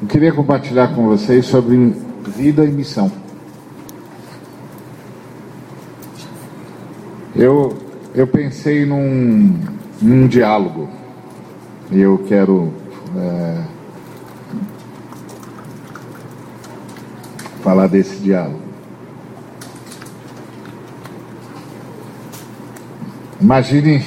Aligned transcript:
Eu 0.00 0.08
queria 0.08 0.32
compartilhar 0.32 0.94
com 0.94 1.04
vocês 1.04 1.44
sobre 1.44 1.94
vida 2.26 2.64
e 2.64 2.72
missão. 2.72 3.12
Eu, 7.36 7.76
eu 8.14 8.26
pensei 8.26 8.86
num, 8.86 9.60
num 10.00 10.26
diálogo 10.26 10.88
e 11.90 12.00
eu 12.00 12.16
quero 12.26 12.72
é, 13.14 13.64
falar 17.62 17.86
desse 17.86 18.16
diálogo. 18.16 18.62
Imagine 23.38 24.02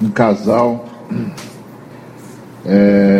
um 0.00 0.08
casal 0.08 0.84
é, 2.64 3.15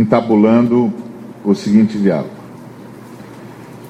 entabulando 0.00 0.92
o 1.44 1.54
seguinte 1.54 1.96
diálogo. 1.98 2.30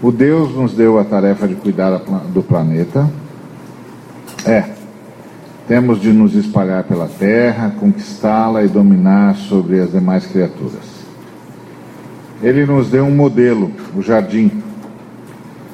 O 0.02 0.12
Deus 0.12 0.54
nos 0.54 0.74
deu 0.74 0.98
a 0.98 1.04
tarefa 1.04 1.48
de 1.48 1.54
cuidar 1.54 1.90
do 2.32 2.42
planeta. 2.42 3.08
É, 4.44 4.64
temos 5.66 6.00
de 6.00 6.12
nos 6.12 6.34
espalhar 6.34 6.84
pela 6.84 7.08
terra, 7.08 7.74
conquistá-la 7.80 8.62
e 8.62 8.68
dominar 8.68 9.34
sobre 9.36 9.80
as 9.80 9.92
demais 9.92 10.26
criaturas. 10.26 11.04
Ele 12.42 12.66
nos 12.66 12.90
deu 12.90 13.04
um 13.04 13.14
modelo, 13.14 13.72
o 13.96 14.02
jardim. 14.02 14.62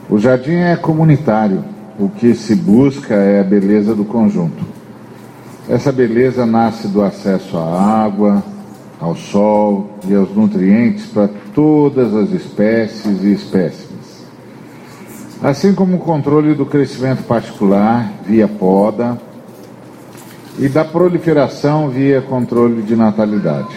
O 0.08 0.18
jardim 0.18 0.54
é 0.54 0.76
comunitário 0.76 1.64
o 2.00 2.08
que 2.08 2.34
se 2.34 2.54
busca 2.54 3.14
é 3.14 3.40
a 3.40 3.44
beleza 3.44 3.94
do 3.94 4.06
conjunto. 4.06 4.64
Essa 5.68 5.92
beleza 5.92 6.46
nasce 6.46 6.88
do 6.88 7.02
acesso 7.02 7.58
à 7.58 8.04
água, 8.04 8.42
ao 9.00 9.16
sol 9.16 9.98
e 10.06 10.14
aos 10.14 10.34
nutrientes 10.34 11.06
para 11.06 11.30
todas 11.54 12.14
as 12.14 12.30
espécies 12.32 13.24
e 13.24 13.32
espécimes. 13.32 14.26
Assim 15.42 15.74
como 15.74 15.96
o 15.96 16.00
controle 16.00 16.54
do 16.54 16.66
crescimento 16.66 17.22
particular 17.22 18.12
via 18.26 18.46
poda 18.46 19.18
e 20.58 20.68
da 20.68 20.84
proliferação 20.84 21.88
via 21.88 22.20
controle 22.20 22.82
de 22.82 22.94
natalidade. 22.94 23.74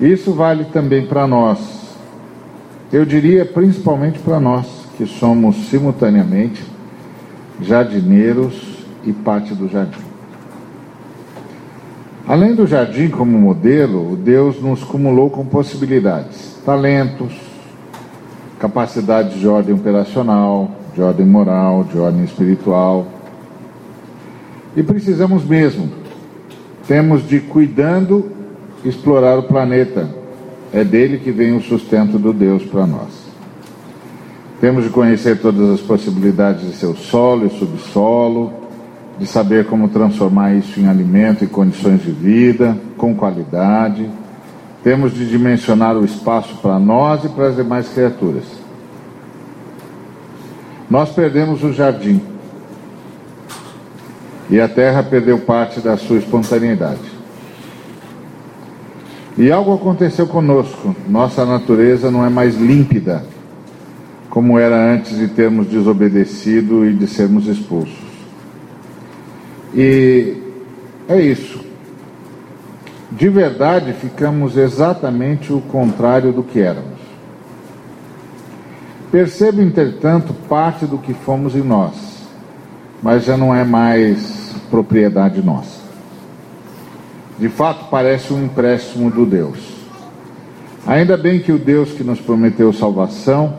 Isso 0.00 0.32
vale 0.32 0.66
também 0.66 1.04
para 1.06 1.26
nós. 1.26 1.58
Eu 2.92 3.04
diria 3.04 3.44
principalmente 3.44 4.18
para 4.20 4.38
nós, 4.38 4.66
que 4.96 5.06
somos 5.06 5.56
simultaneamente 5.68 6.62
jardineiros 7.60 8.84
e 9.04 9.12
parte 9.12 9.54
do 9.54 9.68
jardim. 9.68 10.09
Além 12.30 12.54
do 12.54 12.64
jardim 12.64 13.08
como 13.08 13.36
modelo, 13.36 14.14
Deus 14.14 14.62
nos 14.62 14.84
cumulou 14.84 15.28
com 15.30 15.44
possibilidades, 15.44 16.56
talentos, 16.64 17.32
capacidades 18.56 19.40
de 19.40 19.48
ordem 19.48 19.74
operacional, 19.74 20.70
de 20.94 21.02
ordem 21.02 21.26
moral, 21.26 21.82
de 21.82 21.98
ordem 21.98 22.22
espiritual. 22.22 23.08
E 24.76 24.82
precisamos 24.84 25.44
mesmo, 25.44 25.90
temos 26.86 27.26
de 27.26 27.40
cuidando 27.40 28.30
explorar 28.84 29.36
o 29.36 29.42
planeta. 29.42 30.08
É 30.72 30.84
dele 30.84 31.18
que 31.18 31.32
vem 31.32 31.56
o 31.56 31.60
sustento 31.60 32.16
do 32.16 32.32
Deus 32.32 32.64
para 32.64 32.86
nós. 32.86 33.10
Temos 34.60 34.84
de 34.84 34.90
conhecer 34.90 35.40
todas 35.40 35.68
as 35.68 35.80
possibilidades 35.80 36.64
de 36.64 36.76
seu 36.76 36.94
solo 36.94 37.46
e 37.48 37.58
subsolo, 37.58 38.59
de 39.20 39.26
saber 39.26 39.66
como 39.66 39.90
transformar 39.90 40.54
isso 40.54 40.80
em 40.80 40.88
alimento 40.88 41.44
e 41.44 41.46
condições 41.46 42.02
de 42.02 42.10
vida, 42.10 42.74
com 42.96 43.14
qualidade. 43.14 44.08
Temos 44.82 45.12
de 45.12 45.28
dimensionar 45.28 45.94
o 45.94 46.06
espaço 46.06 46.56
para 46.62 46.78
nós 46.78 47.22
e 47.22 47.28
para 47.28 47.48
as 47.48 47.56
demais 47.56 47.86
criaturas. 47.90 48.44
Nós 50.88 51.10
perdemos 51.10 51.62
o 51.62 51.70
jardim 51.70 52.22
e 54.48 54.58
a 54.58 54.66
terra 54.66 55.02
perdeu 55.02 55.38
parte 55.38 55.80
da 55.80 55.98
sua 55.98 56.16
espontaneidade. 56.16 57.20
E 59.36 59.52
algo 59.52 59.74
aconteceu 59.74 60.26
conosco, 60.26 60.96
nossa 61.06 61.44
natureza 61.44 62.10
não 62.10 62.24
é 62.24 62.30
mais 62.30 62.56
límpida 62.56 63.22
como 64.30 64.58
era 64.58 64.94
antes 64.94 65.18
de 65.18 65.28
termos 65.28 65.66
desobedecido 65.66 66.86
e 66.86 66.94
de 66.94 67.06
sermos 67.06 67.48
expulsos. 67.48 68.09
E 69.74 70.36
é 71.08 71.20
isso. 71.20 71.60
De 73.10 73.28
verdade, 73.28 73.92
ficamos 73.92 74.56
exatamente 74.56 75.52
o 75.52 75.60
contrário 75.60 76.32
do 76.32 76.42
que 76.42 76.60
éramos. 76.60 77.00
Percebo, 79.10 79.60
entretanto, 79.60 80.32
parte 80.48 80.86
do 80.86 80.96
que 80.96 81.12
fomos 81.12 81.56
em 81.56 81.62
nós, 81.62 81.94
mas 83.02 83.24
já 83.24 83.36
não 83.36 83.52
é 83.52 83.64
mais 83.64 84.54
propriedade 84.70 85.42
nossa. 85.42 85.80
De 87.36 87.48
fato, 87.48 87.86
parece 87.90 88.32
um 88.32 88.44
empréstimo 88.44 89.10
do 89.10 89.26
Deus. 89.26 89.58
Ainda 90.86 91.16
bem 91.16 91.40
que 91.40 91.50
o 91.50 91.58
Deus 91.58 91.90
que 91.92 92.04
nos 92.04 92.20
prometeu 92.20 92.72
salvação 92.72 93.54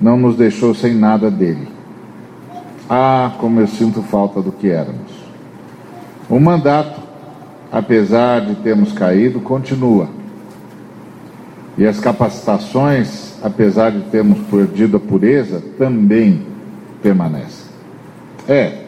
não 0.00 0.16
nos 0.16 0.36
deixou 0.36 0.74
sem 0.74 0.94
nada 0.94 1.30
dele. 1.30 1.68
Ah, 2.88 3.32
como 3.38 3.60
eu 3.60 3.66
sinto 3.66 4.02
falta 4.02 4.40
do 4.40 4.50
que 4.50 4.68
éramos. 4.68 5.11
O 6.32 6.40
mandato, 6.40 6.98
apesar 7.70 8.40
de 8.40 8.54
termos 8.54 8.90
caído, 8.90 9.38
continua. 9.38 10.08
E 11.76 11.84
as 11.84 12.00
capacitações, 12.00 13.34
apesar 13.42 13.92
de 13.92 14.00
termos 14.04 14.38
perdido 14.50 14.96
a 14.96 15.00
pureza, 15.00 15.62
também 15.76 16.40
permanecem. 17.02 17.66
É, 18.48 18.78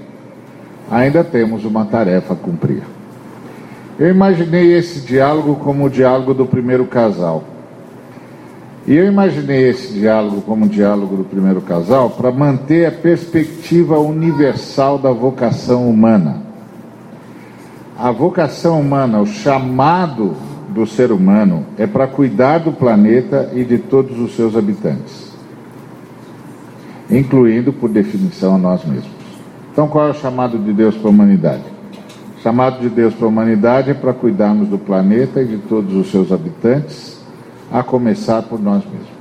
ainda 0.91 1.22
temos 1.22 1.66
uma 1.66 1.84
tarefa 1.84 2.33
a 2.33 2.37
cumprir. 2.37 2.83
Eu 3.99 4.09
imaginei 4.09 4.72
esse 4.72 5.00
diálogo 5.00 5.56
como 5.56 5.84
o 5.84 5.91
diálogo 5.91 6.33
do 6.33 6.47
primeiro 6.47 6.87
casal. 6.87 7.44
E 8.87 8.97
eu 8.97 9.04
imaginei 9.04 9.69
esse 9.69 9.93
diálogo 9.93 10.41
como 10.41 10.65
um 10.65 10.69
diálogo 10.69 11.15
do 11.15 11.25
primeiro 11.25 11.60
casal 11.60 12.09
para 12.09 12.33
manter 12.33 12.87
a 12.87 12.91
perspectiva 12.91 13.99
universal 13.99 14.97
da 14.97 15.10
vocação 15.10 15.91
humana. 15.91 16.44
A 17.97 18.10
vocação 18.10 18.81
humana, 18.81 19.21
o 19.21 19.27
chamado 19.27 20.34
do 20.71 20.84
ser 20.84 21.12
humano 21.12 21.65
é 21.78 21.87
para 21.87 22.09
cuidar 22.09 22.59
do 22.59 22.72
planeta 22.72 23.50
e 23.55 23.65
de 23.65 23.78
todos 23.78 24.19
os 24.19 24.34
seus 24.34 24.56
habitantes, 24.56 25.32
incluindo, 27.09 27.72
por 27.72 27.88
definição, 27.88 28.59
nós 28.59 28.84
mesmos. 28.84 29.12
Então, 29.71 29.87
qual 29.87 30.09
é 30.09 30.10
o 30.10 30.15
chamado 30.15 30.59
de 30.59 30.72
Deus 30.72 30.97
para 30.97 31.06
a 31.06 31.10
humanidade? 31.10 31.62
O 32.37 32.43
chamado 32.43 32.81
de 32.81 32.88
Deus 32.88 33.15
para 33.15 33.27
a 33.27 33.28
humanidade 33.28 33.91
é 33.91 33.94
para 33.94 34.12
cuidarmos 34.12 34.69
do 34.69 34.78
planeta 34.78 35.41
e 35.41 35.47
de 35.47 35.59
todos 35.59 35.94
os 35.94 36.10
seus 36.10 36.33
habitantes 36.33 37.21
a 37.72 37.83
começar 37.84 38.43
por 38.43 38.60
nós 38.60 38.83
mesmos. 38.84 39.15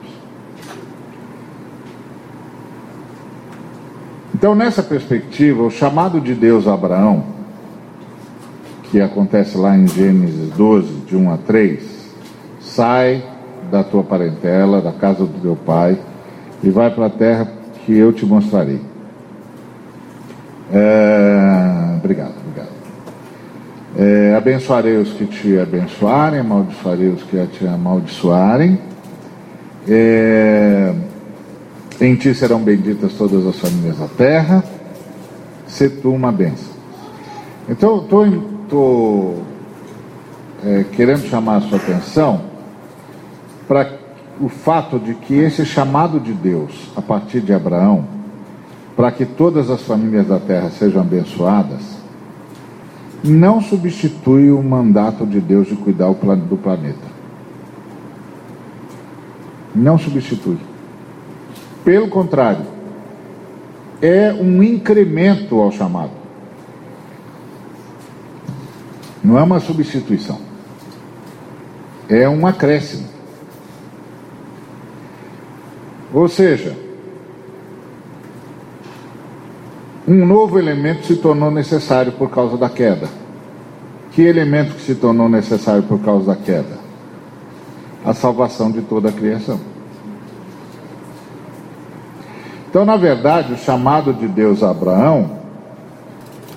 Então, 4.34 4.56
nessa 4.56 4.82
perspectiva, 4.82 5.62
o 5.62 5.70
chamado 5.70 6.20
de 6.20 6.34
Deus 6.34 6.68
a 6.68 6.74
Abraão, 6.74 7.43
que 8.94 9.02
acontece 9.02 9.58
lá 9.58 9.76
em 9.76 9.88
Gênesis 9.88 10.52
12, 10.52 10.88
de 11.08 11.18
1 11.18 11.34
a 11.34 11.38
3, 11.38 11.84
sai 12.62 13.24
da 13.72 13.84
tua 13.84 14.04
parentela, 14.04 14.84
da 14.84 14.92
casa 14.92 15.26
do 15.26 15.42
teu 15.42 15.56
pai, 15.56 15.98
e 16.62 16.70
vai 16.70 16.92
para 16.92 17.08
a 17.08 17.10
terra 17.10 17.48
que 17.84 17.98
eu 17.98 18.14
te 18.14 18.24
mostrarei. 18.24 18.80
É... 20.72 21.96
Obrigado. 21.98 22.44
É, 23.96 24.36
abençoarei 24.36 24.98
os 24.98 25.14
que 25.14 25.26
te 25.26 25.58
abençoarem, 25.58 26.40
amaldiçoarei 26.40 27.10
os 27.10 27.24
que 27.24 27.44
te 27.48 27.66
amaldiçoarem. 27.66 28.80
É, 29.88 30.94
em 32.00 32.16
ti 32.16 32.34
serão 32.34 32.60
benditas 32.60 33.14
todas 33.14 33.46
as 33.48 33.58
famílias 33.58 33.98
da 33.98 34.08
terra. 34.08 34.64
Se 35.68 35.90
tu 35.90 36.12
uma 36.12 36.32
bênção. 36.32 36.74
Então, 37.70 38.04
estou 38.04 38.53
é, 40.64 40.86
querendo 40.92 41.28
chamar 41.28 41.58
a 41.58 41.62
sua 41.62 41.78
atenção 41.78 42.42
para 43.68 43.92
o 44.40 44.50
fato 44.50 44.98
de 45.00 45.14
que 45.14 45.36
esse 45.36 45.66
chamado 45.66 46.20
de 46.20 46.34
Deus, 46.34 46.92
a 46.96 47.02
partir 47.02 47.42
de 47.42 47.54
Abraão, 47.54 48.06
para 48.96 49.12
que 49.12 49.26
todas 49.26 49.70
as 49.70 49.82
famílias 49.82 50.28
da 50.28 50.40
terra 50.40 50.70
sejam 50.70 51.02
abençoadas, 51.02 51.82
não 53.24 53.62
substitui 53.62 54.52
o 54.52 54.62
mandato 54.62 55.26
de 55.26 55.40
Deus 55.40 55.68
de 55.68 55.76
cuidar 55.76 56.12
do 56.12 56.58
planeta. 56.58 57.14
Não 59.74 59.98
substitui. 59.98 60.58
Pelo 61.84 62.10
contrário, 62.10 62.66
é 64.02 64.34
um 64.34 64.62
incremento 64.62 65.60
ao 65.60 65.72
chamado. 65.72 66.23
Não 69.24 69.38
é 69.38 69.44
uma 69.44 69.60
substituição. 69.60 70.40
é 72.10 72.28
um 72.28 72.46
acréscimo. 72.46 73.08
Ou 76.14 76.28
seja, 76.28 76.78
um 80.08 80.26
novo 80.26 80.60
elemento 80.60 81.08
se 81.08 81.16
tornou 81.16 81.50
necessário 81.50 82.12
por 82.12 82.30
causa 82.30 82.58
da 82.58 82.70
queda. 82.70 83.08
Que 84.12 84.22
elemento 84.22 84.76
que 84.76 84.82
se 84.82 84.96
tornou 84.96 85.28
necessário 85.28 85.84
por 85.84 86.00
causa 86.02 86.28
da 86.28 86.36
queda? 86.36 86.78
A 88.06 88.14
salvação 88.14 88.70
de 88.70 88.82
toda 88.82 89.10
a 89.10 89.12
criação. 89.12 89.60
Então, 92.70 92.86
na 92.86 92.98
verdade, 92.98 93.54
o 93.54 93.58
chamado 93.58 94.14
de 94.14 94.28
Deus 94.28 94.62
a 94.62 94.72
Abraão 94.72 95.40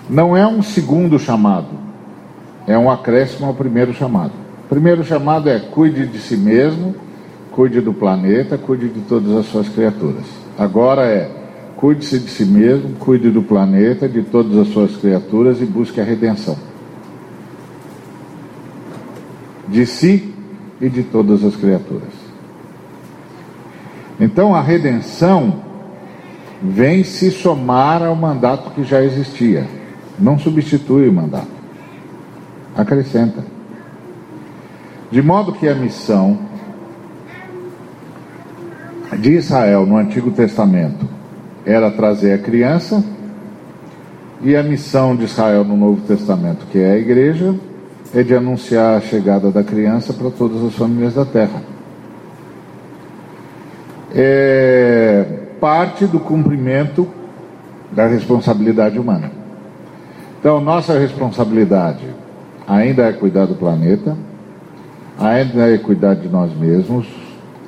não 0.08 0.36
é 0.36 0.46
um 0.46 0.62
segundo 0.62 1.18
chamado, 1.18 1.85
é 2.66 2.76
um 2.76 2.90
acréscimo 2.90 3.46
ao 3.46 3.54
primeiro 3.54 3.92
chamado. 3.94 4.32
O 4.64 4.68
primeiro 4.68 5.04
chamado 5.04 5.48
é 5.48 5.58
cuide 5.58 6.06
de 6.06 6.18
si 6.18 6.36
mesmo, 6.36 6.94
cuide 7.52 7.80
do 7.80 7.92
planeta, 7.92 8.58
cuide 8.58 8.88
de 8.88 9.00
todas 9.00 9.36
as 9.36 9.46
suas 9.46 9.68
criaturas. 9.68 10.24
Agora 10.58 11.02
é 11.02 11.30
cuide-se 11.76 12.18
de 12.18 12.30
si 12.30 12.44
mesmo, 12.44 12.96
cuide 12.98 13.30
do 13.30 13.42
planeta, 13.42 14.08
de 14.08 14.22
todas 14.22 14.56
as 14.56 14.68
suas 14.68 14.96
criaturas 14.96 15.60
e 15.60 15.66
busque 15.66 16.00
a 16.00 16.04
redenção. 16.04 16.56
De 19.68 19.86
si 19.86 20.34
e 20.80 20.88
de 20.88 21.02
todas 21.02 21.44
as 21.44 21.54
criaturas. 21.54 22.26
Então 24.18 24.54
a 24.54 24.62
redenção 24.62 25.60
vem 26.62 27.04
se 27.04 27.30
somar 27.30 28.02
ao 28.02 28.16
mandato 28.16 28.70
que 28.70 28.82
já 28.82 29.02
existia. 29.02 29.66
Não 30.18 30.38
substitui 30.38 31.08
o 31.08 31.12
mandato, 31.12 31.48
acrescenta. 32.76 33.42
De 35.10 35.22
modo 35.22 35.52
que 35.52 35.68
a 35.68 35.74
missão 35.74 36.38
de 39.18 39.32
Israel 39.32 39.86
no 39.86 39.96
Antigo 39.96 40.30
Testamento 40.30 41.08
era 41.64 41.90
trazer 41.90 42.32
a 42.32 42.38
criança, 42.38 43.02
e 44.42 44.54
a 44.54 44.62
missão 44.62 45.16
de 45.16 45.24
Israel 45.24 45.64
no 45.64 45.76
Novo 45.76 46.02
Testamento, 46.02 46.66
que 46.66 46.78
é 46.78 46.92
a 46.92 46.98
igreja, 46.98 47.54
é 48.14 48.22
de 48.22 48.34
anunciar 48.34 48.96
a 48.96 49.00
chegada 49.00 49.50
da 49.50 49.64
criança 49.64 50.12
para 50.12 50.30
todas 50.30 50.62
as 50.62 50.74
famílias 50.74 51.14
da 51.14 51.24
terra. 51.24 51.62
É 54.14 55.24
parte 55.60 56.06
do 56.06 56.20
cumprimento 56.20 57.08
da 57.90 58.06
responsabilidade 58.06 58.98
humana. 58.98 59.32
Então, 60.38 60.60
nossa 60.60 60.98
responsabilidade 60.98 62.04
ainda 62.66 63.04
é 63.04 63.12
cuidar 63.12 63.46
do 63.46 63.54
planeta, 63.54 64.16
ainda 65.18 65.72
é 65.72 65.78
cuidar 65.78 66.14
de 66.14 66.28
nós 66.28 66.54
mesmos, 66.56 67.06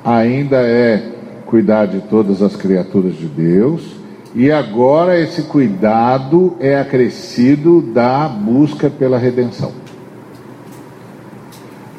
ainda 0.03 0.57
é 0.57 1.01
cuidar 1.45 1.85
de 1.85 2.01
todas 2.01 2.41
as 2.41 2.55
criaturas 2.55 3.15
de 3.15 3.25
Deus, 3.25 3.97
e 4.35 4.51
agora 4.51 5.19
esse 5.19 5.43
cuidado 5.43 6.55
é 6.59 6.79
acrescido 6.79 7.81
da 7.81 8.27
busca 8.27 8.89
pela 8.89 9.17
redenção. 9.17 9.71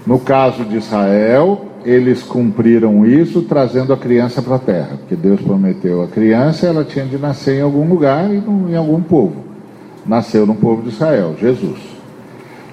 No 0.06 0.18
caso 0.18 0.64
de 0.64 0.76
Israel, 0.76 1.66
eles 1.84 2.22
cumpriram 2.22 3.04
isso 3.04 3.42
trazendo 3.42 3.92
a 3.92 3.96
criança 3.96 4.40
para 4.40 4.56
a 4.56 4.58
terra, 4.58 4.96
porque 4.98 5.16
Deus 5.16 5.40
prometeu 5.40 6.02
a 6.02 6.08
criança, 6.08 6.66
ela 6.66 6.84
tinha 6.84 7.04
de 7.04 7.18
nascer 7.18 7.58
em 7.58 7.62
algum 7.62 7.88
lugar 7.88 8.30
e 8.30 8.36
em 8.36 8.76
algum 8.76 9.00
povo 9.00 9.50
nasceu 10.06 10.46
no 10.46 10.54
povo 10.54 10.82
de 10.82 10.88
Israel, 10.88 11.34
Jesus. 11.38 11.99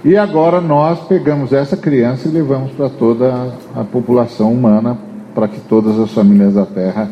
E 0.08 0.16
agora 0.16 0.62
nós 0.62 1.02
pegamos 1.02 1.52
essa 1.52 1.76
criança 1.76 2.30
e 2.30 2.32
levamos 2.32 2.72
para 2.72 2.88
toda 2.88 3.52
a 3.76 3.84
população 3.84 4.54
humana, 4.54 4.98
para 5.36 5.50
que 5.50 5.60
todas 5.60 6.00
as 6.00 6.14
famílias 6.14 6.54
da 6.54 6.66
terra 6.66 7.10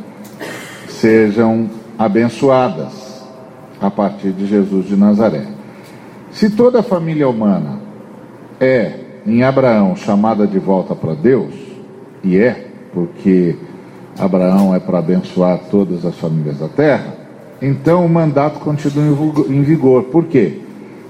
sejam 0.88 1.70
abençoadas 2.00 3.22
a 3.82 3.92
partir 3.92 4.32
de 4.32 4.48
Jesus 4.48 4.88
de 4.88 4.96
Nazaré. 4.96 5.44
Se 6.32 6.50
toda 6.50 6.80
a 6.80 6.84
família 6.84 7.28
humana 7.28 7.82
é, 8.62 8.94
em 9.28 9.44
Abraão, 9.44 9.98
chamada 9.98 10.48
de 10.48 10.58
volta 10.58 10.96
para 10.96 11.16
Deus, 11.16 11.54
e 12.24 12.38
é, 12.38 12.66
porque 12.94 13.58
Abraão 14.18 14.74
é 14.74 14.80
para 14.80 15.00
abençoar 15.00 15.60
todas 15.70 16.06
as 16.06 16.16
famílias 16.16 16.60
da 16.60 16.70
terra, 16.70 17.14
então 17.62 18.06
o 18.06 18.10
mandato 18.10 18.62
continua 18.62 19.04
em 19.50 19.62
vigor. 19.64 20.04
Por 20.04 20.28
quê? 20.28 20.62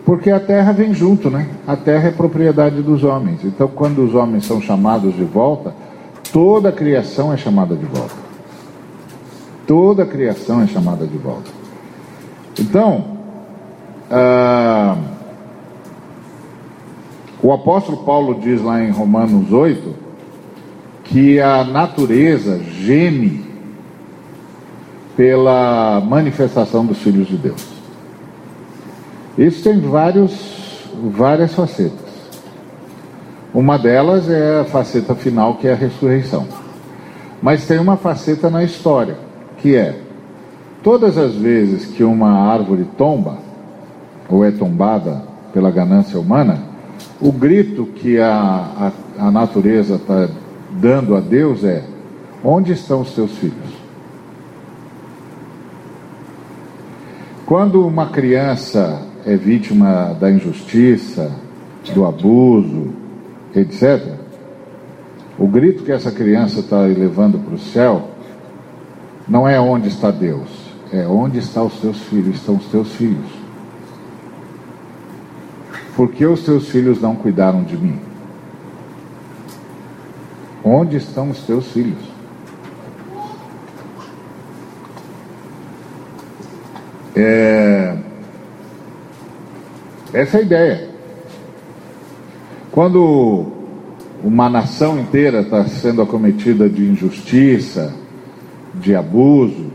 Porque 0.05 0.29
a 0.29 0.39
terra 0.39 0.71
vem 0.71 0.93
junto, 0.93 1.31
né? 1.31 1.49
A 1.65 1.75
terra 1.75 2.09
é 2.09 2.11
propriedade 2.11 2.83
dos 2.83 3.03
homens. 3.03 3.43
Então, 3.43 3.67
quando 3.67 4.05
os 4.05 4.13
homens 4.13 4.45
são 4.45 4.61
chamados 4.61 5.15
de 5.15 5.23
volta, 5.23 5.73
toda 6.31 6.69
a 6.69 6.71
criação 6.71 7.33
é 7.33 7.37
chamada 7.37 7.75
de 7.75 7.85
volta. 7.85 8.15
Toda 9.65 10.03
a 10.03 10.05
criação 10.05 10.61
é 10.61 10.67
chamada 10.67 11.07
de 11.07 11.17
volta. 11.17 11.49
Então, 12.59 13.17
ah, 14.11 14.95
o 17.41 17.51
apóstolo 17.51 17.97
Paulo 17.97 18.39
diz 18.39 18.61
lá 18.61 18.83
em 18.83 18.91
Romanos 18.91 19.51
8 19.51 19.95
que 21.05 21.39
a 21.39 21.63
natureza 21.63 22.59
geme 22.59 23.43
pela 25.17 25.99
manifestação 26.01 26.85
dos 26.85 26.99
filhos 26.99 27.27
de 27.27 27.37
Deus. 27.37 27.74
Isso 29.37 29.63
tem 29.63 29.79
vários, 29.79 30.89
várias 31.11 31.53
facetas. 31.53 32.05
Uma 33.53 33.77
delas 33.77 34.29
é 34.29 34.61
a 34.61 34.65
faceta 34.65 35.15
final, 35.15 35.55
que 35.55 35.67
é 35.67 35.73
a 35.73 35.75
ressurreição. 35.75 36.47
Mas 37.41 37.65
tem 37.65 37.79
uma 37.79 37.97
faceta 37.97 38.49
na 38.49 38.63
história, 38.63 39.17
que 39.57 39.75
é 39.75 39.99
todas 40.83 41.17
as 41.17 41.33
vezes 41.35 41.85
que 41.85 42.03
uma 42.03 42.51
árvore 42.51 42.85
tomba, 42.97 43.37
ou 44.29 44.43
é 44.43 44.51
tombada 44.51 45.23
pela 45.53 45.71
ganância 45.71 46.19
humana, 46.19 46.59
o 47.19 47.31
grito 47.31 47.85
que 47.85 48.19
a, 48.19 48.91
a, 49.17 49.27
a 49.27 49.31
natureza 49.31 49.95
está 49.95 50.29
dando 50.71 51.15
a 51.15 51.19
Deus 51.19 51.63
é: 51.63 51.83
onde 52.43 52.73
estão 52.73 53.01
os 53.01 53.13
teus 53.13 53.31
filhos? 53.37 53.85
Quando 57.45 57.85
uma 57.85 58.07
criança 58.07 59.01
é 59.25 59.35
vítima 59.35 60.15
da 60.19 60.29
injustiça, 60.31 61.31
do 61.93 62.05
abuso, 62.05 62.93
etc., 63.55 64.13
o 65.37 65.47
grito 65.47 65.83
que 65.83 65.91
essa 65.91 66.11
criança 66.11 66.61
está 66.61 66.81
levando 66.81 67.37
para 67.39 67.55
o 67.55 67.59
céu 67.59 68.11
não 69.27 69.47
é 69.47 69.59
onde 69.59 69.89
está 69.89 70.09
Deus, 70.09 70.47
é 70.93 71.05
onde 71.05 71.39
estão 71.39 71.65
os 71.65 71.73
teus 71.79 71.99
filhos, 72.03 72.35
estão 72.35 72.55
os 72.55 72.65
teus 72.67 72.93
filhos. 72.93 73.25
Por 75.95 76.11
que 76.11 76.25
os 76.25 76.43
teus 76.43 76.69
filhos 76.69 77.01
não 77.01 77.15
cuidaram 77.15 77.63
de 77.63 77.75
mim? 77.75 77.99
Onde 80.63 80.95
estão 80.95 81.29
os 81.31 81.41
teus 81.41 81.67
filhos? 81.71 82.14
Essa 90.15 90.37
é 90.37 90.39
a 90.39 90.43
ideia. 90.43 90.89
Quando 92.71 93.47
uma 94.23 94.49
nação 94.49 94.97
inteira 94.97 95.41
está 95.41 95.65
sendo 95.65 96.01
acometida 96.01 96.69
de 96.69 96.85
injustiça, 96.85 97.93
de 98.75 98.95
abuso, 98.95 99.65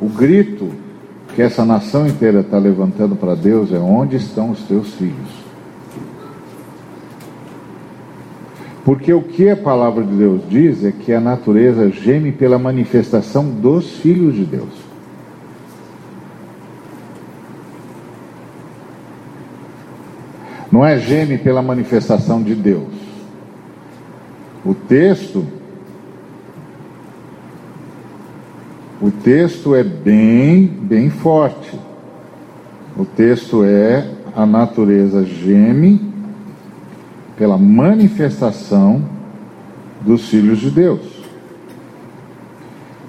o 0.00 0.08
grito 0.08 0.70
que 1.34 1.42
essa 1.42 1.64
nação 1.64 2.06
inteira 2.06 2.38
está 2.38 2.56
levantando 2.56 3.16
para 3.16 3.34
Deus 3.34 3.72
é: 3.72 3.80
onde 3.80 4.14
estão 4.14 4.52
os 4.52 4.62
teus 4.62 4.94
filhos? 4.94 5.28
Porque 8.84 9.12
o 9.12 9.22
que 9.22 9.50
a 9.50 9.56
palavra 9.56 10.04
de 10.04 10.14
Deus 10.14 10.40
diz 10.48 10.84
é 10.84 10.92
que 10.92 11.12
a 11.12 11.20
natureza 11.20 11.90
geme 11.90 12.30
pela 12.30 12.60
manifestação 12.60 13.44
dos 13.44 13.96
filhos 13.96 14.36
de 14.36 14.44
Deus. 14.44 14.79
Não 20.70 20.84
é 20.84 20.98
geme 20.98 21.38
pela 21.38 21.62
manifestação 21.62 22.42
de 22.42 22.54
Deus. 22.54 22.92
O 24.64 24.74
texto 24.74 25.44
O 29.02 29.10
texto 29.10 29.74
é 29.74 29.82
bem, 29.82 30.66
bem 30.66 31.08
forte. 31.08 31.80
O 32.94 33.06
texto 33.06 33.64
é 33.64 34.06
a 34.36 34.44
natureza 34.44 35.24
geme 35.24 36.12
pela 37.34 37.56
manifestação 37.56 39.02
dos 40.02 40.28
filhos 40.28 40.58
de 40.58 40.70
Deus. 40.70 41.00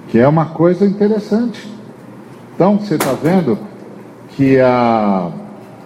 Que 0.08 0.18
é 0.18 0.26
uma 0.26 0.46
coisa 0.46 0.86
interessante. 0.86 1.70
Então, 2.54 2.78
você 2.78 2.94
está 2.94 3.12
vendo 3.12 3.58
que 4.30 4.58
a 4.58 5.30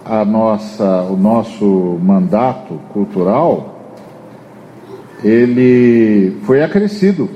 a 0.09 0.23
nossa, 0.23 1.01
o 1.01 1.17
nosso 1.17 1.99
mandato 2.01 2.75
cultural 2.93 3.75
ele 5.21 6.37
foi 6.43 6.63
acrescido. 6.63 7.29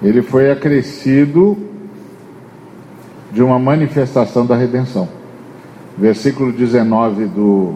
Ele 0.00 0.22
foi 0.22 0.50
acrescido 0.50 1.58
de 3.32 3.42
uma 3.42 3.58
manifestação 3.58 4.46
da 4.46 4.56
redenção. 4.56 5.08
Versículo 5.98 6.52
19 6.52 7.26
do, 7.26 7.74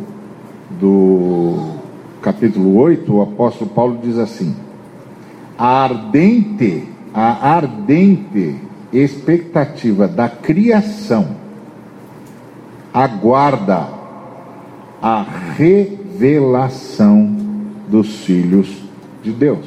do 0.71 1.73
capítulo 2.23 2.77
8, 2.77 3.13
o 3.13 3.23
apóstolo 3.23 3.71
Paulo 3.71 3.99
diz 4.03 4.19
assim: 4.19 4.55
A 5.59 5.85
ardente, 5.85 6.85
a 7.13 7.55
ardente 7.55 8.57
expectativa 8.93 10.07
da 10.07 10.29
criação 10.29 11.46
aguarda 12.97 13.89
a 15.03 15.23
revelação 15.55 17.37
dos 17.89 18.25
filhos 18.25 18.75
de 19.23 19.33
Deus. 19.33 19.67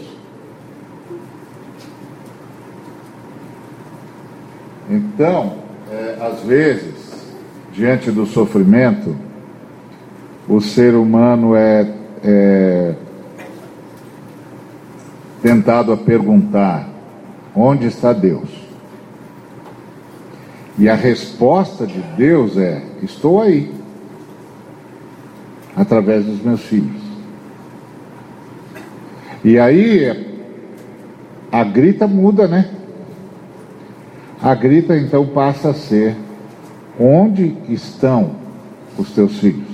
Então, 4.90 5.58
é, 5.92 6.18
às 6.20 6.42
vezes, 6.42 6.96
diante 7.72 8.10
do 8.10 8.26
sofrimento, 8.26 9.16
o 10.48 10.60
ser 10.60 10.96
humano 10.96 11.56
é, 11.56 11.88
é 12.24 12.96
tentado 15.44 15.94
a 15.94 15.98
perguntar: 15.98 16.90
onde 17.56 17.86
está 17.86 18.12
Deus? 18.12 18.69
E 20.80 20.88
a 20.88 20.96
resposta 20.96 21.86
de 21.86 22.00
Deus 22.16 22.58
é: 22.58 22.82
estou 23.04 23.42
aí 23.42 23.70
através 25.76 26.26
dos 26.26 26.42
meus 26.42 26.62
filhos. 26.62 27.02
E 29.44 29.60
aí 29.60 30.48
a 31.52 31.64
grita 31.66 32.08
muda, 32.08 32.48
né? 32.48 32.74
A 34.42 34.56
grita 34.56 34.98
então 34.98 35.28
passa 35.28 35.72
a 35.72 35.74
ser: 35.74 36.16
onde 36.98 37.58
estão 37.68 38.36
os 38.98 39.12
teus 39.12 39.38
filhos? 39.38 39.68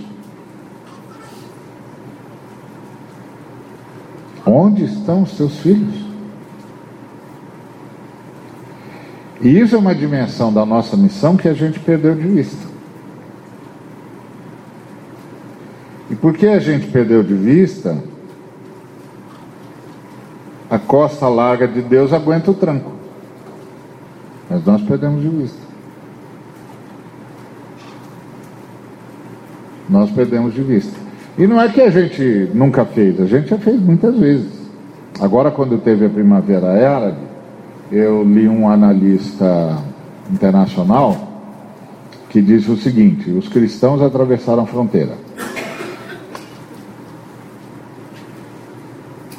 Onde 4.43 4.85
estão 4.85 5.21
os 5.21 5.33
teus 5.33 5.59
filhos? 5.59 6.04
E 9.45 9.59
isso 9.59 9.75
é 9.75 9.77
uma 9.77 9.93
dimensão 9.93 10.51
da 10.51 10.65
nossa 10.65 10.97
missão 10.97 11.37
que 11.37 11.47
a 11.47 11.53
gente 11.53 11.79
perdeu 11.79 12.15
de 12.15 12.27
vista. 12.27 12.65
E 16.09 16.15
por 16.15 16.33
que 16.33 16.47
a 16.47 16.57
gente 16.57 16.87
perdeu 16.87 17.21
de 17.21 17.35
vista? 17.35 17.95
A 20.67 20.79
costa 20.79 21.27
larga 21.27 21.67
de 21.67 21.83
Deus 21.83 22.11
aguenta 22.11 22.49
o 22.49 22.55
tranco. 22.55 22.91
Mas 24.49 24.65
nós 24.65 24.81
perdemos 24.81 25.21
de 25.21 25.29
vista. 25.29 25.59
Nós 29.87 30.09
perdemos 30.09 30.55
de 30.55 30.63
vista. 30.63 30.99
E 31.37 31.45
não 31.45 31.61
é 31.61 31.69
que 31.69 31.81
a 31.81 31.91
gente 31.91 32.49
nunca 32.51 32.83
fez, 32.83 33.21
a 33.21 33.27
gente 33.27 33.49
já 33.49 33.59
fez 33.59 33.79
muitas 33.79 34.17
vezes. 34.17 34.51
Agora, 35.21 35.51
quando 35.51 35.77
teve 35.77 36.07
a 36.07 36.09
Primavera 36.09 36.65
Árabe, 36.95 37.34
eu 37.91 38.23
li 38.23 38.47
um 38.47 38.67
analista 38.67 39.77
internacional 40.31 41.35
que 42.29 42.41
disse 42.41 42.69
o 42.69 42.77
seguinte: 42.77 43.29
os 43.31 43.47
cristãos 43.47 44.01
atravessaram 44.01 44.63
a 44.63 44.65
fronteira. 44.65 45.17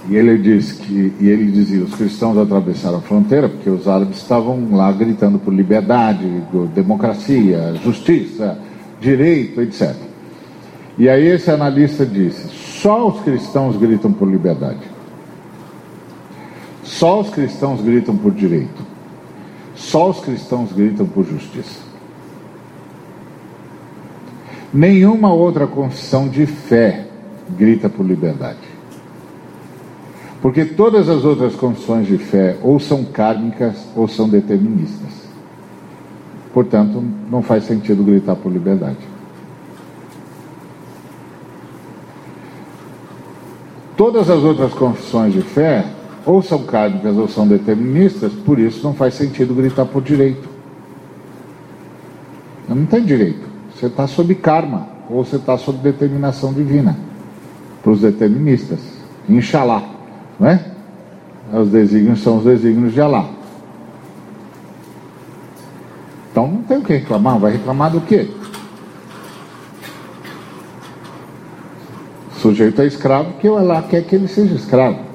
E 0.09 0.15
ele 0.15 0.39
diz 0.39 0.73
que, 0.73 1.13
e 1.19 1.29
ele 1.29 1.51
dizia, 1.51 1.83
os 1.83 1.93
cristãos 1.95 2.39
atravessaram 2.39 2.99
a 2.99 3.01
fronteira 3.01 3.49
porque 3.49 3.69
os 3.69 3.89
árabes 3.89 4.19
estavam 4.19 4.69
lá 4.71 4.93
gritando 4.93 5.37
por 5.37 5.53
liberdade, 5.53 6.25
democracia, 6.73 7.75
justiça, 7.83 8.57
direito, 9.01 9.61
etc. 9.61 9.97
E 10.97 11.09
aí 11.09 11.27
esse 11.27 11.51
analista 11.51 12.07
disse: 12.07 12.49
só 12.81 13.09
os 13.09 13.21
cristãos 13.23 13.77
gritam 13.77 14.13
por 14.13 14.31
liberdade. 14.31 14.96
Só 16.87 17.21
os 17.21 17.31
cristãos 17.31 17.83
gritam 17.83 18.17
por 18.17 18.33
direito. 18.33 18.83
Só 19.75 20.09
os 20.09 20.21
cristãos 20.21 20.73
gritam 20.73 21.05
por 21.05 21.27
justiça. 21.27 21.81
Nenhuma 24.73 25.33
outra 25.33 25.67
confissão 25.67 26.29
de 26.29 26.47
fé 26.47 27.09
grita 27.59 27.89
por 27.89 28.07
liberdade. 28.07 28.59
Porque 30.41 30.65
todas 30.65 31.09
as 31.09 31.25
outras 31.25 31.57
confissões 31.57 32.07
de 32.07 32.19
fé 32.19 32.57
ou 32.63 32.79
são 32.79 33.05
kármicas 33.05 33.77
ou 33.97 34.07
são 34.07 34.29
deterministas. 34.29 35.27
Portanto, 36.55 37.03
não 37.29 37.43
faz 37.43 37.65
sentido 37.65 38.05
gritar 38.05 38.37
por 38.37 38.51
liberdade. 38.53 38.97
Todas 43.97 44.31
as 44.31 44.43
outras 44.43 44.73
confissões 44.73 45.33
de 45.33 45.43
fé 45.43 45.96
ou 46.27 46.43
são 46.43 46.65
kármicas 46.65 47.17
ou 47.17 47.29
são 47.29 47.47
deterministas, 47.47 48.33
por 48.33 48.59
isso 48.59 48.83
não 48.83 48.93
faz 48.93 49.15
sentido 49.15 49.55
gritar 49.55 49.87
por 49.87 50.03
direito. 50.03 50.49
Não 52.69 52.85
tem 52.85 53.05
direito. 53.05 53.49
Você 53.73 53.87
está 53.87 54.09
sob 54.09 54.35
karma 54.35 54.89
ou 55.09 55.25
você 55.25 55.37
está 55.37 55.57
sob 55.57 55.79
determinação 55.79 56.53
divina. 56.53 56.97
Para 57.81 57.93
os 57.93 58.01
deterministas. 58.01 58.81
Inxalá. 59.29 59.83
Não 60.41 60.49
é? 60.49 60.73
Os 61.53 61.69
desígnios 61.69 62.21
são 62.23 62.39
os 62.39 62.45
desígnios 62.45 62.93
de 62.93 63.01
Alá. 63.01 63.25
Então 66.31 66.49
não 66.49 66.63
tem 66.65 66.79
o 66.79 66.83
que 66.83 66.93
reclamar, 66.93 67.39
vai 67.39 67.53
reclamar 67.53 67.91
do 67.91 68.01
quê? 68.01 68.29
O 72.33 72.39
sujeito 72.39 72.83
é 72.83 72.87
escravo 72.87 73.33
o 73.43 73.57
Alá 73.57 73.83
quer 73.83 74.03
que 74.05 74.17
ele 74.17 74.29
seja 74.29 74.55
escravo. 74.55 75.06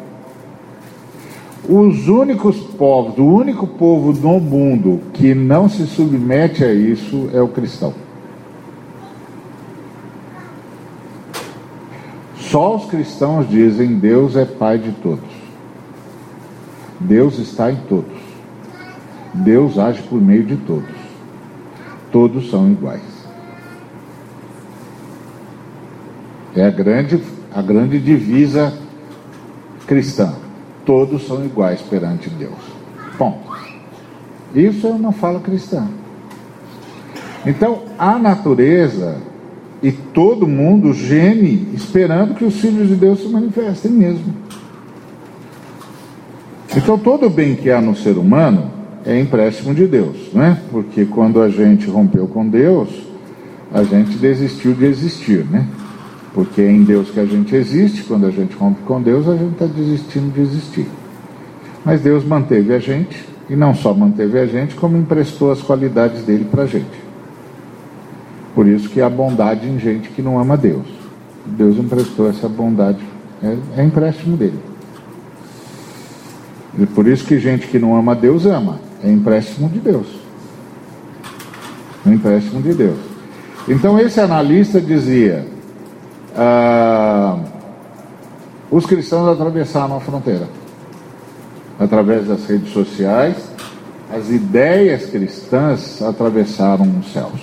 Os 1.74 2.10
únicos 2.10 2.58
povos, 2.58 3.18
o 3.18 3.24
único 3.24 3.66
povo 3.66 4.12
no 4.12 4.42
mundo 4.42 5.00
que 5.14 5.34
não 5.34 5.70
se 5.70 5.88
submete 5.88 6.66
a 6.66 6.74
isso 6.74 7.30
é 7.34 7.42
o 7.42 7.48
cristão. 7.48 7.94
Só 12.36 12.76
os 12.76 12.90
cristãos 12.90 13.48
dizem 13.48 13.98
Deus 13.98 14.36
é 14.36 14.44
Pai 14.44 14.80
de 14.80 14.92
todos. 14.92 15.32
Deus 17.00 17.40
está 17.40 17.72
em 17.72 17.78
todos. 17.88 18.20
Deus 19.34 19.80
age 19.80 20.02
por 20.02 20.20
meio 20.20 20.44
de 20.44 20.58
todos. 20.58 20.94
Todos 22.12 22.50
são 22.50 22.70
iguais. 22.70 23.02
É 26.54 26.66
a 26.66 26.70
grande, 26.70 27.24
a 27.56 27.62
grande 27.62 27.98
divisa 27.98 28.78
cristã. 29.88 30.41
Todos 30.86 31.28
são 31.28 31.44
iguais 31.46 31.82
perante 31.82 32.30
Deus. 32.30 32.58
Ponto. 33.18 33.52
Isso 34.54 34.88
é 34.88 34.92
uma 34.92 35.12
fala 35.12 35.40
cristã. 35.40 35.88
Então, 37.46 37.84
a 37.98 38.18
natureza 38.18 39.18
e 39.82 39.92
todo 39.92 40.48
mundo 40.48 40.94
geme 40.94 41.70
esperando 41.74 42.36
que 42.36 42.46
os 42.46 42.56
filhos 42.56 42.88
de 42.88 42.96
Deus 42.96 43.20
se 43.20 43.28
manifestem 43.28 43.92
mesmo. 43.92 44.34
Então 46.76 46.98
todo 46.98 47.26
o 47.26 47.30
bem 47.30 47.56
que 47.56 47.70
há 47.70 47.82
no 47.82 47.96
ser 47.96 48.18
humano 48.18 48.72
é 49.06 49.20
empréstimo 49.20 49.74
de 49.74 49.88
Deus, 49.88 50.32
né? 50.34 50.62
Porque 50.72 51.06
quando 51.06 51.42
a 51.42 51.50
gente 51.50 51.90
rompeu 51.90 52.28
com 52.28 52.48
Deus, 52.48 52.90
a 53.74 53.84
gente 53.84 54.18
desistiu 54.18 54.74
de 54.74 54.86
existir, 54.86 55.46
né? 55.46 55.68
Porque 56.34 56.62
é 56.62 56.72
em 56.72 56.84
Deus 56.84 57.10
que 57.10 57.20
a 57.20 57.26
gente 57.26 57.56
existe, 57.56 58.04
quando 58.04 58.26
a 58.26 58.32
gente 58.32 58.56
rompe 58.56 58.82
com 58.84 59.02
Deus, 59.02 59.28
a 59.28 59.36
gente 59.36 59.54
está 59.54 59.66
desistindo 59.66 60.34
de 60.34 60.42
existir. 60.42 60.88
Mas 61.84 62.02
Deus 62.02 62.24
manteve 62.24 62.74
a 62.74 62.80
gente, 62.80 63.26
e 63.50 63.56
não 63.56 63.74
só 63.74 63.94
manteve 63.94 64.40
a 64.40 64.46
gente, 64.46 64.76
como 64.76 64.96
emprestou 64.98 65.52
as 65.52 65.62
qualidades 65.62 66.24
dele 66.24 66.48
para 66.50 66.64
a 66.64 66.68
gente. 66.68 67.02
Por 68.56 68.68
isso 68.68 68.90
que 68.90 69.02
há 69.02 69.10
bondade 69.10 69.68
em 69.68 69.80
gente 69.80 70.10
que 70.10 70.22
não 70.22 70.40
ama 70.40 70.56
Deus. 70.56 70.86
Deus 71.46 71.78
emprestou 71.78 72.30
essa 72.30 72.48
bondade, 72.48 73.00
é, 73.44 73.82
é 73.82 73.84
empréstimo 73.84 74.38
dele. 74.38 74.60
E 76.78 76.86
por 76.86 77.08
isso 77.08 77.26
que 77.26 77.40
gente 77.40 77.68
que 77.68 77.80
não 77.80 77.96
ama 77.98 78.16
Deus 78.16 78.46
ama, 78.46 78.80
é 79.04 79.12
empréstimo 79.12 79.68
de 79.68 79.80
Deus. 79.80 80.08
É 82.06 82.10
empréstimo 82.10 82.62
de 82.62 82.74
Deus. 82.74 82.98
Então 83.68 84.00
esse 84.00 84.20
analista 84.20 84.80
dizia: 84.80 85.46
ah, 86.36 87.38
os 88.70 88.86
cristãos 88.86 89.28
atravessaram 89.28 89.98
a 89.98 90.00
fronteira 90.00 90.48
através 91.82 92.28
das 92.28 92.46
redes 92.46 92.72
sociais, 92.72 93.36
as 94.14 94.30
ideias 94.30 95.10
cristãs 95.10 96.00
atravessaram 96.02 96.86
os 97.00 97.12
céus. 97.12 97.42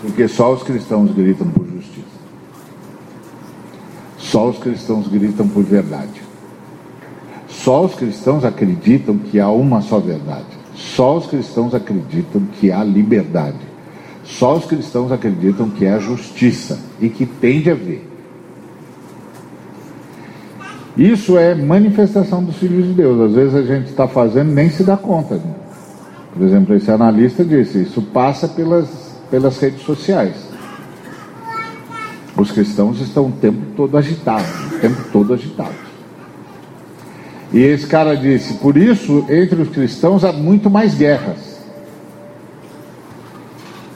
Porque 0.00 0.26
só 0.26 0.52
os 0.52 0.62
cristãos 0.62 1.12
gritam 1.12 1.48
por 1.50 1.66
justiça. 1.66 2.06
Só 4.18 4.48
os 4.48 4.58
cristãos 4.58 5.08
gritam 5.08 5.46
por 5.46 5.62
verdade. 5.62 6.22
Só 7.48 7.84
os 7.84 7.94
cristãos 7.94 8.44
acreditam 8.44 9.18
que 9.18 9.38
há 9.38 9.50
uma 9.50 9.82
só 9.82 9.98
verdade. 9.98 10.46
Só 10.74 11.18
os 11.18 11.26
cristãos 11.26 11.74
acreditam 11.74 12.40
que 12.58 12.72
há 12.72 12.82
liberdade. 12.82 13.71
Só 14.24 14.56
os 14.56 14.64
cristãos 14.64 15.10
acreditam 15.10 15.68
que 15.70 15.86
há 15.86 15.98
justiça 15.98 16.78
e 17.00 17.08
que 17.08 17.26
tem 17.26 17.60
de 17.60 17.70
haver. 17.70 18.08
Isso 20.96 21.38
é 21.38 21.54
manifestação 21.54 22.44
dos 22.44 22.56
filhos 22.56 22.86
de 22.86 22.92
Deus. 22.92 23.20
Às 23.20 23.34
vezes 23.34 23.54
a 23.54 23.62
gente 23.62 23.88
está 23.88 24.06
fazendo 24.06 24.52
nem 24.52 24.68
se 24.68 24.84
dá 24.84 24.96
conta. 24.96 25.36
Né? 25.36 25.54
Por 26.32 26.42
exemplo, 26.42 26.74
esse 26.74 26.90
analista 26.90 27.44
disse: 27.44 27.82
isso 27.82 28.02
passa 28.02 28.46
pelas, 28.46 28.88
pelas 29.30 29.58
redes 29.58 29.82
sociais. 29.82 30.34
Os 32.36 32.50
cristãos 32.50 33.00
estão 33.00 33.26
o 33.26 33.32
tempo 33.32 33.60
todo 33.76 33.96
agitados, 33.96 34.74
o 34.74 34.78
tempo 34.80 35.02
todo 35.12 35.34
agitados. 35.34 35.92
E 37.52 37.60
esse 37.60 37.86
cara 37.86 38.14
disse: 38.14 38.54
por 38.54 38.76
isso, 38.76 39.26
entre 39.28 39.60
os 39.60 39.68
cristãos 39.68 40.24
há 40.24 40.32
muito 40.32 40.70
mais 40.70 40.94
guerras. 40.94 41.51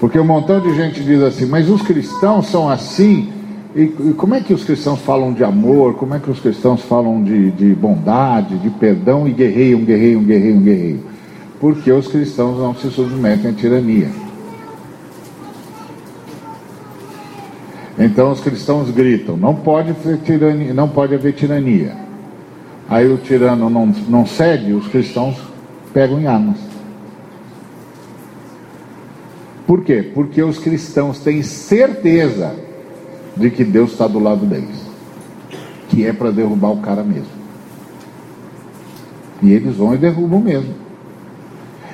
Porque 0.06 0.20
um 0.20 0.24
montão 0.24 0.60
de 0.60 0.72
gente 0.76 1.02
diz 1.02 1.20
assim, 1.20 1.46
mas 1.46 1.68
os 1.68 1.82
cristãos 1.82 2.46
são 2.46 2.70
assim. 2.70 3.28
E, 3.74 3.82
e 3.82 4.14
como 4.16 4.36
é 4.36 4.40
que 4.40 4.54
os 4.54 4.62
cristãos 4.62 5.00
falam 5.00 5.32
de 5.32 5.42
amor? 5.42 5.94
Como 5.94 6.14
é 6.14 6.20
que 6.20 6.30
os 6.30 6.38
cristãos 6.38 6.80
falam 6.82 7.24
de, 7.24 7.50
de 7.50 7.74
bondade, 7.74 8.56
de 8.58 8.70
perdão 8.70 9.26
e 9.26 9.32
guerreiam, 9.32 9.80
guerreiam, 9.80 10.22
guerreiam, 10.22 10.60
guerreiam? 10.60 11.00
Porque 11.58 11.90
os 11.90 12.06
cristãos 12.06 12.56
não 12.56 12.72
se 12.72 12.88
submetem 12.88 13.50
à 13.50 13.52
tirania. 13.52 14.08
Então 17.98 18.30
os 18.30 18.40
cristãos 18.40 18.88
gritam: 18.92 19.36
não 19.36 19.56
pode, 19.56 19.92
tirania, 20.24 20.72
não 20.72 20.88
pode 20.88 21.16
haver 21.16 21.32
tirania. 21.32 21.96
Aí 22.88 23.12
o 23.12 23.16
tirano 23.16 23.68
não, 23.68 23.86
não 24.08 24.24
cede, 24.24 24.72
os 24.72 24.86
cristãos 24.86 25.34
pegam 25.92 26.20
em 26.20 26.28
armas. 26.28 26.75
Por 29.66 29.82
quê? 29.82 30.02
Porque 30.14 30.42
os 30.42 30.58
cristãos 30.58 31.18
têm 31.18 31.42
certeza 31.42 32.54
de 33.36 33.50
que 33.50 33.64
Deus 33.64 33.92
está 33.92 34.06
do 34.06 34.18
lado 34.18 34.46
deles, 34.46 34.80
que 35.88 36.06
é 36.06 36.12
para 36.12 36.30
derrubar 36.30 36.70
o 36.70 36.78
cara 36.78 37.02
mesmo. 37.02 37.36
E 39.42 39.52
eles 39.52 39.76
vão 39.76 39.94
e 39.94 39.98
derrubam 39.98 40.40
mesmo. 40.40 40.74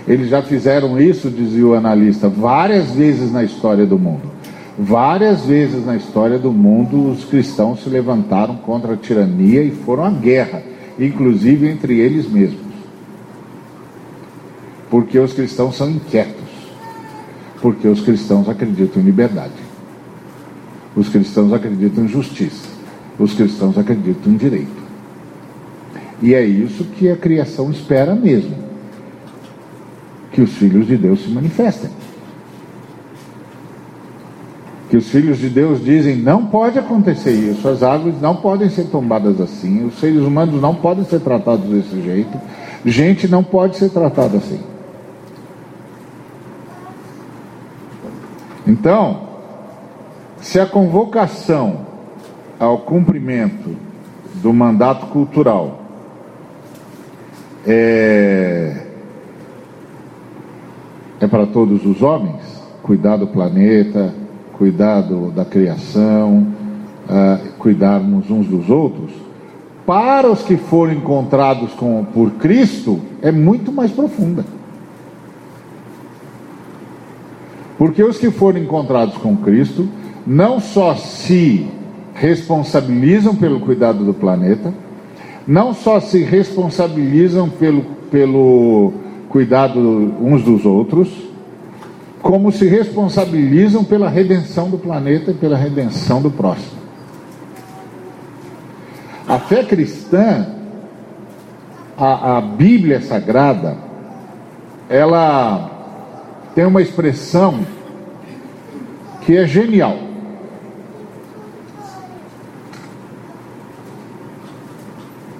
Eles 0.07 0.29
já 0.29 0.43
fizeram 0.43 1.01
isso, 1.01 1.31
dizia 1.31 1.67
o 1.67 1.75
analista, 1.75 2.29
várias 2.29 2.91
vezes 2.93 3.33
na 3.33 3.43
história 3.43 3.87
do 3.87 3.99
mundo. 3.99 4.31
Várias 4.79 5.45
vezes 5.45 5.85
na 5.85 5.97
história 5.97 6.39
do 6.39 6.53
mundo, 6.53 7.11
os 7.11 7.25
cristãos 7.25 7.83
se 7.83 7.89
levantaram 7.89 8.57
contra 8.57 8.95
a 8.95 8.97
tirania 8.97 9.63
e 9.63 9.71
foram 9.71 10.05
à 10.05 10.11
guerra 10.11 10.63
inclusive 10.99 11.69
entre 11.69 11.99
eles 11.99 12.29
mesmos. 12.29 12.61
Porque 14.91 15.19
os 15.19 15.33
cristãos 15.33 15.77
são 15.77 15.91
inquietos. 15.91 16.42
Porque 17.63 17.89
os 17.89 18.03
cristãos 18.03 18.47
acreditam 18.49 19.01
em 19.01 19.07
liberdade. 19.07 19.55
Os 20.95 21.09
cristãos 21.09 21.51
acreditam 21.53 22.05
em 22.05 22.09
justiça. 22.09 22.69
Os 23.19 23.33
cristãos 23.33 23.79
acreditam 23.79 24.31
em 24.31 24.37
direito. 24.37 24.83
E 26.21 26.35
é 26.35 26.45
isso 26.45 26.85
que 26.85 27.09
a 27.09 27.17
criação 27.17 27.71
espera 27.71 28.15
mesmo. 28.15 28.55
Que 30.33 30.43
os 30.43 30.53
filhos 30.53 30.87
de 30.87 30.99
Deus 30.99 31.23
se 31.23 31.31
manifestem 31.31 31.91
que 34.93 34.99
os 34.99 35.09
filhos 35.09 35.39
de 35.39 35.49
Deus 35.49 35.83
dizem: 35.83 36.17
não 36.17 36.45
pode 36.45 36.79
acontecer 36.79 37.33
isso, 37.33 37.67
as 37.67 37.83
árvores 37.83 38.21
não 38.21 38.37
podem 38.37 38.69
ser 38.69 38.85
tombadas 38.89 39.41
assim, 39.41 39.87
os 39.87 39.99
seres 39.99 40.21
humanos 40.21 40.61
não 40.61 40.75
podem 40.75 41.03
ser 41.07 41.21
tratados 41.21 41.65
desse 41.65 41.99
jeito, 42.03 42.39
gente 42.85 43.27
não 43.27 43.43
pode 43.43 43.79
ser 43.79 43.89
tratada 43.89 44.37
assim. 44.37 44.61
Então, 48.67 49.21
se 50.41 50.61
a 50.61 50.67
convocação 50.67 51.81
ao 52.59 52.79
cumprimento 52.79 53.77
do 54.35 54.53
mandato 54.53 55.07
cultural 55.07 55.81
é, 57.67 58.87
é 61.21 61.27
para 61.27 61.47
todos 61.47 61.85
os 61.87 62.03
homens, 62.03 62.41
cuidar 62.83 63.17
do 63.17 63.27
planeta, 63.27 64.13
cuidado 64.53 65.31
da 65.31 65.45
criação, 65.45 66.47
uh, 67.09 67.53
cuidarmos 67.59 68.31
uns 68.31 68.47
dos 68.47 68.69
outros, 68.69 69.13
para 69.87 70.31
os 70.31 70.43
que 70.43 70.57
foram 70.57 70.93
encontrados 70.93 71.73
com, 71.75 72.05
por 72.05 72.33
Cristo, 72.33 73.01
é 73.21 73.33
muito 73.33 73.73
mais 73.73 73.91
profunda. 73.91 74.45
Porque 77.83 78.01
os 78.01 78.17
que 78.17 78.31
foram 78.31 78.61
encontrados 78.61 79.17
com 79.17 79.37
Cristo 79.37 79.89
não 80.25 80.61
só 80.61 80.95
se 80.95 81.67
responsabilizam 82.15 83.35
pelo 83.35 83.59
cuidado 83.59 84.05
do 84.05 84.15
planeta, 84.15 84.73
não 85.49 85.75
só 85.75 85.99
se 85.99 86.23
responsabilizam 86.23 87.49
pelo, 87.49 87.83
pelo 88.09 88.93
cuidado 89.29 89.81
uns 89.81 90.45
dos 90.45 90.65
outros, 90.65 91.09
como 92.23 92.53
se 92.53 92.69
responsabilizam 92.69 93.83
pela 93.83 94.09
redenção 94.09 94.71
do 94.71 94.79
planeta 94.79 95.33
e 95.33 95.35
pela 95.35 95.57
redenção 95.57 96.23
do 96.23 96.31
próximo. 96.31 96.81
A 99.27 99.41
fé 99.41 99.65
cristã, 99.65 100.47
a, 101.99 102.37
a 102.37 102.41
Bíblia 102.41 103.01
Sagrada, 103.01 103.77
ela 104.89 105.72
tem 106.55 106.65
uma 106.65 106.83
expressão 106.83 107.65
que 109.23 109.37
é 109.37 109.47
genial. 109.47 109.97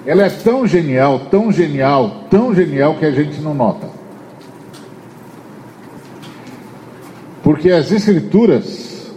Ela 0.05 0.23
é 0.23 0.29
tão 0.29 0.67
genial, 0.67 1.27
tão 1.31 1.51
genial, 1.51 2.25
tão 2.29 2.53
genial 2.53 2.95
que 2.95 3.05
a 3.05 3.11
gente 3.11 3.39
não 3.39 3.53
nota. 3.53 3.87
Porque 7.41 7.71
as 7.71 7.91
Escrituras 7.91 9.11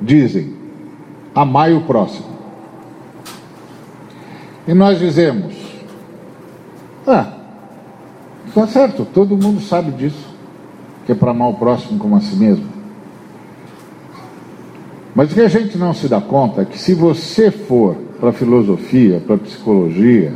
dizem: 0.00 0.54
amai 1.34 1.72
o 1.74 1.82
próximo. 1.82 2.26
E 4.66 4.74
nós 4.74 4.98
dizemos: 4.98 5.54
ah, 7.06 7.32
está 8.46 8.66
certo, 8.66 9.04
todo 9.04 9.36
mundo 9.36 9.60
sabe 9.60 9.90
disso, 9.92 10.31
que 11.06 11.12
é 11.12 11.14
para 11.14 11.30
amar 11.30 11.48
o 11.48 11.54
próximo 11.54 11.98
como 11.98 12.16
a 12.16 12.20
si 12.20 12.36
mesmo. 12.36 12.66
Mas 15.14 15.30
o 15.30 15.34
que 15.34 15.40
a 15.40 15.48
gente 15.48 15.76
não 15.76 15.92
se 15.92 16.08
dá 16.08 16.20
conta 16.20 16.62
é 16.62 16.64
que 16.64 16.78
se 16.78 16.94
você 16.94 17.50
for 17.50 17.96
para 18.18 18.30
a 18.30 18.32
filosofia, 18.32 19.22
para 19.26 19.34
a 19.34 19.38
psicologia, 19.38 20.34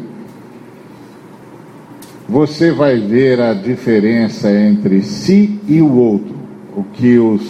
você 2.29 2.73
vai 2.73 2.99
ver 2.99 3.41
a 3.41 3.55
diferença 3.55 4.51
entre 4.51 5.03
si 5.03 5.61
e 5.67 5.81
o 5.81 5.95
outro 5.97 6.37
o 6.77 6.85
que 6.85 7.19
os, 7.19 7.43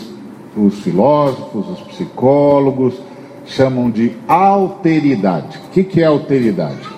os 0.57 0.79
filósofos, 0.79 1.69
os 1.69 1.81
psicólogos 1.89 2.95
chamam 3.45 3.91
de 3.91 4.13
alteridade. 4.29 5.59
O 5.67 5.71
que, 5.71 5.83
que 5.83 6.01
é 6.01 6.05
alteridade? 6.07 6.89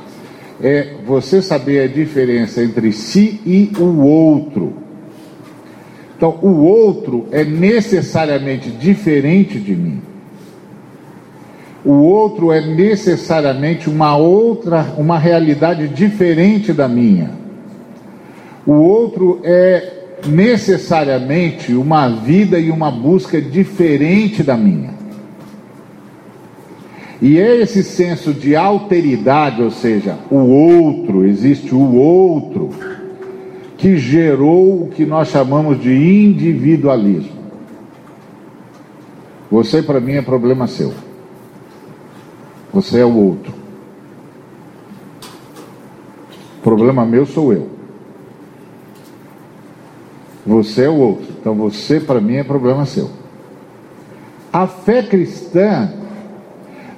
É 0.61 0.95
você 1.07 1.41
saber 1.41 1.81
a 1.81 1.87
diferença 1.87 2.63
entre 2.63 2.93
si 2.93 3.41
e 3.47 3.73
o 3.79 4.03
outro. 4.03 4.75
Então, 6.19 6.37
o 6.43 6.65
outro 6.65 7.29
é 7.31 7.45
necessariamente 7.45 8.71
diferente 8.71 9.57
de 9.61 9.77
mim. 9.77 10.03
O 11.85 11.93
outro 11.93 12.51
é 12.51 12.61
necessariamente 12.61 13.89
uma 13.89 14.17
outra, 14.17 14.95
uma 14.99 15.17
realidade 15.17 15.87
diferente 15.87 16.73
da 16.73 16.89
minha. 16.89 17.31
O 18.67 18.73
outro 18.73 19.41
é 19.45 19.93
necessariamente 20.27 21.73
uma 21.73 22.09
vida 22.09 22.59
e 22.59 22.69
uma 22.69 22.91
busca 22.91 23.41
diferente 23.41 24.43
da 24.43 24.57
minha. 24.57 24.91
E 27.23 27.39
é 27.39 27.63
esse 27.63 27.85
senso 27.85 28.35
de 28.35 28.57
alteridade, 28.57 29.63
ou 29.63 29.71
seja, 29.71 30.19
o 30.29 30.37
outro, 30.37 31.25
existe 31.25 31.73
o 31.73 31.95
outro, 31.95 32.71
que 33.79 33.97
gerou 33.97 34.83
o 34.83 34.89
que 34.89 35.07
nós 35.07 35.29
chamamos 35.29 35.81
de 35.81 35.95
individualismo. 35.95 37.39
Você, 39.49 39.81
para 39.81 40.01
mim, 40.01 40.15
é 40.15 40.21
problema 40.21 40.67
seu. 40.67 40.93
Você 42.75 42.99
é 42.99 43.05
o 43.05 43.15
outro. 43.15 43.55
Problema 46.61 47.07
meu 47.07 47.25
sou 47.25 47.53
eu. 47.53 47.69
Você 50.45 50.85
é 50.85 50.89
o 50.89 50.97
outro. 50.97 51.29
Então 51.41 51.55
você, 51.55 52.01
para 52.01 52.21
mim, 52.21 52.35
é 52.35 52.45
problema 52.45 52.85
seu. 52.85 53.09
A 54.53 54.67
fé 54.67 55.03
cristã 55.03 55.93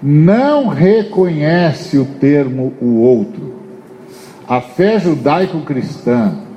não 0.03 0.69
reconhece 0.69 1.99
o 1.99 2.07
termo 2.07 2.73
o 2.81 3.03
outro. 3.03 3.53
A 4.49 4.63
fé 4.63 4.99
judaico-cristã 4.99 6.50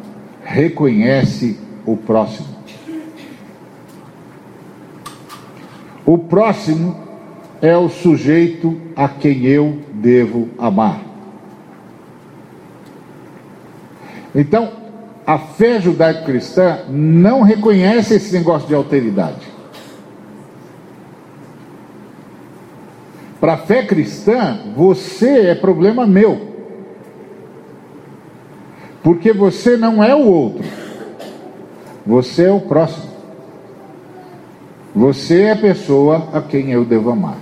reconhece 0.44 1.60
o 1.86 1.96
próximo. 1.98 2.48
O 6.06 6.18
próximo 6.18 6.98
é 7.62 7.78
o 7.78 7.88
sujeito 7.88 8.78
a 8.96 9.08
quem 9.08 9.46
eu 9.46 9.80
devo 9.94 10.50
amar. 10.58 11.02
Então, 14.36 14.72
a 15.26 15.38
fé 15.38 15.80
judaico-cristã 15.80 16.86
não 16.90 17.42
reconhece 17.42 18.16
esse 18.16 18.34
negócio 18.34 18.68
de 18.68 18.76
alteridade. 18.76 19.48
Para 23.40 23.54
a 23.54 23.58
fé 23.58 23.86
cristã, 23.86 24.60
você 24.76 25.48
é 25.48 25.56
problema 25.56 26.06
meu. 26.08 26.53
Porque 29.04 29.34
você 29.34 29.76
não 29.76 30.02
é 30.02 30.16
o 30.16 30.26
outro. 30.26 30.64
Você 32.08 32.46
é 32.46 32.52
o 32.52 32.62
próximo. 32.62 33.12
Você 34.96 35.42
é 35.42 35.52
a 35.52 35.58
pessoa 35.58 36.30
a 36.34 36.42
quem 36.42 36.72
eu 36.72 36.86
devo 36.86 37.12
amar. 37.12 37.38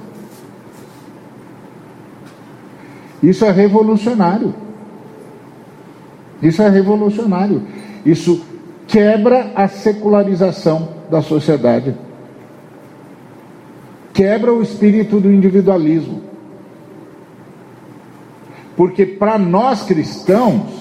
Isso 3.21 3.45
é 3.45 3.51
revolucionário. 3.51 4.55
Isso 6.41 6.63
é 6.63 6.69
revolucionário. 6.69 7.61
Isso 8.03 8.43
quebra 8.87 9.51
a 9.55 9.67
secularização 9.67 10.89
da 11.11 11.21
sociedade. 11.21 11.95
Quebra 14.13 14.51
o 14.51 14.63
espírito 14.63 15.19
do 15.19 15.31
individualismo. 15.31 16.23
Porque 18.75 19.05
para 19.05 19.37
nós 19.37 19.83
cristãos 19.83 20.80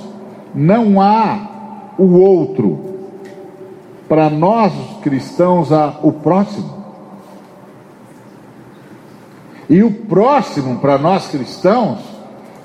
não 0.54 1.00
há 1.00 1.94
o 1.98 2.18
outro. 2.18 2.90
Para 4.08 4.28
nós 4.28 4.72
cristãos 5.02 5.72
há 5.72 5.98
o 6.02 6.12
próximo. 6.12 6.80
E 9.68 9.82
o 9.82 9.90
próximo 9.92 10.78
para 10.78 10.98
nós 10.98 11.28
cristãos 11.28 12.00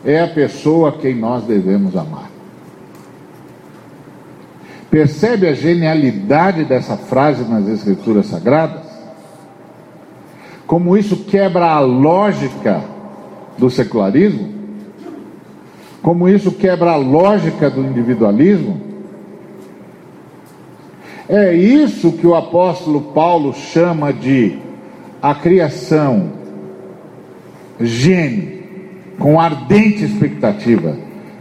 é 0.04 0.22
a 0.22 0.28
pessoa 0.28 0.90
a 0.90 0.92
quem 0.94 1.16
nós 1.16 1.44
devemos 1.44 1.96
amar. 1.96 2.30
Percebe 4.90 5.48
a 5.48 5.54
genialidade 5.54 6.64
dessa 6.64 6.96
frase 6.96 7.44
nas 7.44 7.68
Escrituras 7.68 8.28
Sagradas? 8.28 8.86
Como 10.66 10.98
isso 10.98 11.26
quebra 11.26 11.66
a 11.66 11.80
lógica 11.80 12.82
do 13.58 13.70
secularismo? 13.70 14.65
Como 16.06 16.30
isso 16.30 16.52
quebra 16.52 16.92
a 16.92 16.96
lógica 16.98 17.68
do 17.68 17.82
individualismo? 17.82 18.80
É 21.28 21.52
isso 21.52 22.12
que 22.12 22.28
o 22.28 22.36
apóstolo 22.36 23.02
Paulo 23.12 23.56
chama 23.56 24.14
de 24.14 24.56
a 25.20 25.34
criação 25.34 26.34
gene 27.82 28.62
com 29.18 29.40
ardente 29.40 30.06
expectativa 30.06 30.96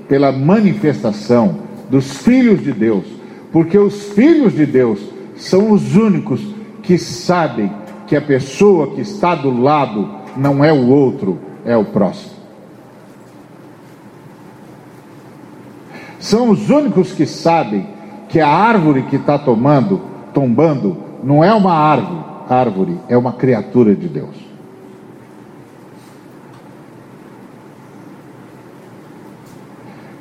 pela 0.09 0.33
manifestação 0.33 1.57
dos 1.91 2.17
filhos 2.17 2.65
de 2.65 2.73
Deus, 2.73 3.05
porque 3.53 3.77
os 3.77 4.15
filhos 4.15 4.55
de 4.55 4.65
Deus 4.65 4.99
são 5.37 5.73
os 5.73 5.95
únicos 5.95 6.41
que 6.83 6.97
sabem 6.97 7.71
que 8.07 8.17
a 8.17 8.23
pessoa 8.23 8.95
que 8.95 9.03
está 9.03 9.35
do 9.35 9.51
lado 9.51 10.09
não 10.35 10.65
é 10.65 10.73
o 10.73 10.89
outro, 10.89 11.39
é 11.67 11.77
o 11.77 11.85
próximo. 11.85 12.44
São 16.25 16.49
os 16.49 16.71
únicos 16.71 17.13
que 17.13 17.27
sabem 17.27 17.87
que 18.31 18.41
a 18.41 18.49
árvore 18.49 19.03
que 19.03 19.17
está 19.17 19.39
tomando, 19.39 20.01
tombando, 20.33 20.97
não 21.23 21.45
é 21.45 21.53
uma 21.53 21.75
árvore, 21.75 22.25
árvore, 22.49 22.99
é 23.11 23.17
uma 23.19 23.35
criatura 23.35 23.95
de 23.95 24.09
Deus. 24.09 24.35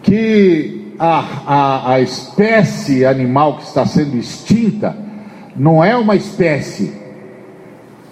que 0.02 0.94
a, 1.00 1.20
a, 1.48 1.94
a 1.94 2.02
espécie 2.02 3.06
animal 3.06 3.56
que 3.56 3.64
está 3.64 3.86
sendo 3.86 4.18
extinta 4.18 4.96
não 5.56 5.82
é 5.82 5.96
uma 5.96 6.18
espécie, 6.18 6.94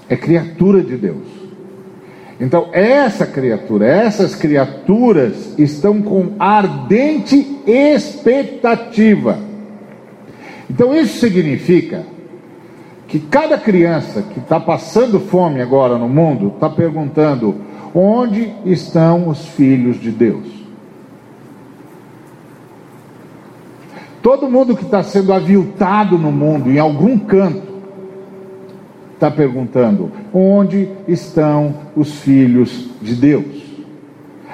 é 0.07 0.15
criatura 0.15 0.81
de 0.81 0.95
Deus. 0.95 1.40
Então, 2.41 2.69
essa 2.73 3.23
criatura, 3.27 3.85
essas 3.85 4.33
criaturas 4.33 5.53
estão 5.59 6.01
com 6.01 6.31
ardente 6.39 7.59
expectativa. 7.67 9.37
Então, 10.67 10.91
isso 10.91 11.19
significa 11.19 12.03
que 13.07 13.19
cada 13.19 13.59
criança 13.59 14.23
que 14.23 14.39
está 14.39 14.59
passando 14.59 15.19
fome 15.19 15.61
agora 15.61 15.99
no 15.99 16.09
mundo 16.09 16.47
está 16.47 16.67
perguntando: 16.67 17.57
onde 17.93 18.51
estão 18.65 19.29
os 19.29 19.45
filhos 19.49 20.01
de 20.01 20.09
Deus? 20.09 20.47
Todo 24.23 24.49
mundo 24.49 24.75
que 24.75 24.83
está 24.83 25.03
sendo 25.03 25.31
aviltado 25.31 26.17
no 26.17 26.31
mundo, 26.31 26.71
em 26.71 26.79
algum 26.79 27.19
canto, 27.19 27.70
está 29.21 29.29
perguntando: 29.29 30.11
onde 30.33 30.89
estão 31.07 31.75
os 31.95 32.11
filhos 32.21 32.89
de 32.99 33.13
Deus? 33.13 33.61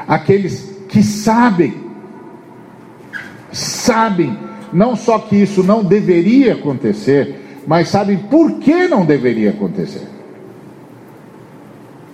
Aqueles 0.05 0.77
que 0.89 1.01
sabem, 1.01 1.73
sabem, 3.51 4.37
não 4.73 4.95
só 4.95 5.19
que 5.19 5.37
isso 5.37 5.63
não 5.63 5.83
deveria 5.83 6.53
acontecer, 6.53 7.61
mas 7.65 7.87
sabem 7.87 8.17
por 8.17 8.59
que 8.59 8.87
não 8.89 9.05
deveria 9.05 9.51
acontecer. 9.51 10.07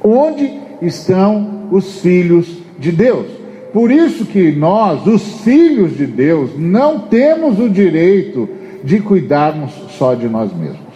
Onde 0.04 0.60
estão 0.82 1.70
os 1.72 2.02
filhos 2.02 2.60
de 2.78 2.92
Deus? 2.92 3.28
Por 3.72 3.90
isso 3.90 4.26
que 4.26 4.52
nós, 4.52 5.08
os 5.08 5.42
filhos 5.42 5.98
de 5.98 6.06
Deus, 6.06 6.52
não 6.56 7.00
temos 7.00 7.60
o 7.60 7.68
direito 7.68 8.48
de 8.84 9.00
cuidarmos 9.00 9.72
só 9.98 10.14
de 10.14 10.28
nós 10.28 10.54
mesmos. 10.54 10.93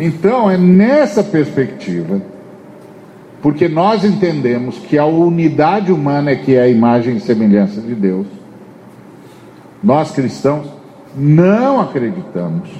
Então, 0.00 0.50
é 0.50 0.56
nessa 0.56 1.22
perspectiva, 1.22 2.22
porque 3.42 3.68
nós 3.68 4.02
entendemos 4.02 4.78
que 4.78 4.96
a 4.96 5.04
unidade 5.04 5.92
humana 5.92 6.30
é 6.30 6.36
que 6.36 6.54
é 6.54 6.62
a 6.62 6.68
imagem 6.68 7.16
e 7.16 7.20
semelhança 7.20 7.82
de 7.82 7.94
Deus, 7.94 8.26
nós 9.82 10.10
cristãos 10.10 10.66
não 11.14 11.80
acreditamos 11.80 12.70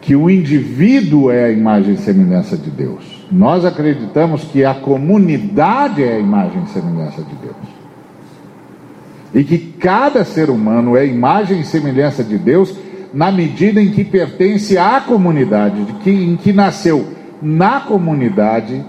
que 0.00 0.16
o 0.16 0.28
indivíduo 0.28 1.30
é 1.30 1.44
a 1.44 1.52
imagem 1.52 1.94
e 1.94 1.98
semelhança 1.98 2.56
de 2.56 2.70
Deus. 2.70 3.24
Nós 3.30 3.64
acreditamos 3.64 4.42
que 4.44 4.64
a 4.64 4.74
comunidade 4.74 6.02
é 6.02 6.16
a 6.16 6.18
imagem 6.18 6.64
e 6.64 6.68
semelhança 6.68 7.22
de 7.22 7.34
Deus. 7.36 7.56
E 9.32 9.44
que 9.44 9.58
cada 9.58 10.24
ser 10.24 10.50
humano 10.50 10.96
é 10.96 11.02
a 11.02 11.04
imagem 11.04 11.60
e 11.60 11.64
semelhança 11.64 12.24
de 12.24 12.38
Deus 12.38 12.76
na 13.12 13.30
medida 13.30 13.80
em 13.80 13.90
que 13.90 14.04
pertence 14.04 14.78
à 14.78 15.00
comunidade, 15.00 15.84
de 15.84 15.92
que, 15.94 16.10
em 16.10 16.36
que 16.36 16.52
nasceu 16.52 17.08
na 17.42 17.80
comunidade, 17.80 18.84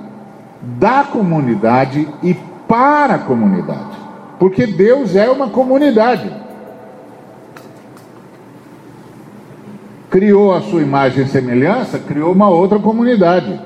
da 0.62 1.04
comunidade 1.04 2.08
e 2.22 2.36
para 2.68 3.16
a 3.16 3.20
comunidade. 3.20 3.98
Porque 4.40 4.66
Deus 4.68 5.16
é 5.16 5.30
uma 5.30 5.50
comunidade. 5.50 6.42
criou 10.12 10.54
a 10.54 10.60
sua 10.62 10.82
imagem 10.82 11.24
e 11.24 11.28
semelhança, 11.28 11.98
criou 11.98 12.34
uma 12.34 12.50
outra 12.50 12.78
comunidade. 12.78 13.60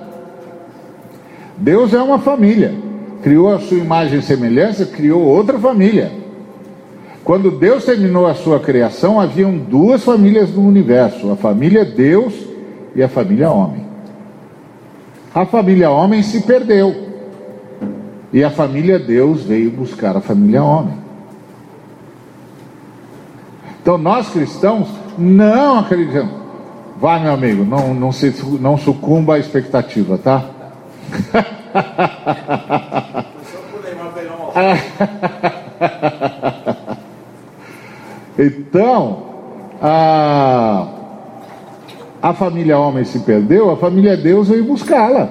Deus 1.58 1.92
é 1.92 2.02
uma 2.02 2.20
família, 2.20 2.76
criou 3.24 3.52
a 3.52 3.60
sua 3.60 3.80
imagem 3.80 4.20
e 4.20 4.22
semelhança, 4.22 4.86
criou 4.86 5.24
outra 5.24 5.58
família. 5.58 6.12
Quando 7.26 7.50
Deus 7.50 7.84
terminou 7.84 8.28
a 8.28 8.36
sua 8.36 8.60
criação, 8.60 9.20
haviam 9.20 9.58
duas 9.58 10.04
famílias 10.04 10.52
no 10.52 10.62
universo: 10.62 11.32
a 11.32 11.36
família 11.36 11.84
Deus 11.84 12.36
e 12.96 13.02
a 13.02 13.10
família 13.10 13.50
homem. 13.50 13.84
A 15.34 15.44
família 15.44 15.90
homem 15.90 16.22
se 16.22 16.42
perdeu. 16.42 16.96
E 18.32 18.44
a 18.44 18.52
família 18.52 19.00
Deus 19.00 19.44
veio 19.44 19.72
buscar 19.72 20.16
a 20.16 20.22
família 20.22 20.64
homem. 20.64 21.00
Então 23.82 23.98
nós 23.98 24.30
cristãos 24.30 24.88
não 25.18 25.80
acreditamos. 25.80 26.46
Vai, 27.02 27.24
meu 27.24 27.34
amigo, 27.34 27.66
não, 27.66 27.92
não, 27.94 28.12
se, 28.12 28.34
não 28.62 28.78
sucumba 28.78 29.34
à 29.34 29.40
expectativa, 29.40 30.20
tá? 30.20 30.46
então, 38.38 39.24
a, 39.82 40.88
a 42.22 42.34
família 42.34 42.78
homem 42.78 43.06
se 43.06 43.20
perdeu, 43.20 43.72
a 43.72 43.78
família 43.78 44.18
Deus 44.18 44.50
veio 44.50 44.66
buscá-la. 44.66 45.30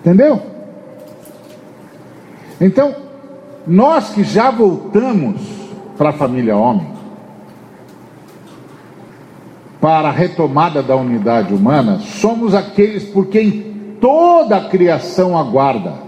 Entendeu? 0.00 0.40
Então, 2.60 2.94
nós 3.66 4.10
que 4.10 4.24
já 4.24 4.50
voltamos 4.50 5.40
para 5.96 6.10
a 6.10 6.12
família 6.12 6.56
homem, 6.56 6.86
para 9.80 10.08
a 10.08 10.12
retomada 10.12 10.82
da 10.82 10.96
unidade 10.96 11.54
humana, 11.54 11.98
somos 12.00 12.54
aqueles 12.54 13.04
por 13.04 13.26
quem 13.26 13.96
toda 14.00 14.56
a 14.56 14.68
criação 14.68 15.38
aguarda. 15.38 16.07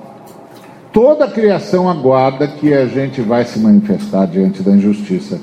Toda 0.92 1.26
a 1.26 1.30
criação 1.30 1.88
aguarda 1.88 2.48
que 2.48 2.74
a 2.74 2.86
gente 2.86 3.20
vai 3.20 3.44
se 3.44 3.60
manifestar 3.60 4.26
diante 4.26 4.60
da 4.60 4.72
injustiça, 4.72 5.40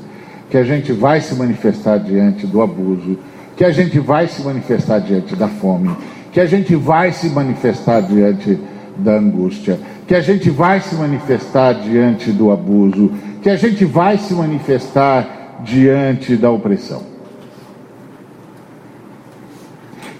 que 0.49 0.57
a 0.57 0.63
gente 0.63 0.91
vai 0.91 1.21
se 1.21 1.35
manifestar 1.35 1.97
diante 1.99 2.45
do 2.45 2.61
abuso, 2.61 3.17
que 3.55 3.63
a 3.63 3.71
gente 3.71 3.97
vai 3.97 4.27
se 4.27 4.41
manifestar 4.43 4.99
diante 4.99 5.35
da 5.37 5.47
fome, 5.47 5.95
que 6.33 6.39
a 6.41 6.45
gente 6.45 6.75
vai 6.75 7.13
se 7.13 7.29
manifestar 7.29 8.01
diante 8.01 8.59
da 8.97 9.13
angústia, 9.13 9.79
que 10.05 10.13
a 10.13 10.21
gente 10.21 10.49
vai 10.49 10.81
se 10.81 10.95
manifestar 10.95 11.73
diante 11.73 12.29
do 12.31 12.51
abuso, 12.51 13.11
que 13.41 13.49
a 13.49 13.55
gente 13.55 13.85
vai 13.85 14.17
se 14.17 14.33
manifestar 14.33 15.61
diante 15.63 16.35
da 16.35 16.51
opressão. 16.51 17.03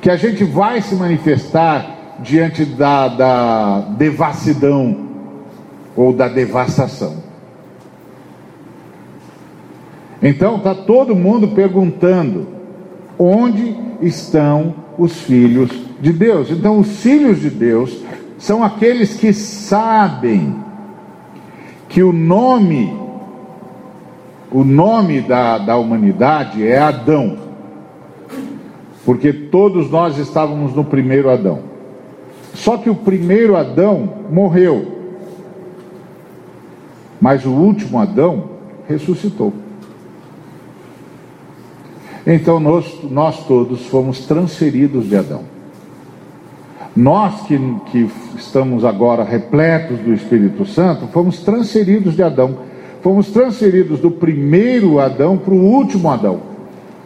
Que 0.02 0.10
a 0.10 0.16
gente 0.16 0.46
vai 0.46 0.82
se 0.82 0.96
manifestar 0.96 2.16
diante 2.22 2.64
da, 2.64 3.10
da 3.10 3.80
devassidão 3.98 5.07
ou 5.98 6.14
da 6.14 6.30
devastação. 6.30 7.24
Então 10.22 10.58
está 10.58 10.74
todo 10.74 11.16
mundo 11.16 11.50
perguntando: 11.50 12.48
onde 13.18 13.76
estão 14.02 14.76
os 14.98 15.14
filhos 15.22 15.70
de 16.00 16.14
Deus? 16.14 16.52
Então, 16.52 16.80
os 16.80 17.02
filhos 17.02 17.42
de 17.42 17.50
Deus 17.50 18.02
são 18.38 18.64
aqueles 18.64 19.16
que 19.16 19.34
sabem 19.34 20.56
que 21.90 22.04
o 22.04 22.14
nome, 22.14 22.96
o 24.52 24.64
nome 24.64 25.22
da, 25.22 25.58
da 25.58 25.78
humanidade 25.78 26.66
é 26.66 26.78
Adão, 26.78 27.38
porque 29.06 29.32
todos 29.32 29.90
nós 29.90 30.18
estávamos 30.18 30.74
no 30.74 30.84
primeiro 30.84 31.30
Adão. 31.30 31.60
Só 32.54 32.78
que 32.78 32.90
o 32.90 32.96
primeiro 32.96 33.56
Adão 33.56 34.10
morreu, 34.32 34.97
mas 37.20 37.46
o 37.46 37.52
último 37.52 38.00
Adão 38.00 38.46
ressuscitou. 38.88 39.54
Então 42.26 42.60
nós, 42.60 43.00
nós 43.10 43.46
todos 43.46 43.86
fomos 43.88 44.26
transferidos 44.26 45.08
de 45.08 45.16
Adão. 45.16 45.44
Nós 46.96 47.42
que, 47.42 47.58
que 47.92 48.10
estamos 48.36 48.84
agora 48.84 49.24
repletos 49.24 50.00
do 50.00 50.14
Espírito 50.14 50.66
Santo, 50.66 51.08
fomos 51.08 51.40
transferidos 51.40 52.16
de 52.16 52.24
Adão. 52.24 52.58
Fomos 53.02 53.30
transferidos 53.30 54.00
do 54.00 54.12
primeiro 54.12 55.00
Adão 55.00 55.38
para 55.38 55.54
o 55.54 55.64
último 55.64 56.10
Adão. 56.10 56.42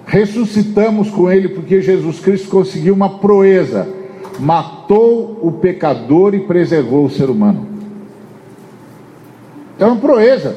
Ressuscitamos 0.06 1.10
com 1.12 1.32
ele 1.32 1.50
porque 1.50 1.82
Jesus 1.82 2.20
Cristo 2.20 2.50
conseguiu 2.50 2.94
uma 2.94 3.20
proeza. 3.20 3.88
Matou 4.40 5.38
o 5.42 5.52
pecador 5.52 6.34
e 6.34 6.40
preservou 6.40 7.06
o 7.06 7.10
ser 7.10 7.30
humano. 7.30 7.71
É 9.82 9.86
uma 9.86 9.96
proeza. 9.96 10.56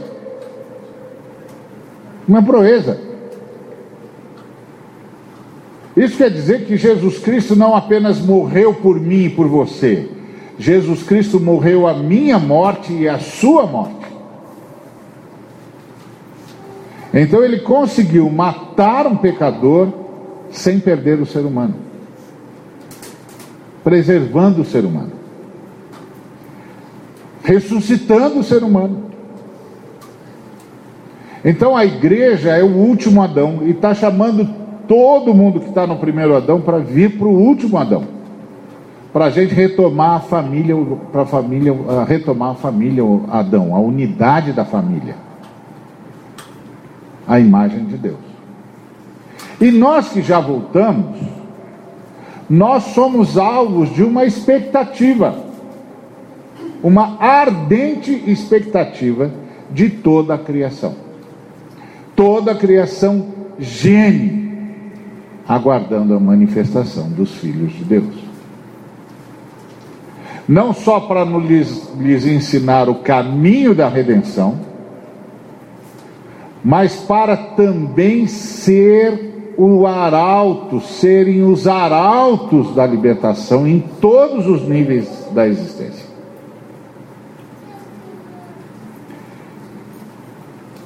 Uma 2.28 2.42
proeza. 2.42 3.00
Isso 5.96 6.18
quer 6.18 6.30
dizer 6.30 6.66
que 6.66 6.76
Jesus 6.76 7.18
Cristo 7.18 7.56
não 7.56 7.74
apenas 7.74 8.20
morreu 8.20 8.74
por 8.74 9.00
mim 9.00 9.24
e 9.24 9.30
por 9.30 9.48
você, 9.48 10.10
Jesus 10.58 11.02
Cristo 11.02 11.40
morreu 11.40 11.86
a 11.86 11.94
minha 11.94 12.38
morte 12.38 12.92
e 12.92 13.08
a 13.08 13.18
sua 13.18 13.64
morte. 13.64 14.04
Então 17.14 17.42
ele 17.42 17.60
conseguiu 17.60 18.28
matar 18.28 19.06
um 19.06 19.16
pecador 19.16 19.88
sem 20.50 20.78
perder 20.78 21.18
o 21.20 21.26
ser 21.26 21.46
humano, 21.46 21.76
preservando 23.82 24.62
o 24.62 24.64
ser 24.64 24.84
humano, 24.84 25.12
ressuscitando 27.42 28.40
o 28.40 28.44
ser 28.44 28.62
humano. 28.62 29.13
Então 31.44 31.76
a 31.76 31.84
igreja 31.84 32.56
é 32.56 32.62
o 32.62 32.74
último 32.74 33.22
Adão 33.22 33.58
e 33.62 33.70
está 33.70 33.94
chamando 33.94 34.48
todo 34.88 35.34
mundo 35.34 35.60
que 35.60 35.68
está 35.68 35.86
no 35.86 35.96
primeiro 35.96 36.34
Adão 36.34 36.60
para 36.60 36.78
vir 36.78 37.18
para 37.18 37.26
o 37.26 37.38
último 37.38 37.76
Adão. 37.76 38.04
Para 39.12 39.26
a 39.26 39.30
gente 39.30 39.54
retomar 39.54 40.16
a 40.16 40.20
família, 40.20 40.74
para 41.12 41.22
a 41.22 41.26
família, 41.26 41.74
retomar 42.08 42.52
a 42.52 42.54
família 42.54 43.04
Adão, 43.30 43.76
a 43.76 43.78
unidade 43.78 44.52
da 44.52 44.64
família. 44.64 45.16
A 47.28 47.38
imagem 47.38 47.84
de 47.84 47.98
Deus. 47.98 48.16
E 49.60 49.70
nós 49.70 50.08
que 50.08 50.22
já 50.22 50.40
voltamos, 50.40 51.20
nós 52.48 52.84
somos 52.94 53.36
alvos 53.36 53.94
de 53.94 54.02
uma 54.02 54.24
expectativa, 54.24 55.34
uma 56.82 57.16
ardente 57.20 58.10
expectativa 58.26 59.30
de 59.70 59.90
toda 59.90 60.34
a 60.34 60.38
criação. 60.38 61.03
Toda 62.16 62.52
a 62.52 62.54
criação 62.54 63.26
geme 63.58 64.44
aguardando 65.46 66.14
a 66.14 66.20
manifestação 66.20 67.10
dos 67.10 67.34
filhos 67.34 67.72
de 67.72 67.84
Deus. 67.84 68.24
Não 70.48 70.72
só 70.74 71.00
para 71.00 71.24
lhes, 71.24 71.90
lhes 71.98 72.26
ensinar 72.26 72.88
o 72.88 72.96
caminho 72.96 73.74
da 73.74 73.88
redenção, 73.88 74.60
mas 76.62 76.96
para 76.96 77.36
também 77.36 78.26
ser 78.26 79.54
o 79.56 79.86
arauto, 79.86 80.80
serem 80.80 81.44
os 81.44 81.66
arautos 81.66 82.74
da 82.74 82.86
libertação 82.86 83.66
em 83.66 83.80
todos 84.00 84.46
os 84.46 84.66
níveis 84.68 85.08
da 85.32 85.46
existência. 85.46 86.03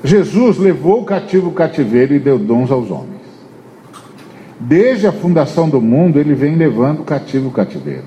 Jesus 0.09 0.57
levou 0.57 1.03
o 1.03 1.05
cativo 1.05 1.51
cativeiro 1.51 2.15
e 2.15 2.19
deu 2.19 2.39
dons 2.39 2.71
aos 2.71 2.91
homens. 2.91 3.19
Desde 4.59 5.07
a 5.07 5.13
fundação 5.13 5.69
do 5.69 5.83
mundo, 5.83 6.19
ele 6.19 6.35
vem 6.35 6.57
levando 6.57 7.05
cativo 7.05 7.49
o 7.49 7.53
cativeiro. 7.53 8.05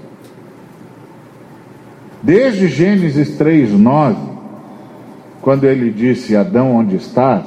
Desde 2.23 2.67
Gênesis 2.67 3.37
3, 3.37 3.73
9, 3.73 4.17
quando 5.41 5.65
ele 5.65 5.91
disse: 5.91 6.35
Adão, 6.35 6.75
onde 6.75 6.95
estás? 6.95 7.45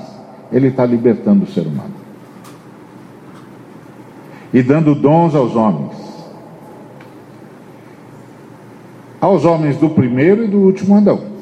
Ele 0.52 0.68
está 0.68 0.86
libertando 0.86 1.44
o 1.44 1.48
ser 1.48 1.66
humano 1.66 1.94
e 4.52 4.62
dando 4.62 4.94
dons 4.94 5.34
aos 5.34 5.56
homens. 5.56 5.96
Aos 9.20 9.44
homens 9.44 9.76
do 9.78 9.90
primeiro 9.90 10.44
e 10.44 10.46
do 10.46 10.58
último 10.58 10.96
Adão. 10.96 11.33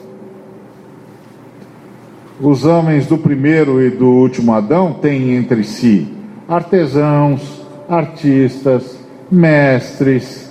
Os 2.42 2.64
homens 2.64 3.06
do 3.06 3.16
primeiro 3.16 3.80
e 3.80 3.88
do 3.88 4.08
último 4.08 4.52
Adão 4.52 4.94
têm 4.94 5.36
entre 5.36 5.62
si 5.62 6.08
artesãos, 6.48 7.64
artistas, 7.88 8.98
mestres, 9.30 10.50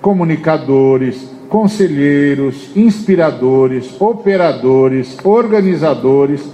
comunicadores, 0.00 1.28
conselheiros, 1.48 2.70
inspiradores, 2.76 4.00
operadores, 4.00 5.18
organizadores, 5.24 6.48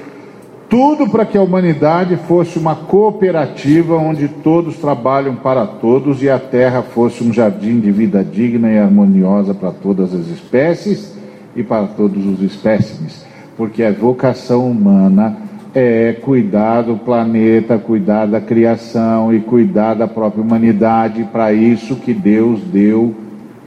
tudo 0.71 1.07
para 1.07 1.27
que 1.27 1.37
a 1.37 1.43
humanidade 1.43 2.17
fosse 2.17 2.59
uma 2.59 2.75
cooperativa 2.75 3.95
onde 3.95 4.27
todos 4.27 4.77
trabalham 4.77 5.37
para 5.37 5.67
todos 5.67 6.23
e 6.23 6.31
a 6.31 6.39
terra 6.39 6.81
fosse 6.81 7.23
um 7.23 7.31
jardim 7.31 7.79
de 7.79 7.93
vida 7.93 8.25
digna 8.25 8.73
e 8.73 8.79
harmoniosa 8.79 9.53
para 9.53 9.71
todas 9.71 10.15
as 10.15 10.29
espécies 10.29 11.15
e 11.55 11.63
para 11.63 11.89
todos 11.89 12.25
os 12.25 12.41
espécimes, 12.41 13.28
porque 13.59 13.83
a 13.83 13.91
vocação 13.91 14.71
humana 14.71 15.37
é 15.75 16.13
cuidar 16.13 16.83
do 16.83 16.97
planeta, 16.97 17.77
cuidar 17.77 18.25
da 18.27 18.41
criação 18.41 19.35
e 19.35 19.41
cuidar 19.41 19.95
da 19.95 20.07
própria 20.07 20.45
humanidade. 20.45 21.25
Para 21.25 21.53
isso 21.53 21.97
que 21.97 22.15
Deus 22.15 22.61
deu 22.61 23.17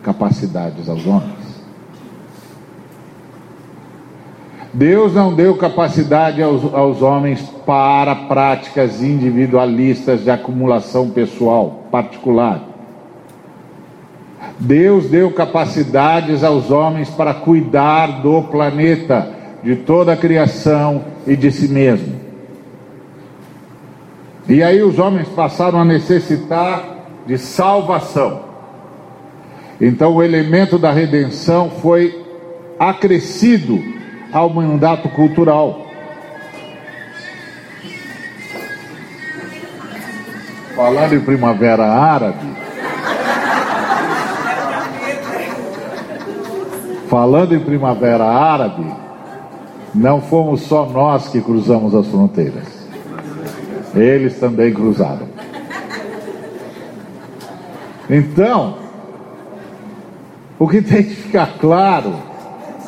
capacidades 0.02 0.88
aos 0.88 1.06
homens. 1.06 1.42
Deus 4.74 5.14
não 5.14 5.36
deu 5.36 5.58
capacidade 5.58 6.42
aos, 6.42 6.74
aos 6.74 7.02
homens 7.02 7.42
para 7.66 8.16
práticas 8.16 9.04
individualistas 9.04 10.24
de 10.24 10.32
acumulação 10.32 11.10
pessoal, 11.10 11.84
particular. 11.92 12.62
Deus 14.58 15.10
deu 15.10 15.32
capacidades 15.32 16.46
aos 16.46 16.72
homens 16.72 17.10
para 17.10 17.34
cuidar 17.34 18.22
do 18.22 18.44
planeta 18.44 19.41
de 19.63 19.76
toda 19.76 20.13
a 20.13 20.17
criação 20.17 21.06
e 21.28 21.36
de 21.36 21.52
si 21.52 21.67
mesmo. 21.67 22.19
E 24.50 24.63
aí 24.63 24.82
os 24.82 25.00
homens 25.00 25.28
passaram 25.30 25.80
a 25.80 25.86
necessitar 25.86 26.84
de 27.26 27.38
salvação. 27.38 28.52
Então 29.80 30.15
o 30.15 30.24
elemento 30.24 30.78
da 30.78 30.91
redenção 30.91 31.69
foi 31.69 32.24
acrescido 32.80 33.82
ao 34.32 34.50
mandato 34.50 35.10
cultural. 35.10 35.88
Falando 40.76 41.13
em 41.13 41.19
primavera 41.19 41.86
árabe, 41.86 42.47
falando 47.08 47.54
em 47.54 47.60
primavera 47.60 48.26
árabe, 48.26 49.01
não 49.94 50.22
fomos 50.22 50.62
só 50.62 50.86
nós 50.86 51.28
que 51.28 51.42
cruzamos 51.42 51.94
as 51.94 52.08
fronteiras. 52.08 52.68
Eles 53.94 54.40
também 54.40 54.74
cruzaram. 54.74 55.28
Então, 58.10 58.76
o 60.58 60.68
que 60.68 60.82
tem 60.84 61.04
que 61.04 61.16
ficar 61.16 61.58
claro 61.60 62.14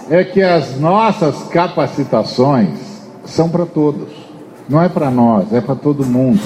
é 0.09 0.23
que 0.23 0.41
as 0.41 0.79
nossas 0.79 1.43
capacitações 1.47 2.93
são 3.25 3.49
para 3.49 3.65
todos, 3.65 4.09
não 4.67 4.81
é 4.81 4.89
para 4.89 5.09
nós, 5.09 5.51
é 5.53 5.61
para 5.61 5.75
todo 5.75 6.05
mundo. 6.05 6.41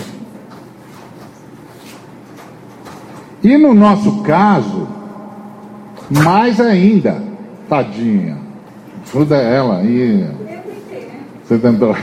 E 3.43 3.57
no 3.57 3.73
nosso 3.73 4.21
caso, 4.23 4.87
mais 6.09 6.59
ainda, 6.59 7.21
tadinha, 7.69 8.37
ajuda 9.03 9.37
ela 9.37 9.77
aí. 9.77 10.46
Você 11.47 11.57
tentou. 11.57 11.95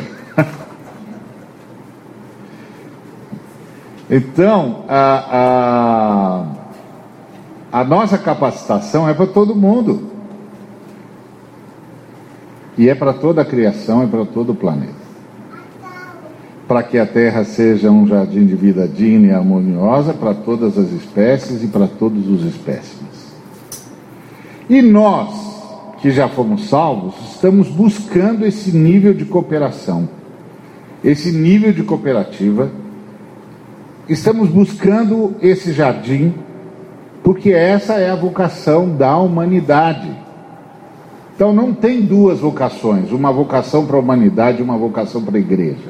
Então, 4.08 4.84
a, 4.88 6.46
a, 7.72 7.80
a 7.80 7.84
nossa 7.84 8.16
capacitação 8.16 9.08
é 9.08 9.14
para 9.14 9.26
todo 9.26 9.54
mundo. 9.54 10.10
E 12.76 12.88
é 12.88 12.94
para 12.94 13.12
toda 13.12 13.42
a 13.42 13.44
criação, 13.44 14.02
é 14.02 14.06
para 14.06 14.24
todo 14.24 14.52
o 14.52 14.54
planeta. 14.54 15.04
Para 16.66 16.82
que 16.82 16.98
a 16.98 17.06
Terra 17.06 17.44
seja 17.44 17.90
um 17.90 18.06
jardim 18.06 18.46
de 18.46 18.54
vida 18.54 18.88
digna 18.88 19.26
e 19.26 19.32
harmoniosa 19.32 20.14
para 20.14 20.34
todas 20.34 20.78
as 20.78 20.90
espécies 20.90 21.62
e 21.62 21.66
para 21.66 21.86
todos 21.86 22.28
os 22.28 22.44
espécimes. 22.44 23.34
E 24.68 24.80
nós, 24.80 25.53
que 26.04 26.10
já 26.10 26.28
fomos 26.28 26.68
salvos, 26.68 27.14
estamos 27.32 27.66
buscando 27.68 28.44
esse 28.44 28.76
nível 28.76 29.14
de 29.14 29.24
cooperação, 29.24 30.06
esse 31.02 31.32
nível 31.32 31.72
de 31.72 31.82
cooperativa. 31.82 32.70
Estamos 34.06 34.50
buscando 34.50 35.34
esse 35.40 35.72
jardim, 35.72 36.34
porque 37.22 37.52
essa 37.52 37.94
é 37.94 38.10
a 38.10 38.14
vocação 38.14 38.94
da 38.94 39.16
humanidade. 39.16 40.14
Então 41.34 41.54
não 41.54 41.72
tem 41.72 42.02
duas 42.02 42.38
vocações, 42.38 43.10
uma 43.10 43.32
vocação 43.32 43.86
para 43.86 43.96
a 43.96 44.00
humanidade 44.00 44.60
e 44.60 44.62
uma 44.62 44.76
vocação 44.76 45.22
para 45.22 45.38
a 45.38 45.40
igreja. 45.40 45.88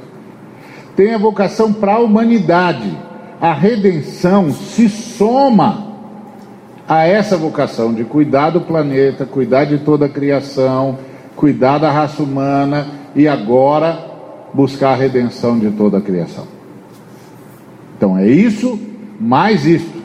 Tem 0.94 1.12
a 1.12 1.18
vocação 1.18 1.72
para 1.72 1.94
a 1.94 1.98
humanidade. 1.98 2.96
A 3.40 3.52
redenção 3.52 4.52
se 4.52 4.88
soma 4.88 5.93
a 6.86 7.06
essa 7.06 7.36
vocação 7.36 7.92
de 7.92 8.04
cuidar 8.04 8.50
do 8.50 8.60
planeta, 8.60 9.24
cuidar 9.24 9.64
de 9.64 9.78
toda 9.78 10.06
a 10.06 10.08
criação, 10.08 10.98
cuidar 11.34 11.78
da 11.78 11.90
raça 11.90 12.22
humana 12.22 12.86
e 13.14 13.26
agora 13.26 13.98
buscar 14.52 14.90
a 14.90 14.96
redenção 14.96 15.58
de 15.58 15.70
toda 15.70 15.98
a 15.98 16.00
criação. 16.00 16.46
Então 17.96 18.18
é 18.18 18.26
isso, 18.26 18.78
mais 19.18 19.64
isso. 19.64 20.02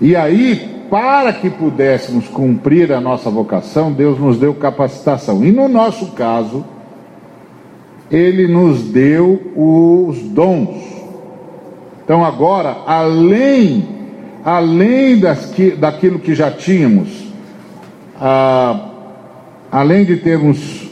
E 0.00 0.14
aí 0.14 0.74
para 0.90 1.32
que 1.32 1.50
pudéssemos 1.50 2.28
cumprir 2.28 2.92
a 2.92 3.00
nossa 3.00 3.28
vocação, 3.28 3.92
Deus 3.92 4.16
nos 4.16 4.38
deu 4.38 4.54
capacitação. 4.54 5.44
E 5.44 5.50
no 5.50 5.68
nosso 5.68 6.12
caso, 6.12 6.64
Ele 8.10 8.46
nos 8.46 8.82
deu 8.84 9.52
os 9.56 10.20
dons. 10.20 10.93
Então 12.04 12.24
agora, 12.24 12.76
além, 12.86 13.88
além 14.44 15.18
das 15.18 15.46
que, 15.46 15.70
daquilo 15.70 16.18
que 16.18 16.34
já 16.34 16.50
tínhamos, 16.50 17.08
ah, 18.20 18.90
além 19.72 20.04
de 20.04 20.18
termos 20.18 20.90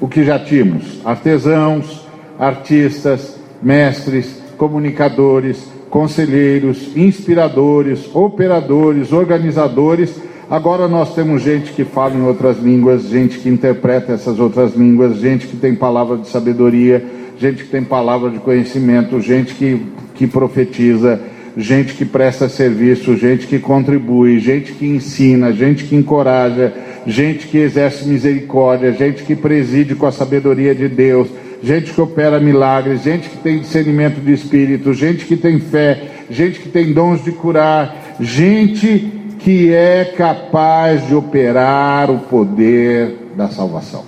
o 0.00 0.08
que 0.08 0.24
já 0.24 0.38
tínhamos, 0.38 1.00
artesãos, 1.04 2.06
artistas, 2.38 3.38
mestres, 3.62 4.42
comunicadores, 4.56 5.66
conselheiros, 5.88 6.96
inspiradores, 6.96 8.12
operadores, 8.14 9.12
organizadores. 9.12 10.20
Agora 10.50 10.88
nós 10.88 11.14
temos 11.14 11.42
gente 11.42 11.72
que 11.72 11.84
fala 11.84 12.14
em 12.14 12.22
outras 12.22 12.58
línguas, 12.58 13.04
gente 13.04 13.38
que 13.38 13.48
interpreta 13.48 14.12
essas 14.12 14.38
outras 14.38 14.74
línguas, 14.74 15.18
gente 15.18 15.46
que 15.46 15.56
tem 15.56 15.74
palavra 15.74 16.16
de 16.16 16.28
sabedoria, 16.28 17.04
gente 17.38 17.64
que 17.64 17.70
tem 17.70 17.84
palavra 17.84 18.28
de 18.28 18.38
conhecimento, 18.38 19.20
gente 19.20 19.54
que, 19.54 19.86
que 20.14 20.26
profetiza, 20.26 21.20
gente 21.56 21.94
que 21.94 22.04
presta 22.04 22.48
serviço, 22.48 23.16
gente 23.16 23.46
que 23.46 23.58
contribui, 23.58 24.38
gente 24.38 24.72
que 24.72 24.86
ensina, 24.86 25.52
gente 25.52 25.84
que 25.84 25.94
encoraja, 25.94 26.72
gente 27.06 27.46
que 27.46 27.58
exerce 27.58 28.08
misericórdia, 28.08 28.92
gente 28.92 29.22
que 29.24 29.36
preside 29.36 29.94
com 29.94 30.06
a 30.06 30.12
sabedoria 30.12 30.74
de 30.74 30.88
Deus 30.88 31.28
gente 31.64 31.94
que 31.94 32.00
opera 32.00 32.38
milagres, 32.38 33.02
gente 33.02 33.30
que 33.30 33.38
tem 33.38 33.60
discernimento 33.60 34.20
de 34.20 34.34
espírito, 34.34 34.92
gente 34.92 35.24
que 35.24 35.34
tem 35.34 35.58
fé, 35.58 36.10
gente 36.28 36.60
que 36.60 36.68
tem 36.68 36.92
dons 36.92 37.24
de 37.24 37.32
curar, 37.32 38.16
gente 38.20 39.34
que 39.38 39.72
é 39.72 40.04
capaz 40.04 41.06
de 41.06 41.14
operar 41.14 42.10
o 42.10 42.18
poder 42.18 43.30
da 43.34 43.48
salvação. 43.48 44.04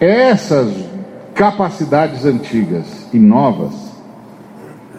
Essas 0.00 0.87
capacidades 1.38 2.26
antigas 2.26 3.06
e 3.14 3.18
novas 3.18 3.72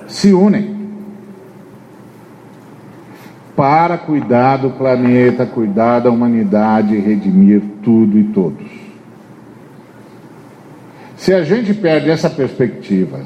se 0.08 0.32
unem 0.32 0.80
para 3.58 3.98
cuidar 3.98 4.56
do 4.56 4.70
planeta, 4.70 5.46
cuidar 5.46 6.00
da 6.00 6.10
humanidade 6.10 6.96
e 6.96 7.00
redimir 7.00 7.62
tudo 7.84 8.18
e 8.18 8.24
todos. 8.24 8.66
Se 11.18 11.34
a 11.34 11.44
gente 11.44 11.74
perde 11.74 12.10
essa 12.10 12.30
perspectiva, 12.30 13.20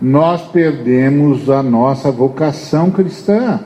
nós 0.00 0.42
perdemos 0.42 1.50
a 1.50 1.64
nossa 1.64 2.12
vocação 2.12 2.92
cristã. 2.92 3.58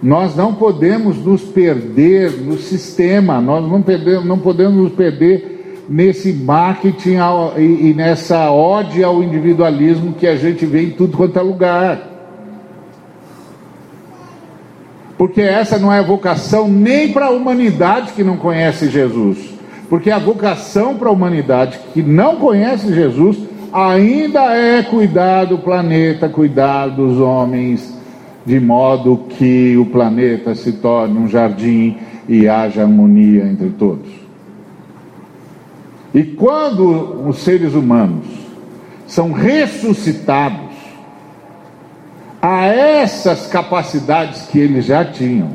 Nós 0.00 0.36
não 0.36 0.54
podemos 0.54 1.16
nos 1.18 1.42
perder 1.42 2.30
no 2.42 2.56
sistema, 2.58 3.40
nós 3.40 3.68
não, 3.68 3.82
podemos, 3.82 4.24
não 4.24 4.38
podemos 4.38 4.76
nos 4.76 4.92
perder 4.92 5.52
nesse 5.88 6.32
marketing 6.32 7.16
e 7.58 7.94
nessa 7.94 8.50
ode 8.50 9.02
ao 9.02 9.22
individualismo 9.22 10.12
que 10.14 10.26
a 10.26 10.36
gente 10.36 10.64
vê 10.64 10.84
em 10.84 10.90
tudo 10.90 11.16
quanto 11.16 11.38
é 11.38 11.42
lugar 11.42 12.12
porque 15.22 15.40
essa 15.40 15.78
não 15.78 15.92
é 15.92 16.00
a 16.00 16.02
vocação 16.02 16.66
nem 16.66 17.12
para 17.12 17.26
a 17.26 17.30
humanidade 17.30 18.10
que 18.10 18.24
não 18.24 18.36
conhece 18.36 18.90
Jesus, 18.90 19.38
porque 19.88 20.10
a 20.10 20.18
vocação 20.18 20.96
para 20.96 21.10
a 21.10 21.12
humanidade 21.12 21.78
que 21.94 22.02
não 22.02 22.34
conhece 22.34 22.92
Jesus 22.92 23.38
ainda 23.72 24.52
é 24.52 24.82
cuidar 24.82 25.44
do 25.44 25.58
planeta, 25.58 26.28
cuidar 26.28 26.88
dos 26.88 27.20
homens, 27.20 27.96
de 28.44 28.58
modo 28.58 29.26
que 29.28 29.76
o 29.76 29.86
planeta 29.86 30.56
se 30.56 30.72
torne 30.72 31.16
um 31.16 31.28
jardim 31.28 31.98
e 32.28 32.48
haja 32.48 32.82
harmonia 32.82 33.44
entre 33.44 33.68
todos. 33.70 34.21
E 36.14 36.22
quando 36.22 37.26
os 37.28 37.38
seres 37.38 37.74
humanos 37.74 38.26
são 39.06 39.32
ressuscitados, 39.32 40.72
a 42.40 42.66
essas 42.66 43.46
capacidades 43.46 44.42
que 44.42 44.58
eles 44.58 44.86
já 44.86 45.04
tinham, 45.04 45.54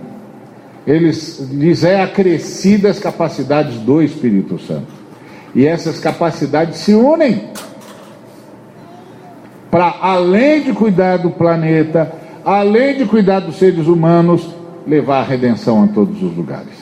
eles 0.85 1.39
lhes 1.51 1.83
é 1.83 2.01
acrescida 2.01 2.89
as 2.89 2.97
capacidades 2.97 3.75
do 3.79 4.01
Espírito 4.01 4.57
Santo. 4.57 4.87
E 5.53 5.65
essas 5.65 5.99
capacidades 5.99 6.77
se 6.77 6.93
unem 6.93 7.49
para 9.69 9.95
além 10.01 10.63
de 10.63 10.71
cuidar 10.71 11.17
do 11.17 11.29
planeta, 11.29 12.09
além 12.45 12.97
de 12.97 13.05
cuidar 13.05 13.41
dos 13.41 13.57
seres 13.57 13.87
humanos, 13.87 14.47
levar 14.87 15.19
a 15.19 15.23
redenção 15.23 15.83
a 15.83 15.87
todos 15.87 16.23
os 16.23 16.35
lugares. 16.35 16.76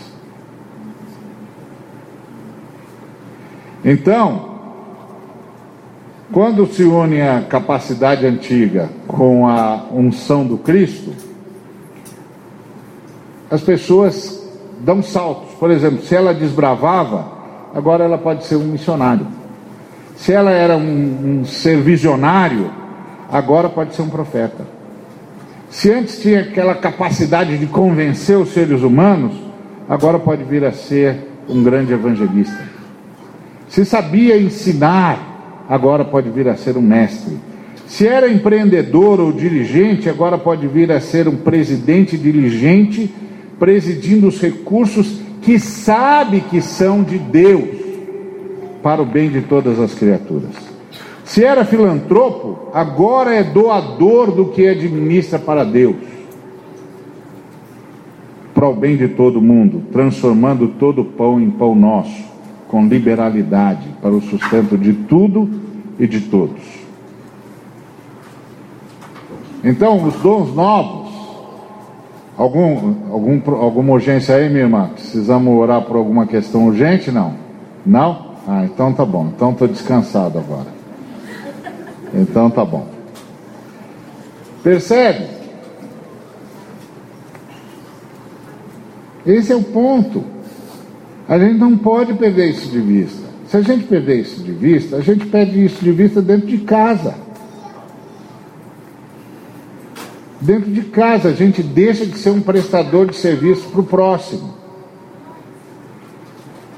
Então, 3.88 4.56
quando 6.34 6.66
se 6.66 6.84
une 6.84 7.22
a 7.22 7.42
capacidade 7.42 8.26
antiga 8.26 8.90
com 9.08 9.48
a 9.48 9.86
unção 9.94 10.44
do 10.44 10.58
Cristo, 10.58 11.14
as 13.52 13.62
pessoas 13.62 14.44
dão 14.80 15.04
saltos. 15.04 15.54
Por 15.60 15.70
exemplo, 15.70 16.02
se 16.02 16.16
ela 16.16 16.34
desbravava, 16.34 17.32
agora 17.76 18.04
ela 18.04 18.18
pode 18.18 18.44
ser 18.46 18.56
um 18.56 18.66
missionário. 18.66 19.28
Se 20.16 20.34
ela 20.34 20.50
era 20.50 20.76
um, 20.76 21.42
um 21.42 21.46
ser 21.46 21.80
visionário, 21.82 22.72
agora 23.32 23.70
pode 23.70 23.94
ser 23.94 24.02
um 24.02 24.10
profeta. 24.10 24.66
Se 25.70 25.92
antes 25.92 26.20
tinha 26.20 26.40
aquela 26.40 26.74
capacidade 26.74 27.56
de 27.60 27.68
convencer 27.68 28.36
os 28.36 28.50
seres 28.50 28.82
humanos, 28.82 29.36
agora 29.88 30.18
pode 30.18 30.44
vir 30.44 30.66
a 30.66 30.72
ser 30.72 31.30
um 31.48 31.62
grande 31.62 31.94
evangelista. 31.94 32.75
Se 33.76 33.84
sabia 33.84 34.42
ensinar, 34.42 35.66
agora 35.68 36.06
pode 36.06 36.30
vir 36.30 36.48
a 36.48 36.56
ser 36.56 36.78
um 36.78 36.82
mestre. 36.82 37.36
Se 37.86 38.08
era 38.08 38.32
empreendedor 38.32 39.20
ou 39.20 39.34
dirigente, 39.34 40.10
agora 40.10 40.38
pode 40.38 40.66
vir 40.66 40.90
a 40.94 41.02
ser 41.02 41.28
um 41.28 41.36
presidente 41.36 42.18
diligente, 42.18 43.14
presidindo 43.60 44.28
os 44.28 44.40
recursos 44.40 45.20
que 45.42 45.60
sabe 45.60 46.40
que 46.40 46.62
são 46.62 47.04
de 47.04 47.18
Deus 47.18 47.68
para 48.82 49.02
o 49.02 49.06
bem 49.06 49.30
de 49.30 49.42
todas 49.42 49.78
as 49.78 49.94
criaturas. 49.94 50.56
Se 51.26 51.44
era 51.44 51.66
filantropo, 51.66 52.70
agora 52.74 53.36
é 53.36 53.44
doador 53.44 54.32
do 54.32 54.46
que 54.52 54.66
administra 54.70 55.38
para 55.38 55.66
Deus, 55.66 55.98
para 58.54 58.70
o 58.70 58.74
bem 58.74 58.96
de 58.96 59.10
todo 59.10 59.42
mundo, 59.42 59.84
transformando 59.92 60.70
todo 60.80 61.04
pão 61.04 61.42
em 61.42 61.50
pão 61.50 61.76
nosso, 61.76 62.35
com 62.68 62.88
liberalidade, 62.88 63.88
para 64.02 64.12
o 64.12 64.22
sustento 64.22 64.78
de 64.78 64.94
tudo 64.94 65.50
e 66.00 66.08
de 66.08 66.22
todos. 66.22 66.62
Então, 69.64 70.04
os 70.04 70.14
dons 70.16 70.54
novos, 70.54 71.12
algum, 72.38 73.12
algum, 73.12 73.56
alguma 73.56 73.94
urgência 73.94 74.36
aí, 74.36 74.50
minha 74.50 74.64
irmã? 74.64 74.90
Precisamos 74.94 75.58
orar 75.58 75.82
por 75.84 75.96
alguma 75.96 76.28
questão 76.28 76.68
urgente? 76.68 77.12
Não? 77.12 77.34
Não? 77.86 78.36
Ah, 78.48 78.64
então 78.66 78.94
tá 78.94 79.04
bom. 79.04 79.32
Então 79.36 79.52
estou 79.52 79.68
descansado 79.68 80.38
agora. 80.38 80.68
Então 82.14 82.50
tá 82.50 82.64
bom. 82.64 82.88
Percebe? 84.64 85.28
Esse 89.26 89.52
é 89.52 89.56
o 89.56 89.64
ponto. 89.64 90.35
A 91.28 91.40
gente 91.40 91.58
não 91.58 91.78
pode 91.78 92.14
perder 92.14 92.52
isso 92.52 92.70
de 92.70 92.80
vista. 92.80 93.26
Se 93.48 93.58
a 93.58 93.62
gente 93.62 93.86
perder 93.86 94.22
isso 94.22 94.44
de 94.44 94.52
vista, 94.52 94.98
a 94.98 95.02
gente 95.02 95.26
perde 95.26 95.66
isso 95.66 95.84
de 95.84 95.92
vista 95.92 96.22
dentro 96.22 96.48
de 96.48 96.60
casa. 96.60 97.16
Dentro 100.40 100.72
de 100.72 100.82
casa, 100.84 101.30
a 101.30 101.34
gente 101.34 101.64
deixa 101.64 102.06
de 102.06 102.18
ser 102.18 102.30
um 102.30 102.42
prestador 102.42 103.08
de 103.08 103.16
serviço 103.16 103.70
para 103.70 103.82
o 103.82 103.84
próximo. 103.84 104.54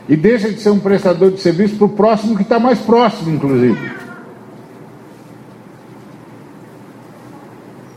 E 0.08 0.16
deixa 0.16 0.50
de 0.50 0.60
ser 0.60 0.70
um 0.70 0.80
prestador 0.80 1.32
de 1.32 1.41
serviço 1.41 1.76
para 1.76 1.86
o 1.86 1.89
próximo 1.89 2.36
que 2.36 2.43
está 2.43 2.60
mais 2.60 2.80
próximo, 2.80 3.36
inclusive. 3.36 3.91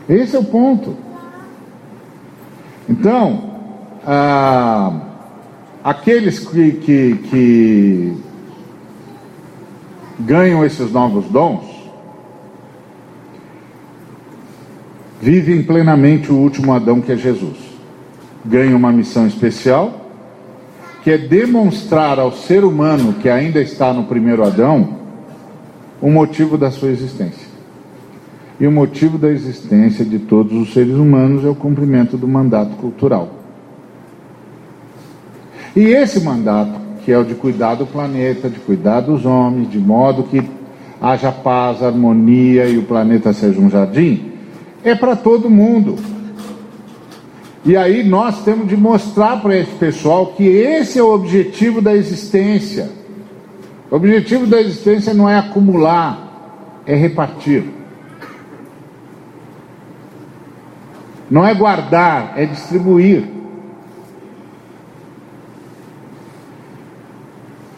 Esse 0.09 0.35
é 0.35 0.39
o 0.39 0.43
ponto. 0.43 0.97
Então, 2.89 3.51
ah, 4.05 5.10
aqueles 5.83 6.39
que, 6.39 6.71
que, 6.73 7.15
que 7.29 8.13
ganham 10.19 10.63
esses 10.63 10.91
novos 10.91 11.25
dons, 11.25 11.65
vivem 15.21 15.61
plenamente 15.63 16.31
o 16.31 16.35
último 16.35 16.73
Adão 16.73 17.01
que 17.01 17.11
é 17.11 17.17
Jesus. 17.17 17.57
Ganham 18.45 18.77
uma 18.77 18.91
missão 18.91 19.27
especial, 19.27 20.09
que 21.03 21.11
é 21.11 21.17
demonstrar 21.17 22.19
ao 22.19 22.31
ser 22.31 22.63
humano 22.63 23.13
que 23.13 23.29
ainda 23.29 23.59
está 23.59 23.93
no 23.93 24.03
primeiro 24.05 24.43
Adão 24.43 24.99
o 26.01 26.09
motivo 26.09 26.57
da 26.57 26.71
sua 26.71 26.89
existência. 26.89 27.49
E 28.59 28.67
o 28.67 28.71
motivo 28.71 29.17
da 29.17 29.29
existência 29.29 30.05
de 30.05 30.19
todos 30.19 30.53
os 30.53 30.73
seres 30.73 30.95
humanos 30.95 31.43
é 31.43 31.49
o 31.49 31.55
cumprimento 31.55 32.17
do 32.17 32.27
mandato 32.27 32.75
cultural. 32.77 33.40
E 35.75 35.81
esse 35.81 36.19
mandato, 36.19 36.79
que 37.03 37.11
é 37.11 37.17
o 37.17 37.23
de 37.23 37.35
cuidar 37.35 37.75
do 37.75 37.85
planeta, 37.85 38.49
de 38.49 38.59
cuidar 38.59 39.01
dos 39.01 39.25
homens, 39.25 39.69
de 39.69 39.79
modo 39.79 40.23
que 40.23 40.43
haja 41.01 41.31
paz, 41.31 41.81
harmonia 41.81 42.65
e 42.67 42.77
o 42.77 42.83
planeta 42.83 43.33
seja 43.33 43.59
um 43.59 43.69
jardim, 43.69 44.31
é 44.83 44.93
para 44.93 45.15
todo 45.15 45.49
mundo. 45.49 45.97
E 47.63 47.77
aí 47.77 48.03
nós 48.03 48.43
temos 48.43 48.67
de 48.67 48.75
mostrar 48.75 49.41
para 49.41 49.55
esse 49.55 49.71
pessoal 49.75 50.33
que 50.35 50.43
esse 50.43 50.99
é 50.99 51.03
o 51.03 51.13
objetivo 51.13 51.81
da 51.81 51.95
existência. 51.95 52.89
O 53.89 53.95
objetivo 53.95 54.47
da 54.47 54.59
existência 54.59 55.13
não 55.13 55.29
é 55.29 55.37
acumular, 55.37 56.81
é 56.85 56.95
repartir. 56.95 57.63
Não 61.29 61.45
é 61.47 61.53
guardar, 61.53 62.33
é 62.35 62.45
distribuir. 62.45 63.40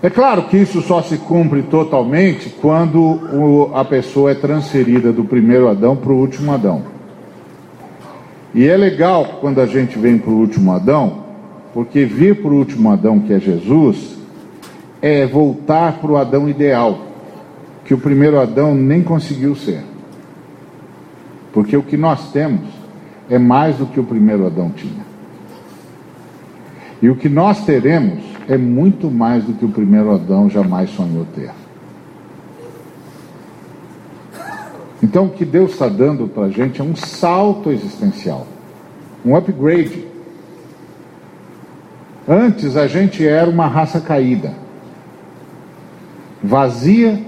É 0.03 0.09
claro 0.09 0.43
que 0.49 0.57
isso 0.57 0.81
só 0.81 1.01
se 1.01 1.17
cumpre 1.17 1.61
totalmente 1.63 2.49
quando 2.49 2.99
o, 2.99 3.71
a 3.73 3.85
pessoa 3.85 4.31
é 4.31 4.35
transferida 4.35 5.13
do 5.13 5.23
primeiro 5.23 5.69
Adão 5.69 5.95
para 5.95 6.11
o 6.11 6.17
último 6.17 6.51
Adão. 6.51 6.81
E 8.53 8.67
é 8.67 8.75
legal 8.75 9.37
quando 9.39 9.61
a 9.61 9.65
gente 9.65 9.97
vem 9.97 10.17
para 10.17 10.29
o 10.29 10.39
último 10.39 10.73
Adão, 10.73 11.23
porque 11.73 12.03
vir 12.03 12.41
para 12.41 12.51
o 12.51 12.57
último 12.57 12.91
Adão, 12.91 13.17
que 13.21 13.31
é 13.31 13.39
Jesus, 13.39 14.17
é 15.01 15.25
voltar 15.25 15.93
para 15.99 16.11
o 16.11 16.17
Adão 16.17 16.49
ideal, 16.49 16.99
que 17.85 17.93
o 17.93 17.97
primeiro 17.97 18.37
Adão 18.37 18.75
nem 18.75 19.01
conseguiu 19.01 19.55
ser. 19.55 19.85
Porque 21.53 21.77
o 21.77 21.81
que 21.81 21.95
nós 21.95 22.29
temos 22.33 22.67
é 23.29 23.39
mais 23.39 23.77
do 23.77 23.85
que 23.85 24.01
o 24.01 24.03
primeiro 24.03 24.45
Adão 24.45 24.69
tinha. 24.69 25.05
E 27.01 27.09
o 27.09 27.15
que 27.15 27.29
nós 27.29 27.63
teremos 27.63 28.32
é 28.47 28.57
muito 28.57 29.09
mais 29.09 29.43
do 29.43 29.53
que 29.53 29.65
o 29.65 29.69
primeiro 29.69 30.13
Adão 30.13 30.49
jamais 30.49 30.89
sonhou 30.89 31.25
ter. 31.33 31.51
Então, 35.01 35.25
o 35.25 35.29
que 35.29 35.43
Deus 35.43 35.71
está 35.71 35.87
dando 35.87 36.27
para 36.27 36.43
a 36.43 36.49
gente 36.49 36.79
é 36.79 36.83
um 36.83 36.95
salto 36.95 37.69
existencial, 37.69 38.47
um 39.25 39.35
upgrade. 39.35 40.07
Antes 42.27 42.77
a 42.77 42.87
gente 42.87 43.27
era 43.27 43.49
uma 43.49 43.67
raça 43.67 43.99
caída, 43.99 44.53
vazia, 46.41 47.21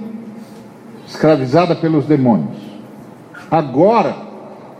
escravizada 1.05 1.75
pelos 1.75 2.05
demônios. 2.05 2.57
Agora 3.51 4.15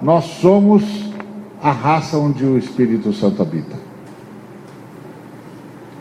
nós 0.02 0.26
somos 0.26 0.84
a 1.62 1.72
raça 1.72 2.18
onde 2.18 2.46
o 2.46 2.58
Espírito 2.58 3.12
Santo 3.12 3.42
habita. 3.42 3.85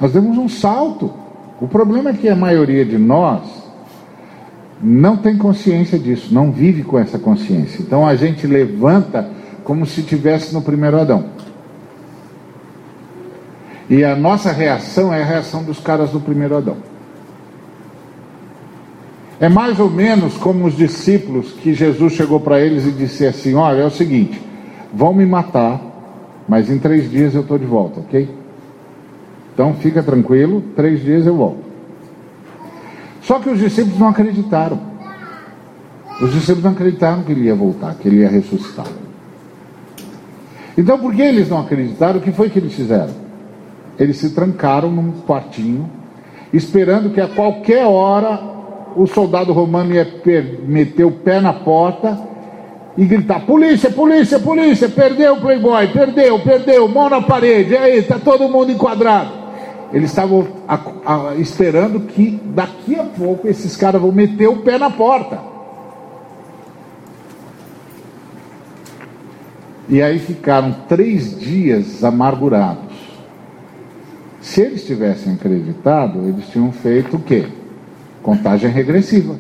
Nós 0.01 0.13
demos 0.13 0.37
um 0.39 0.49
salto. 0.49 1.13
O 1.61 1.69
problema 1.69 2.11
é 2.11 2.13
que 2.13 2.29
a 2.29 2.37
maioria 2.37 2.85
de 2.85 2.99
nós 2.99 3.65
não 4.83 5.17
tem 5.17 5.37
consciência 5.39 5.99
disso, 5.99 6.35
não 6.35 6.51
vive 6.51 6.83
com 6.83 6.99
essa 6.99 7.19
consciência. 7.19 7.81
Então 7.81 8.07
a 8.07 8.15
gente 8.17 8.47
levanta 8.47 9.31
como 9.63 9.87
se 9.87 10.03
tivesse 10.03 10.53
no 10.53 10.61
primeiro 10.61 11.01
Adão. 11.01 11.27
E 13.89 14.05
a 14.05 14.17
nossa 14.17 14.51
reação 14.51 15.13
é 15.13 15.23
a 15.23 15.27
reação 15.27 15.63
dos 15.63 15.79
caras 15.79 16.11
do 16.11 16.21
primeiro 16.21 16.57
Adão. 16.57 16.77
É 19.41 19.49
mais 19.49 19.79
ou 19.81 19.91
menos 19.91 20.37
como 20.37 20.65
os 20.65 20.77
discípulos 20.77 21.53
que 21.53 21.75
Jesus 21.75 22.13
chegou 22.13 22.41
para 22.41 22.61
eles 22.61 22.87
e 22.87 22.93
disse 22.93 23.27
assim: 23.27 23.55
Olha, 23.55 23.83
é 23.83 23.85
o 23.85 23.91
seguinte, 23.91 24.41
vão 24.93 25.13
me 25.13 25.27
matar, 25.27 25.81
mas 26.49 26.71
em 26.71 26.79
três 26.79 27.11
dias 27.11 27.35
eu 27.35 27.43
estou 27.43 27.59
de 27.59 27.67
volta, 27.67 28.01
ok? 28.01 28.29
Então 29.55 29.73
fica 29.75 30.03
tranquilo, 30.03 30.63
três 30.75 31.01
dias 31.01 31.27
eu 31.27 31.37
volto. 31.37 31.65
Só 33.23 33.39
que 33.39 33.49
os 33.49 33.59
discípulos 33.59 33.99
não 33.99 34.09
acreditaram. 34.09 34.79
Os 36.21 36.33
discípulos 36.33 36.65
não 36.65 36.73
acreditaram 36.73 37.23
que 37.23 37.33
ele 37.33 37.45
ia 37.45 37.55
voltar, 37.55 37.95
que 37.95 38.09
ele 38.09 38.17
ia 38.19 38.29
ressuscitar. 38.29 38.87
Então, 40.77 40.99
por 40.99 41.15
que 41.15 41.23
eles 41.23 41.49
não 41.49 41.61
acreditaram? 41.61 42.19
O 42.19 42.23
que 42.23 42.33
foi 42.33 42.51
que 42.51 42.59
eles 42.59 42.75
fizeram? 42.75 43.15
Eles 43.99 44.17
se 44.17 44.31
trancaram 44.31 44.91
num 44.91 45.13
quartinho, 45.21 45.89
esperando 46.53 47.11
que 47.11 47.21
a 47.21 47.29
qualquer 47.29 47.87
hora 47.87 48.41
o 48.97 49.07
soldado 49.07 49.53
romano 49.53 49.95
ia 49.95 50.07
meter 50.67 51.05
o 51.05 51.13
pé 51.13 51.41
na 51.41 51.53
porta 51.53 52.19
e 52.99 53.05
gritar: 53.05 53.47
Polícia, 53.47 53.91
polícia, 53.91 54.41
polícia, 54.41 54.89
perdeu 54.89 55.35
o 55.35 55.41
playboy, 55.41 55.87
perdeu, 55.89 56.41
perdeu, 56.41 56.89
mão 56.89 57.09
na 57.09 57.23
parede, 57.23 57.77
aí, 57.77 57.99
está 57.99 58.19
todo 58.19 58.49
mundo 58.49 58.73
enquadrado. 58.73 59.44
Eles 59.95 60.11
estavam 60.11 60.49
a, 60.67 60.75
a, 61.07 61.37
esperando 61.37 62.01
que 62.01 62.41
daqui 62.47 62.99
a 62.99 63.05
pouco 63.05 63.47
esses 63.47 63.77
caras 63.77 64.03
vão 64.03 64.11
meter 64.11 64.49
o 64.49 64.57
pé 64.57 64.77
na 64.77 64.91
porta. 64.91 65.39
E 69.89 70.03
aí 70.03 70.19
ficaram 70.19 70.75
três 70.89 71.39
dias 71.39 72.03
amargurados, 72.03 72.93
Se 74.41 74.63
eles 74.63 74.85
tivessem 74.85 75.35
acreditado, 75.35 76.27
eles 76.27 76.49
tinham 76.49 76.73
feito 76.73 77.17
o 77.17 77.21
quê? 77.21 77.47
Contagem 78.21 78.71
regressiva. 78.71 79.37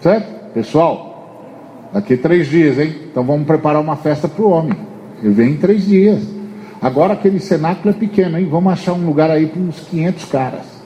Certo? 0.00 0.52
Pessoal, 0.52 1.88
daqui 1.92 2.16
três 2.16 2.48
dias, 2.48 2.76
hein? 2.76 2.92
Então 3.08 3.22
vamos 3.22 3.46
preparar 3.46 3.80
uma 3.80 3.94
festa 3.94 4.26
para 4.26 4.42
o 4.42 4.50
homem. 4.50 4.76
Ele 5.22 5.32
vem 5.32 5.50
em 5.52 5.56
três 5.58 5.86
dias. 5.86 6.41
Agora 6.82 7.12
aquele 7.12 7.38
cenáculo 7.38 7.90
é 7.90 7.92
pequeno, 7.92 8.36
hein? 8.36 8.48
Vamos 8.50 8.72
achar 8.72 8.92
um 8.92 9.06
lugar 9.06 9.30
aí 9.30 9.46
para 9.46 9.62
uns 9.62 9.78
500 9.88 10.24
caras. 10.24 10.82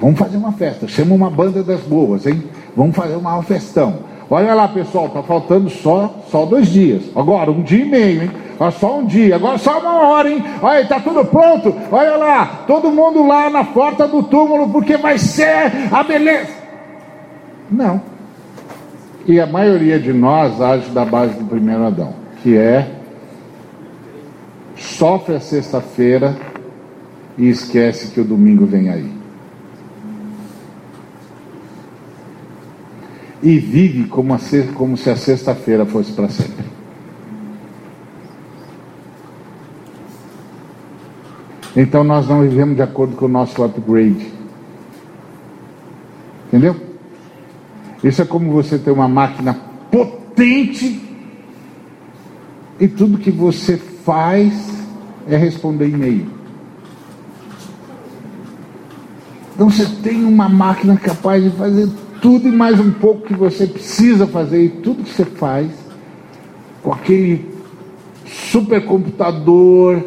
Vamos 0.00 0.18
fazer 0.18 0.38
uma 0.38 0.52
festa. 0.52 0.88
Chama 0.88 1.14
uma 1.14 1.28
banda 1.28 1.62
das 1.62 1.80
boas, 1.80 2.26
hein? 2.26 2.42
Vamos 2.74 2.96
fazer 2.96 3.14
uma 3.14 3.42
festão. 3.42 3.98
Olha 4.30 4.54
lá, 4.54 4.66
pessoal, 4.66 5.10
tá 5.10 5.22
faltando 5.22 5.68
só, 5.68 6.22
só 6.30 6.46
dois 6.46 6.68
dias. 6.68 7.02
Agora, 7.14 7.50
um 7.50 7.62
dia 7.62 7.84
e 7.84 7.88
meio, 7.88 8.22
hein? 8.22 8.30
Olha, 8.58 8.70
só 8.70 8.98
um 8.98 9.04
dia, 9.04 9.36
agora 9.36 9.58
só 9.58 9.78
uma 9.78 10.08
hora, 10.08 10.30
hein? 10.30 10.42
Olha, 10.62 10.86
tá 10.86 10.98
tudo 10.98 11.24
pronto. 11.26 11.74
Olha 11.92 12.16
lá, 12.16 12.64
todo 12.66 12.90
mundo 12.90 13.26
lá 13.26 13.50
na 13.50 13.64
porta 13.64 14.08
do 14.08 14.22
túmulo, 14.22 14.70
porque 14.70 14.96
vai 14.96 15.18
ser 15.18 15.70
a 15.92 16.02
beleza. 16.02 16.52
Não. 17.70 18.00
E 19.26 19.38
a 19.38 19.46
maioria 19.46 19.98
de 19.98 20.12
nós 20.12 20.58
age 20.60 20.88
da 20.90 21.04
base 21.04 21.34
do 21.34 21.44
primeiro 21.44 21.84
Adão, 21.84 22.14
que 22.42 22.56
é 22.56 23.03
sofre 24.96 25.34
a 25.34 25.40
sexta-feira 25.40 26.36
e 27.36 27.48
esquece 27.48 28.12
que 28.12 28.20
o 28.20 28.24
domingo 28.24 28.64
vem 28.64 28.90
aí. 28.90 29.12
E 33.42 33.58
vive 33.58 34.08
como, 34.08 34.32
a, 34.32 34.38
como 34.74 34.96
se 34.96 35.10
a 35.10 35.16
sexta-feira 35.16 35.84
fosse 35.84 36.12
para 36.12 36.28
sempre. 36.28 36.64
Então 41.76 42.04
nós 42.04 42.28
não 42.28 42.42
vivemos 42.42 42.76
de 42.76 42.82
acordo 42.82 43.16
com 43.16 43.26
o 43.26 43.28
nosso 43.28 43.62
upgrade. 43.62 44.32
Entendeu? 46.46 46.76
Isso 48.02 48.22
é 48.22 48.24
como 48.24 48.52
você 48.52 48.78
ter 48.78 48.92
uma 48.92 49.08
máquina 49.08 49.54
potente 49.90 51.02
e 52.78 52.86
tudo 52.86 53.18
que 53.18 53.30
você 53.30 53.76
faz 53.76 54.73
é 55.28 55.36
responder 55.36 55.88
e-mail. 55.88 56.26
Então 59.54 59.70
você 59.70 59.86
tem 60.02 60.24
uma 60.24 60.48
máquina 60.48 60.96
capaz 60.96 61.42
de 61.42 61.50
fazer 61.50 61.88
tudo 62.20 62.48
e 62.48 62.50
mais 62.50 62.80
um 62.80 62.90
pouco 62.90 63.26
que 63.26 63.34
você 63.34 63.66
precisa 63.66 64.26
fazer, 64.26 64.64
e 64.64 64.68
tudo 64.68 65.04
que 65.04 65.10
você 65.10 65.24
faz, 65.24 65.70
com 66.82 66.92
aquele 66.92 67.54
supercomputador 68.26 70.02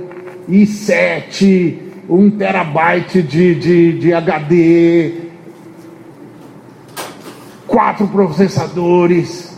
i7, 0.49 1.77
um 2.09 2.29
terabyte 2.29 3.21
de, 3.21 3.55
de, 3.55 3.99
de 3.99 4.13
HD, 4.13 5.13
quatro 7.67 8.07
processadores. 8.07 9.55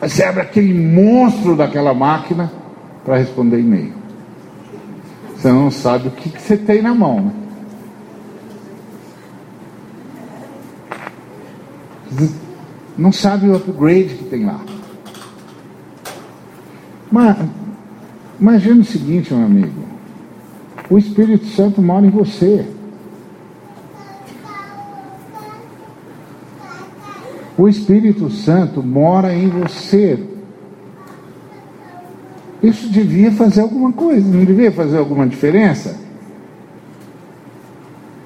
Você 0.00 0.24
abre 0.24 0.42
aquele 0.42 0.74
monstro 0.74 1.56
daquela 1.56 1.94
máquina 1.94 2.52
para 3.04 3.16
responder 3.16 3.60
e-mail. 3.60 4.03
Você 5.44 5.52
não 5.52 5.70
sabe 5.70 6.08
o 6.08 6.10
que, 6.10 6.30
que 6.30 6.40
você 6.40 6.56
tem 6.56 6.80
na 6.80 6.94
mão, 6.94 7.20
né? 7.20 7.34
Não 12.96 13.12
sabe 13.12 13.46
o 13.50 13.54
upgrade 13.54 14.14
que 14.14 14.24
tem 14.24 14.46
lá. 14.46 14.58
Mas 17.12 17.36
Imagina 18.40 18.80
o 18.80 18.84
seguinte, 18.84 19.34
meu 19.34 19.44
amigo: 19.44 19.84
o 20.88 20.96
Espírito 20.96 21.44
Santo 21.48 21.82
mora 21.82 22.06
em 22.06 22.10
você. 22.10 22.66
O 27.58 27.68
Espírito 27.68 28.30
Santo 28.30 28.82
mora 28.82 29.34
em 29.36 29.50
você. 29.50 30.33
Isso 32.64 32.88
devia 32.88 33.30
fazer 33.30 33.60
alguma 33.60 33.92
coisa, 33.92 34.26
não 34.26 34.42
devia 34.42 34.72
fazer 34.72 34.96
alguma 34.96 35.26
diferença? 35.26 36.00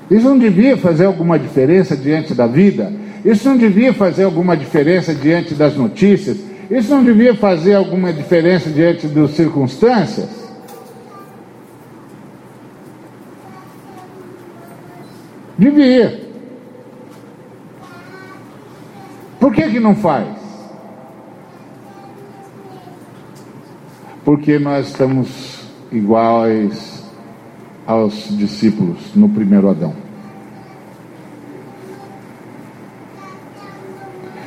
Isso 0.08 0.28
não 0.28 0.38
devia 0.38 0.76
fazer 0.76 1.06
alguma 1.06 1.36
diferença 1.36 1.96
diante 1.96 2.34
da 2.34 2.46
vida? 2.46 2.92
Isso 3.24 3.48
não 3.48 3.56
devia 3.56 3.92
fazer 3.92 4.22
alguma 4.22 4.56
diferença 4.56 5.12
diante 5.12 5.54
das 5.54 5.76
notícias? 5.76 6.38
Isso 6.70 6.88
não 6.94 7.02
devia 7.02 7.34
fazer 7.34 7.74
alguma 7.74 8.12
diferença 8.12 8.70
diante 8.70 9.08
das 9.08 9.32
circunstâncias? 9.32 10.28
Devia. 15.58 16.28
Por 19.40 19.52
que, 19.52 19.68
que 19.68 19.80
não 19.80 19.96
faz? 19.96 20.37
Porque 24.28 24.58
nós 24.58 24.88
estamos 24.88 25.64
iguais 25.90 27.02
aos 27.86 28.28
discípulos 28.36 29.14
no 29.14 29.26
primeiro 29.30 29.70
Adão. 29.70 29.94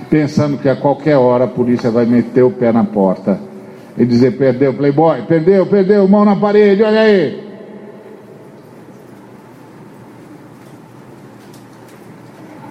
pensando 0.07 0.59
que 0.59 0.69
a 0.69 0.75
qualquer 0.75 1.17
hora 1.17 1.45
a 1.45 1.47
polícia 1.47 1.89
vai 1.89 2.05
meter 2.05 2.43
o 2.43 2.51
pé 2.51 2.71
na 2.71 2.83
porta 2.83 3.39
e 3.97 4.05
dizer: 4.05 4.37
perdeu, 4.37 4.71
playboy, 4.71 5.23
perdeu, 5.23 5.65
perdeu, 5.65 6.07
mão 6.07 6.25
na 6.25 6.35
parede, 6.35 6.83
olha 6.83 6.99
aí. 6.99 7.43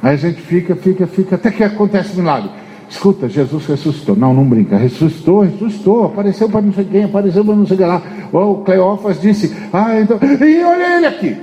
Aí 0.01 0.15
a 0.15 0.17
gente 0.17 0.41
fica, 0.41 0.77
fica, 0.77 1.09
fica, 1.09 1.35
até 1.35 1.51
que 1.51 1.65
acontece 1.65 2.13
um 2.13 2.21
milagre. 2.21 2.60
Escuta, 2.91 3.29
Jesus 3.29 3.67
ressuscitou. 3.67 4.17
Não, 4.17 4.35
não 4.35 4.45
brinca. 4.45 4.77
Ressuscitou, 4.77 5.43
ressuscitou. 5.43 6.07
Apareceu 6.07 6.49
para 6.51 6.61
não 6.61 6.73
sei 6.73 6.85
quem, 6.85 7.05
apareceu 7.05 7.45
para 7.45 7.55
não 7.55 7.65
sei 7.65 7.77
quem 7.77 7.87
lá. 7.87 8.03
O 8.33 8.57
Cleófas 8.57 9.21
disse: 9.21 9.55
Ah, 9.73 10.01
então. 10.01 10.19
E 10.21 10.65
olha 10.65 10.97
ele 10.97 11.07
aqui. 11.07 11.37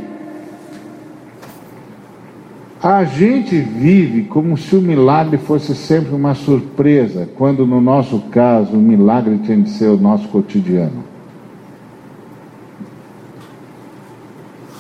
A 2.84 3.06
gente 3.06 3.58
vive 3.58 4.24
como 4.24 4.58
se 4.58 4.76
o 4.76 4.82
milagre 4.82 5.38
fosse 5.38 5.74
sempre 5.74 6.14
uma 6.14 6.36
surpresa, 6.36 7.28
quando 7.36 7.66
no 7.66 7.82
nosso 7.82 8.20
caso 8.30 8.74
o 8.74 8.82
milagre 8.82 9.40
tem 9.40 9.62
de 9.62 9.70
ser 9.70 9.88
o 9.88 9.98
nosso 9.98 10.28
cotidiano. 10.28 11.04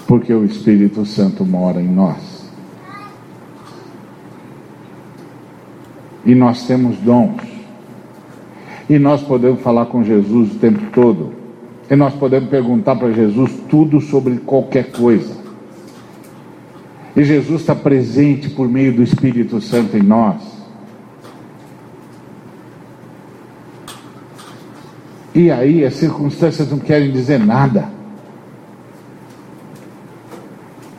Porque 0.05 0.33
o 0.33 0.45
Espírito 0.45 1.05
Santo 1.05 1.45
mora 1.45 1.81
em 1.81 1.87
nós. 1.87 2.36
E 6.27 6.35
nós 6.35 6.67
temos 6.67 6.97
dons. 6.97 7.41
E 8.89 8.99
nós 8.99 9.21
podemos 9.23 9.61
falar 9.61 9.85
com 9.85 10.03
Jesus 10.03 10.51
o 10.51 10.59
tempo 10.59 10.91
todo. 10.93 11.31
E 11.89 11.95
nós 11.95 12.13
podemos 12.13 12.49
perguntar 12.49 12.97
para 12.97 13.13
Jesus 13.13 13.49
tudo 13.69 14.01
sobre 14.01 14.35
qualquer 14.39 14.91
coisa. 14.91 15.37
E 17.15 17.23
Jesus 17.23 17.61
está 17.61 17.73
presente 17.73 18.49
por 18.49 18.67
meio 18.67 18.93
do 18.93 19.01
Espírito 19.01 19.61
Santo 19.61 19.95
em 19.95 20.03
nós. 20.03 20.41
E 25.33 25.49
aí 25.49 25.85
as 25.85 25.93
circunstâncias 25.93 26.69
não 26.69 26.79
querem 26.79 27.09
dizer 27.09 27.39
nada. 27.39 27.89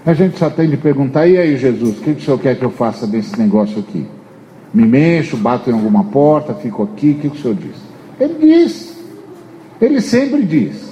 A 0.06 0.14
gente 0.14 0.38
só 0.38 0.48
tem 0.48 0.70
de 0.70 0.78
perguntar, 0.78 1.26
e 1.26 1.36
aí 1.36 1.54
Jesus, 1.58 1.98
o 1.98 2.00
que 2.00 2.10
o 2.12 2.20
senhor 2.20 2.38
quer 2.38 2.58
que 2.58 2.64
eu 2.64 2.70
faça 2.70 3.06
desse 3.06 3.38
negócio 3.38 3.80
aqui? 3.80 4.06
Me 4.72 4.84
mexo, 4.84 5.36
bato 5.36 5.70
em 5.70 5.72
alguma 5.72 6.04
porta, 6.04 6.54
fico 6.54 6.82
aqui, 6.82 7.10
o 7.10 7.14
que 7.14 7.28
o 7.28 7.36
senhor 7.36 7.54
diz? 7.54 7.76
Ele 8.20 8.34
diz, 8.40 8.98
ele 9.80 10.00
sempre 10.00 10.42
diz. 10.42 10.88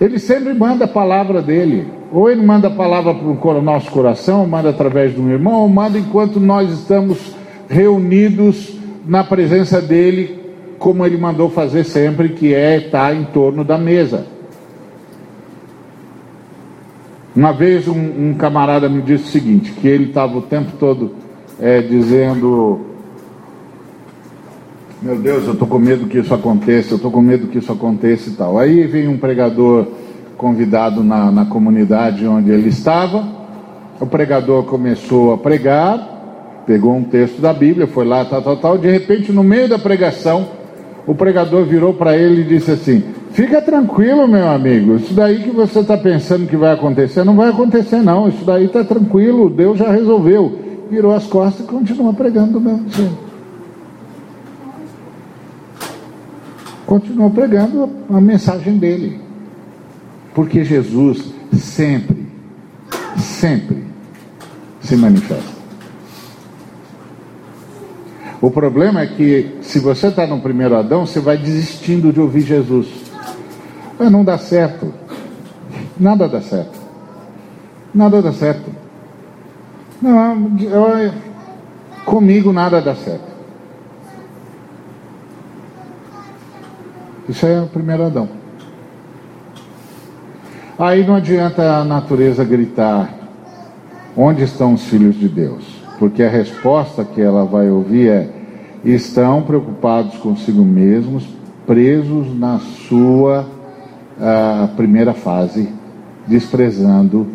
Ele 0.00 0.18
sempre 0.18 0.54
manda 0.54 0.84
a 0.84 0.88
palavra 0.88 1.42
dele. 1.42 1.86
Ou 2.12 2.30
ele 2.30 2.42
manda 2.42 2.68
a 2.68 2.70
palavra 2.70 3.14
para 3.14 3.58
o 3.58 3.62
nosso 3.62 3.90
coração, 3.90 4.42
ou 4.42 4.46
manda 4.46 4.70
através 4.70 5.14
de 5.14 5.20
um 5.20 5.28
irmão, 5.28 5.62
ou 5.62 5.68
manda 5.68 5.98
enquanto 5.98 6.38
nós 6.38 6.70
estamos 6.70 7.34
reunidos 7.68 8.78
na 9.06 9.24
presença 9.24 9.80
dele, 9.80 10.38
como 10.78 11.04
ele 11.04 11.16
mandou 11.16 11.50
fazer 11.50 11.84
sempre, 11.84 12.30
que 12.30 12.54
é 12.54 12.76
estar 12.76 13.14
em 13.14 13.24
torno 13.24 13.64
da 13.64 13.76
mesa. 13.76 14.35
Uma 17.36 17.52
vez 17.52 17.86
um, 17.86 18.30
um 18.30 18.34
camarada 18.34 18.88
me 18.88 19.02
disse 19.02 19.24
o 19.24 19.28
seguinte, 19.28 19.72
que 19.72 19.86
ele 19.86 20.04
estava 20.04 20.38
o 20.38 20.40
tempo 20.40 20.72
todo 20.80 21.12
é, 21.60 21.82
dizendo, 21.82 22.80
meu 25.02 25.18
Deus, 25.18 25.44
eu 25.44 25.52
estou 25.52 25.68
com 25.68 25.78
medo 25.78 26.06
que 26.06 26.18
isso 26.18 26.32
aconteça, 26.32 26.94
eu 26.94 26.96
estou 26.96 27.10
com 27.10 27.20
medo 27.20 27.48
que 27.48 27.58
isso 27.58 27.70
aconteça 27.70 28.30
e 28.30 28.32
tal. 28.32 28.58
Aí 28.58 28.86
vem 28.86 29.06
um 29.06 29.18
pregador 29.18 29.86
convidado 30.38 31.04
na, 31.04 31.30
na 31.30 31.44
comunidade 31.44 32.26
onde 32.26 32.50
ele 32.50 32.70
estava. 32.70 33.28
O 34.00 34.06
pregador 34.06 34.64
começou 34.64 35.34
a 35.34 35.38
pregar, 35.38 36.62
pegou 36.66 36.96
um 36.96 37.04
texto 37.04 37.38
da 37.38 37.52
Bíblia, 37.52 37.86
foi 37.86 38.06
lá, 38.06 38.24
tal, 38.24 38.40
tal, 38.40 38.56
tal. 38.56 38.78
De 38.78 38.90
repente, 38.90 39.30
no 39.30 39.44
meio 39.44 39.68
da 39.68 39.78
pregação, 39.78 40.48
o 41.06 41.14
pregador 41.14 41.66
virou 41.66 41.92
para 41.92 42.16
ele 42.16 42.40
e 42.40 42.44
disse 42.44 42.70
assim: 42.70 43.04
Fica 43.36 43.60
tranquilo, 43.60 44.26
meu 44.26 44.48
amigo. 44.48 44.96
Isso 44.96 45.12
daí 45.12 45.42
que 45.42 45.50
você 45.50 45.80
está 45.80 45.94
pensando 45.94 46.46
que 46.46 46.56
vai 46.56 46.72
acontecer, 46.72 47.22
não 47.22 47.36
vai 47.36 47.50
acontecer, 47.50 48.00
não. 48.00 48.26
Isso 48.30 48.42
daí 48.46 48.64
está 48.64 48.82
tranquilo. 48.82 49.50
Deus 49.50 49.76
já 49.76 49.92
resolveu. 49.92 50.58
Virou 50.90 51.14
as 51.14 51.26
costas 51.26 51.66
e 51.66 51.68
continua 51.68 52.14
pregando 52.14 52.52
do 52.52 52.60
mesmo 52.62 52.88
jeito. 52.88 53.18
Continua 56.86 57.28
pregando 57.28 57.90
a 58.08 58.18
mensagem 58.22 58.78
dele. 58.78 59.20
Porque 60.34 60.64
Jesus 60.64 61.30
sempre, 61.52 62.26
sempre 63.18 63.84
se 64.80 64.96
manifesta. 64.96 65.56
O 68.40 68.50
problema 68.50 69.02
é 69.02 69.06
que 69.06 69.56
se 69.60 69.78
você 69.78 70.06
está 70.06 70.26
no 70.26 70.40
primeiro 70.40 70.74
Adão, 70.74 71.04
você 71.04 71.20
vai 71.20 71.36
desistindo 71.36 72.10
de 72.14 72.20
ouvir 72.20 72.40
Jesus. 72.40 73.05
Mas 73.98 74.10
não 74.10 74.24
dá 74.24 74.38
certo. 74.38 74.92
Nada 75.98 76.28
dá 76.28 76.40
certo. 76.40 76.78
Nada 77.94 78.20
dá 78.20 78.32
certo. 78.32 78.70
Não, 80.00 80.52
eu, 80.60 81.12
comigo 82.04 82.52
nada 82.52 82.80
dá 82.82 82.94
certo. 82.94 83.24
Isso 87.28 87.46
é 87.46 87.60
o 87.60 87.66
primeiro 87.66 88.04
Adão. 88.04 88.28
Aí 90.78 91.06
não 91.06 91.16
adianta 91.16 91.78
a 91.78 91.84
natureza 91.84 92.44
gritar: 92.44 93.12
onde 94.16 94.44
estão 94.44 94.74
os 94.74 94.84
filhos 94.84 95.16
de 95.16 95.28
Deus? 95.28 95.82
Porque 95.98 96.22
a 96.22 96.28
resposta 96.28 97.04
que 97.04 97.20
ela 97.20 97.44
vai 97.44 97.70
ouvir 97.70 98.10
é: 98.10 98.30
estão 98.84 99.42
preocupados 99.42 100.18
consigo 100.18 100.62
mesmos, 100.62 101.26
presos 101.66 102.38
na 102.38 102.58
sua 102.58 103.55
uh, 104.18 104.68
primeira 104.76 105.14
fase, 105.14 105.68
desprezando 106.26 107.26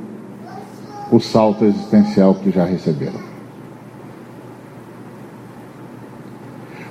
o 1.12 1.20
salto 1.20 1.66
existencial 1.66 2.36
que 2.36 2.52
já 2.52 2.66
receberam. 2.66 3.20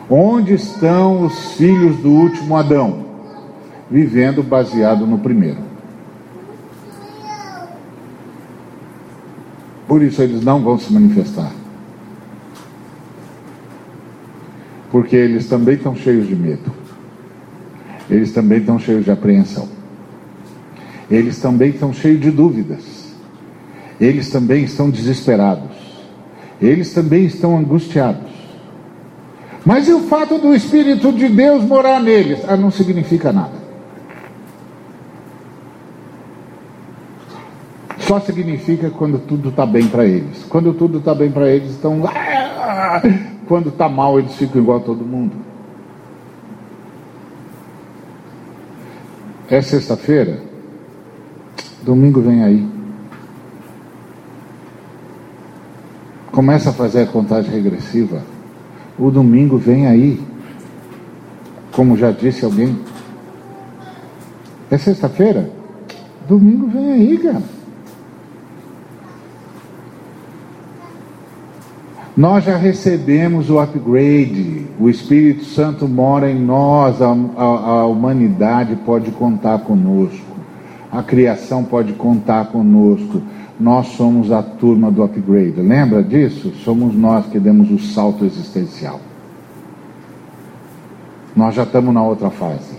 Onde 0.09 0.55
estão 0.55 1.25
os 1.25 1.53
filhos 1.53 1.97
do 1.99 2.11
último 2.11 2.57
Adão? 2.57 3.07
Vivendo 3.91 4.43
baseado 4.43 5.07
no 5.07 5.19
primeiro. 5.19 5.59
Por 9.87 10.03
isso 10.03 10.23
eles 10.23 10.43
não 10.43 10.61
vão 10.61 10.79
se 10.79 10.93
manifestar. 10.93 11.53
porque 14.91 15.15
eles 15.17 15.49
também 15.49 15.77
estão 15.77 15.95
cheios 15.95 16.27
de 16.27 16.35
medo, 16.35 16.73
eles 18.09 18.33
também 18.33 18.59
estão 18.59 18.79
cheios 18.79 19.05
de 19.05 19.11
apreensão, 19.11 19.69
eles 21.11 21.41
também 21.41 21.71
estão 21.71 21.93
cheios 21.93 22.21
de 22.21 22.31
dúvidas, 22.31 23.15
eles 24.01 24.31
também 24.31 24.65
estão 24.65 24.89
desesperados, 24.89 25.77
eles 26.63 26.93
também 26.93 27.25
estão 27.25 27.59
angustiados. 27.59 28.31
Mas 29.65 29.89
e 29.89 29.93
o 29.93 30.01
fato 30.01 30.39
do 30.39 30.55
Espírito 30.55 31.13
de 31.13 31.29
Deus 31.29 31.65
morar 31.65 32.01
neles? 32.01 32.41
Ah, 32.49 32.57
não 32.57 32.71
significa 32.71 33.33
nada. 33.33 33.61
Só 37.99 38.19
significa 38.21 38.91
quando 38.91 39.19
tudo 39.19 39.51
está 39.51 39.67
bem 39.67 39.87
para 39.87 40.05
eles. 40.05 40.45
Quando 40.49 40.73
tudo 40.73 40.99
está 40.99 41.15
bem 41.15 41.31
para 41.31 41.49
eles, 41.49 41.71
estão 41.71 42.01
quando 43.47 43.69
está 43.69 43.89
mal, 43.89 44.19
eles 44.19 44.35
ficam 44.35 44.63
igual 44.63 44.79
a 44.79 44.81
todo 44.81 45.05
mundo. 45.05 45.33
É 49.49 49.61
sexta-feira? 49.61 50.50
Domingo 51.83 52.21
vem 52.21 52.43
aí. 52.43 52.69
Começa 56.33 56.71
a 56.71 56.73
fazer 56.73 57.03
a 57.03 57.07
contagem 57.07 57.51
regressiva. 57.51 58.23
O 58.99 59.11
domingo 59.11 59.59
vem 59.59 59.87
aí. 59.87 60.21
Como 61.73 61.97
já 61.97 62.11
disse 62.11 62.45
alguém. 62.45 62.79
É 64.71 64.79
sexta-feira? 64.79 65.51
Domingo 66.29 66.69
vem 66.69 66.93
aí, 66.93 67.19
cara. 67.19 67.43
Nós 72.17 72.45
já 72.45 72.57
recebemos 72.57 73.49
o 73.49 73.59
upgrade, 73.59 74.67
o 74.79 74.91
Espírito 74.91 75.45
Santo 75.45 75.89
mora 75.89 76.31
em 76.31 76.39
nós, 76.39 77.01
a, 77.01 77.07
a, 77.07 77.45
a, 77.45 77.87
humanidade 77.87 78.77
pode 78.85 79.11
contar 79.13 79.61
conosco, 79.61 80.30
a 80.91 81.03
criação 81.03 81.65
pode 81.65 81.93
contar 81.93 82.47
conosco. 82.47 83.23
Nós 83.59 83.89
somos 83.89 84.33
a 84.33 84.43
turma 84.43 84.91
do 84.91 85.03
upgrade, 85.03 85.61
lembra 85.61 86.03
disso? 86.03 86.53
Somos 86.65 86.95
nós 86.95 87.27
que 87.27 87.39
demos 87.39 87.71
o 87.71 87.79
salto 87.79 88.25
existencial. 88.25 89.01
Nós 91.37 91.55
já 91.55 91.63
estamos 91.63 91.95
na 91.95 92.03
outra 92.03 92.31
fase. 92.31 92.79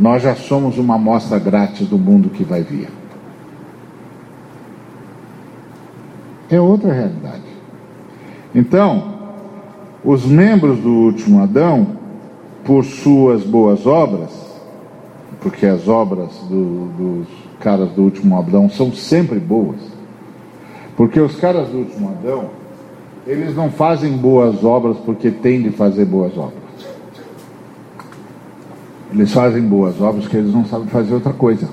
Nós 0.00 0.22
já 0.22 0.34
somos 0.34 0.78
uma 0.78 0.96
amostra 0.96 1.38
grátis 1.38 1.86
do 1.86 1.98
mundo 1.98 2.30
que 2.30 2.42
vai 2.42 2.62
vir. 2.62 2.88
É 6.50 6.60
outra 6.60 6.92
realidade. 6.92 7.42
Então, 8.54 9.14
os 10.04 10.24
membros 10.24 10.80
do 10.80 10.90
último 10.90 11.42
Adão, 11.42 11.86
por 12.64 12.84
suas 12.84 13.44
boas 13.44 13.86
obras, 13.86 14.51
porque 15.42 15.66
as 15.66 15.88
obras 15.88 16.30
do, 16.48 16.86
dos 16.96 17.28
caras 17.60 17.90
do 17.90 18.02
último 18.02 18.38
Adão 18.38 18.70
são 18.70 18.92
sempre 18.92 19.40
boas, 19.40 19.80
porque 20.96 21.20
os 21.20 21.36
caras 21.36 21.68
do 21.68 21.78
último 21.78 22.10
Adão, 22.10 22.50
eles 23.26 23.54
não 23.54 23.70
fazem 23.70 24.12
boas 24.16 24.62
obras 24.64 24.96
porque 24.98 25.30
têm 25.30 25.62
de 25.62 25.70
fazer 25.70 26.04
boas 26.04 26.36
obras. 26.36 26.62
Eles 29.12 29.32
fazem 29.32 29.62
boas 29.62 30.00
obras 30.00 30.24
porque 30.24 30.38
eles 30.38 30.54
não 30.54 30.64
sabem 30.64 30.86
fazer 30.88 31.12
outra 31.14 31.32
coisa. 31.32 31.68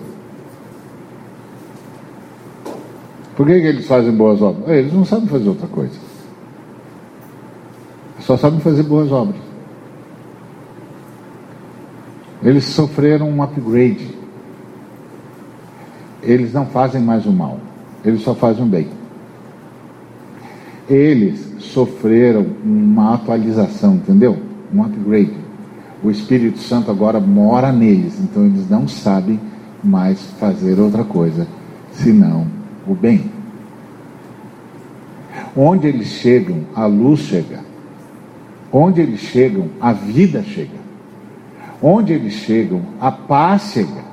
Por 3.36 3.47
que, 3.47 3.53
que 3.53 3.67
eles 3.67 3.88
fazem 3.88 4.11
boas 4.11 4.41
obras? 4.41 4.67
Eles 4.67 4.91
não 4.91 5.05
sabem 5.05 5.28
fazer 5.28 5.47
outra 5.47 5.67
coisa. 5.67 5.97
Só 8.20 8.36
sabem 8.36 8.59
fazer 8.59 8.84
boas 8.84 9.11
obras. 9.11 9.49
Eles 12.42 12.66
sofreram 12.66 13.30
um 13.30 13.44
upgrade. 13.44 14.18
Eles 16.22 16.54
não 16.54 16.66
fazem 16.66 17.02
mais 17.02 17.26
o 17.26 17.32
mal, 17.32 17.60
eles 18.04 18.22
só 18.22 18.36
fazem 18.36 18.64
o 18.64 18.68
bem. 18.68 18.88
Eles 20.90 21.54
sofreram 21.60 22.46
uma 22.64 23.14
atualização, 23.14 23.96
entendeu? 23.96 24.38
Um 24.74 24.84
upgrade. 24.84 25.34
O 26.04 26.10
Espírito 26.10 26.60
Santo 26.60 26.90
agora 26.90 27.20
mora 27.20 27.72
neles, 27.72 28.20
então 28.20 28.46
eles 28.46 28.70
não 28.70 28.88
sabem 28.88 29.40
mais 29.84 30.22
fazer 30.40 30.80
outra 30.80 31.04
coisa 31.04 31.48
senão 31.92 32.48
o 32.88 32.94
bem. 32.94 33.32
Onde 35.56 35.88
eles 35.88 36.08
chegam, 36.08 36.60
a 36.76 36.86
luz 36.86 37.22
chega. 37.22 37.60
Onde 38.72 39.02
eles 39.02 39.20
chegam, 39.20 39.68
a 39.80 39.92
vida 39.94 40.44
chega. 40.44 40.79
Onde 41.82 42.14
eles 42.14 42.34
chegam, 42.34 42.82
a 43.00 43.12
paz 43.12 43.72
chega. 43.74 44.10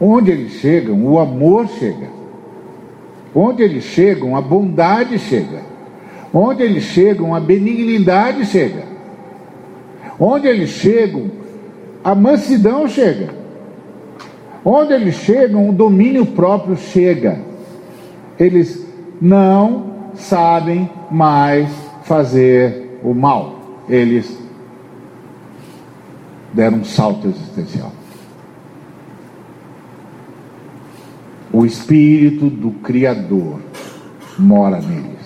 Onde 0.00 0.30
eles 0.30 0.52
chegam, 0.54 1.04
o 1.04 1.18
amor 1.18 1.68
chega. 1.68 2.08
Onde 3.34 3.62
eles 3.62 3.84
chegam, 3.84 4.36
a 4.36 4.40
bondade 4.40 5.18
chega. 5.18 5.60
Onde 6.32 6.62
eles 6.62 6.84
chegam, 6.84 7.34
a 7.34 7.40
benignidade 7.40 8.46
chega. 8.46 8.84
Onde 10.18 10.48
eles 10.48 10.70
chegam, 10.70 11.30
a 12.02 12.14
mansidão 12.14 12.88
chega. 12.88 13.28
Onde 14.64 14.92
eles 14.94 15.16
chegam, 15.16 15.68
o 15.68 15.72
domínio 15.72 16.26
próprio 16.26 16.76
chega. 16.76 17.38
Eles 18.38 18.86
não 19.20 20.10
sabem 20.14 20.90
mais 21.10 21.70
fazer 22.04 22.98
o 23.02 23.14
mal, 23.14 23.82
eles 23.88 24.45
deram 26.52 26.78
um 26.78 26.84
salto 26.84 27.28
existencial. 27.28 27.92
O 31.52 31.64
espírito 31.64 32.50
do 32.50 32.70
Criador 32.70 33.60
mora 34.38 34.80
neles. 34.80 35.16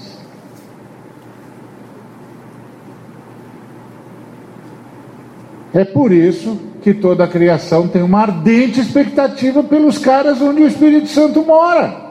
É 5.73 5.85
por 5.85 6.13
isso 6.13 6.59
que 6.83 6.93
toda 6.93 7.25
a 7.25 7.29
criação 7.29 7.87
tem 7.87 8.03
uma 8.03 8.21
ardente 8.21 8.81
expectativa 8.81 9.63
pelos 9.63 9.99
caras 9.99 10.41
onde 10.41 10.63
o 10.63 10.67
Espírito 10.67 11.09
Santo 11.09 11.45
mora. 11.45 12.10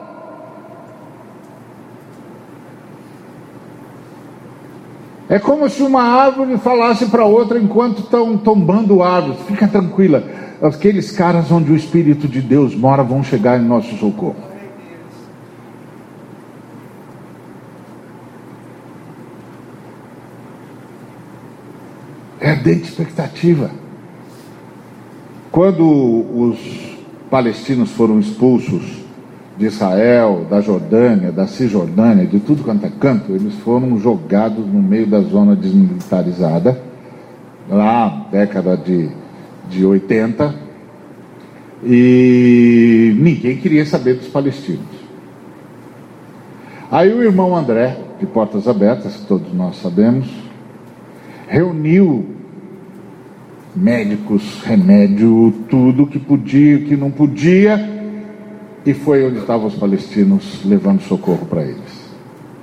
É 5.30 5.38
como 5.38 5.70
se 5.70 5.80
uma 5.80 6.02
árvore 6.02 6.58
falasse 6.58 7.06
para 7.06 7.24
outra 7.24 7.56
enquanto 7.56 8.00
estão 8.00 8.36
tombando 8.36 9.00
árvores. 9.00 9.38
Fica 9.46 9.68
tranquila, 9.68 10.24
aqueles 10.60 11.12
caras 11.12 11.52
onde 11.52 11.70
o 11.70 11.76
Espírito 11.76 12.26
de 12.26 12.40
Deus 12.40 12.74
mora 12.74 13.04
vão 13.04 13.22
chegar 13.22 13.60
em 13.60 13.64
nosso 13.64 13.96
socorro. 13.96 14.34
É 22.40 22.50
ardente 22.50 22.88
expectativa. 22.88 23.70
Quando 25.52 25.84
os 25.84 26.58
palestinos 27.30 27.92
foram 27.92 28.18
expulsos 28.18 28.82
de 29.60 29.66
Israel, 29.66 30.46
da 30.48 30.62
Jordânia, 30.62 31.30
da 31.30 31.46
Cisjordânia, 31.46 32.24
de 32.24 32.40
tudo 32.40 32.64
quanto 32.64 32.86
é 32.86 32.90
canto, 32.98 33.32
eles 33.32 33.52
foram 33.56 33.98
jogados 33.98 34.66
no 34.66 34.82
meio 34.82 35.06
da 35.06 35.20
zona 35.20 35.54
desmilitarizada, 35.54 36.80
lá, 37.68 38.26
década 38.32 38.74
de, 38.74 39.10
de 39.68 39.84
80, 39.84 40.54
e 41.84 43.14
ninguém 43.18 43.58
queria 43.58 43.84
saber 43.84 44.14
dos 44.14 44.28
palestinos. 44.28 44.80
Aí 46.90 47.12
o 47.12 47.22
irmão 47.22 47.54
André, 47.54 47.98
de 48.18 48.24
Portas 48.24 48.66
Abertas, 48.66 49.20
todos 49.28 49.52
nós 49.52 49.76
sabemos, 49.76 50.26
reuniu 51.46 52.24
médicos, 53.76 54.62
remédio, 54.64 55.52
tudo 55.68 56.06
que 56.06 56.18
podia, 56.18 56.78
que 56.78 56.96
não 56.96 57.10
podia, 57.10 57.99
e 58.84 58.94
foi 58.94 59.24
onde 59.26 59.38
estavam 59.38 59.66
os 59.66 59.74
palestinos 59.74 60.62
levando 60.64 61.00
socorro 61.02 61.46
para 61.46 61.62
eles. 61.62 62.10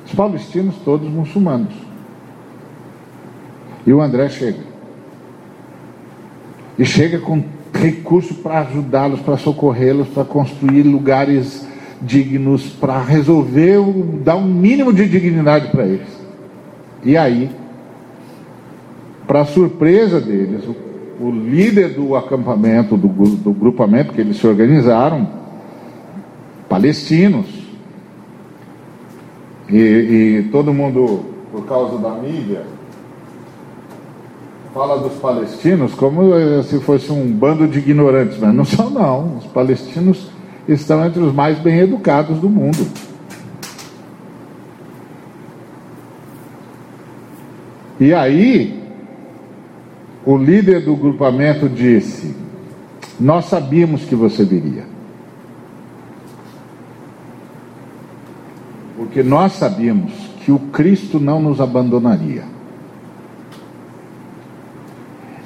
Os 0.06 0.14
palestinos 0.14 0.76
todos 0.84 1.10
muçulmanos. 1.10 1.74
E 3.86 3.94
o 3.94 4.02
André 4.02 4.30
chega. 4.30 4.60
E 6.78 6.86
chega 6.86 7.20
com 7.20 7.44
recurso 7.74 8.36
para 8.36 8.60
ajudá-los, 8.60 9.20
para 9.22 9.38
socorrê-los, 9.38 10.08
para 10.10 10.26
construir 10.26 10.84
lugares 10.84 11.68
dignos, 12.02 12.70
para 12.70 13.02
resolver, 13.02 13.80
dar 14.24 14.36
um 14.36 14.46
mínimo 14.46 14.94
de 14.94 15.08
dignidade 15.08 15.70
para 15.70 15.86
eles. 15.86 16.08
E 17.04 17.18
aí, 17.18 17.50
para 19.26 19.46
surpresa 19.46 20.20
deles, 20.20 20.64
o, 21.20 21.32
líder 21.32 21.90
do 21.90 22.16
acampamento, 22.16 22.96
do, 22.96 23.08
do 23.08 23.52
grupamento 23.52 24.14
que 24.14 24.22
eles 24.22 24.38
se 24.38 24.48
organizaram, 24.48 25.28
palestinos. 26.68 27.46
E, 29.70 29.78
e 29.78 30.50
todo 30.52 30.74
mundo, 30.74 31.26
por 31.52 31.66
causa 31.66 31.98
da 31.98 32.12
mídia, 32.12 32.64
fala 34.74 35.00
dos 35.00 35.14
palestinos 35.14 35.94
como 35.94 36.32
se 36.64 36.80
fosse 36.80 37.12
um 37.12 37.32
bando 37.32 37.68
de 37.68 37.80
ignorantes, 37.80 38.38
mas 38.38 38.54
não 38.54 38.64
são 38.64 38.90
não. 38.90 39.38
Os 39.38 39.46
palestinos 39.48 40.30
estão 40.68 41.06
entre 41.06 41.22
os 41.22 41.34
mais 41.34 41.60
bem 41.60 41.80
educados 41.80 42.38
do 42.40 42.50
mundo. 42.50 42.88
E 48.00 48.14
aí, 48.14 48.80
o 50.24 50.38
líder 50.38 50.86
do 50.86 50.96
grupamento 50.96 51.68
disse: 51.68 52.36
Nós 53.20 53.46
sabíamos 53.46 54.04
que 54.04 54.14
você 54.14 54.46
viria. 54.46 54.97
Porque 59.18 59.28
nós 59.28 59.54
sabíamos 59.54 60.14
que 60.46 60.52
o 60.52 60.60
Cristo 60.60 61.20
não 61.20 61.42
nos 61.42 61.60
abandonaria. 61.60 62.44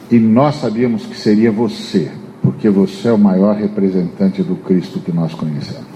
E 0.09 0.19
nós 0.19 0.55
sabíamos 0.55 1.05
que 1.05 1.15
seria 1.15 1.49
você, 1.53 2.11
porque 2.41 2.69
você 2.69 3.07
é 3.07 3.13
o 3.13 3.17
maior 3.17 3.55
representante 3.55 4.43
do 4.43 4.57
Cristo 4.57 4.99
que 4.99 5.13
nós 5.13 5.33
conhecemos. 5.33 5.87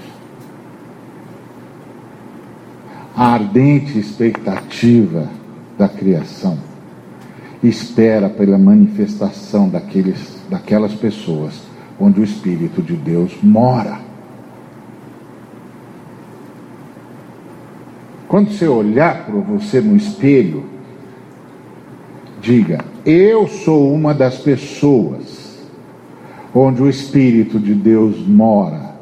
A 3.14 3.34
ardente 3.34 4.00
expectativa 4.00 5.28
da 5.78 5.90
criação 5.90 6.58
espera 7.62 8.30
pela 8.30 8.58
manifestação 8.58 9.68
daqueles, 9.68 10.38
daquelas 10.50 10.94
pessoas 10.94 11.64
onde 12.00 12.22
o 12.22 12.24
Espírito 12.24 12.82
de 12.82 12.96
Deus 12.96 13.36
mora. 13.44 14.05
Quando 18.36 18.52
você 18.52 18.68
olhar 18.68 19.26
para 19.26 19.36
você 19.36 19.80
no 19.80 19.96
espelho, 19.96 20.66
diga: 22.42 22.84
Eu 23.06 23.48
sou 23.48 23.94
uma 23.94 24.14
das 24.14 24.40
pessoas 24.40 25.66
onde 26.54 26.84
o 26.84 26.90
Espírito 26.90 27.58
de 27.58 27.74
Deus 27.74 28.28
mora. 28.28 28.94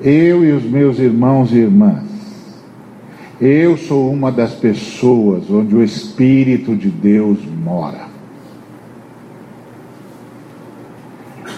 Eu 0.00 0.42
e 0.46 0.52
os 0.52 0.64
meus 0.64 0.98
irmãos 0.98 1.52
e 1.52 1.56
irmãs. 1.56 2.08
Eu 3.38 3.76
sou 3.76 4.10
uma 4.10 4.32
das 4.32 4.54
pessoas 4.54 5.50
onde 5.50 5.76
o 5.76 5.84
Espírito 5.84 6.74
de 6.74 6.88
Deus 6.88 7.38
mora. 7.62 8.08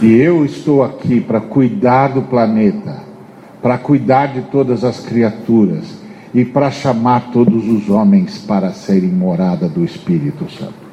E 0.03 0.13
eu 0.13 0.45
estou 0.45 0.83
aqui 0.83 1.21
para 1.21 1.41
cuidar 1.41 2.09
do 2.09 2.23
planeta 2.23 3.11
para 3.63 3.77
cuidar 3.79 4.33
de 4.33 4.43
todas 4.43 4.85
as 4.85 5.01
criaturas 5.01 6.00
e 6.33 6.45
para 6.45 6.71
chamar 6.71 7.33
todos 7.33 7.69
os 7.69 7.89
homens 7.91 8.39
para 8.39 8.73
serem 8.73 9.11
morada 9.11 9.69
do 9.69 9.85
Espírito 9.85 10.49
Santo. 10.51 10.91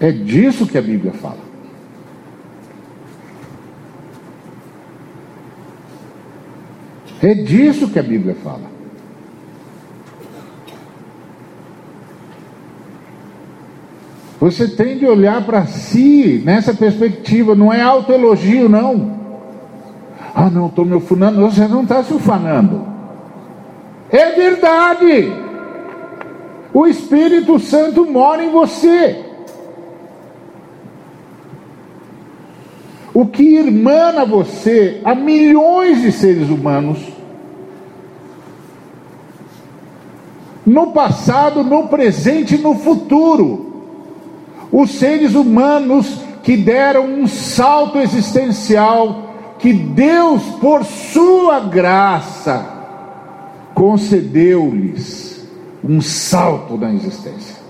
É 0.00 0.10
disso 0.10 0.66
que 0.66 0.76
a 0.76 0.82
Bíblia 0.82 1.12
fala. 1.12 1.38
É 7.22 7.34
disso 7.34 7.88
que 7.88 7.98
a 8.00 8.02
Bíblia 8.02 8.34
fala. 8.42 8.72
Você 14.40 14.66
tem 14.66 14.98
de 14.98 15.06
olhar 15.06 15.46
para 15.46 15.66
si 15.66 16.42
nessa 16.44 16.74
perspectiva, 16.74 17.54
não 17.54 17.72
é 17.72 17.80
autoelogio, 17.80 18.68
não. 18.68 19.21
Ah, 20.34 20.50
não, 20.50 20.66
estou 20.66 20.84
me 20.84 20.94
ufanando. 20.94 21.40
Você 21.42 21.66
não 21.68 21.82
está 21.82 22.02
se 22.02 22.12
ufanando. 22.12 22.86
É 24.10 24.32
verdade. 24.32 25.32
O 26.72 26.86
Espírito 26.86 27.58
Santo 27.58 28.06
mora 28.06 28.42
em 28.42 28.50
você. 28.50 29.24
O 33.14 33.26
que 33.26 33.42
irmana 33.42 34.24
você 34.24 35.00
a 35.04 35.14
milhões 35.14 36.00
de 36.00 36.10
seres 36.10 36.48
humanos, 36.48 36.98
no 40.64 40.92
passado, 40.92 41.62
no 41.62 41.88
presente 41.88 42.54
e 42.54 42.58
no 42.58 42.74
futuro 42.74 43.72
os 44.72 44.92
seres 44.92 45.34
humanos 45.34 46.20
que 46.42 46.56
deram 46.56 47.04
um 47.04 47.26
salto 47.26 47.98
existencial, 47.98 49.31
que 49.62 49.72
Deus, 49.72 50.42
por 50.60 50.84
sua 50.84 51.60
graça, 51.60 52.66
concedeu-lhes 53.72 55.48
um 55.82 56.00
salto 56.00 56.76
na 56.76 56.92
existência. 56.92 57.62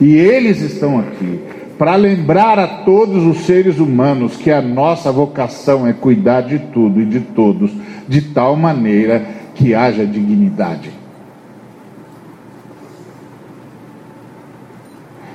E 0.00 0.14
eles 0.14 0.60
estão 0.60 0.98
aqui 0.98 1.40
para 1.76 1.96
lembrar 1.96 2.58
a 2.58 2.66
todos 2.84 3.24
os 3.24 3.44
seres 3.44 3.78
humanos 3.78 4.36
que 4.36 4.50
a 4.50 4.62
nossa 4.62 5.10
vocação 5.10 5.86
é 5.86 5.92
cuidar 5.92 6.42
de 6.42 6.58
tudo 6.58 7.00
e 7.00 7.04
de 7.04 7.20
todos, 7.20 7.72
de 8.08 8.22
tal 8.22 8.54
maneira 8.54 9.26
que 9.54 9.74
haja 9.74 10.06
dignidade. 10.06 11.04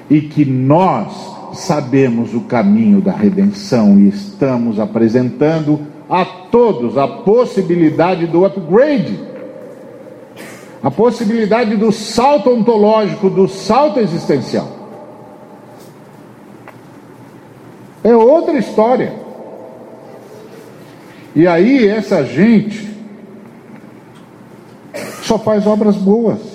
e 0.10 0.22
que 0.22 0.44
nós 0.44 1.39
sabemos 1.54 2.34
o 2.34 2.42
caminho 2.42 3.02
da 3.02 3.12
redenção 3.12 4.00
e 4.00 4.10
estamos 4.10 4.80
apresentando 4.80 5.80
a 6.10 6.26
todos 6.26 6.98
a 6.98 7.08
possibilidade 7.08 8.26
do 8.26 8.46
upgrade, 8.46 9.20
a 10.82 10.90
possibilidade 10.90 11.76
do 11.76 11.92
salto 11.92 12.50
ontológico, 12.50 13.30
do 13.30 13.48
salto 13.48 14.00
existencial. 14.00 14.68
É 18.04 18.16
outra 18.16 18.58
história. 18.58 19.14
E 21.36 21.46
aí 21.46 21.88
essa 21.88 22.24
gente 22.24 22.90
só 25.22 25.38
faz 25.38 25.68
obras 25.68 25.96
boas. 25.96 26.49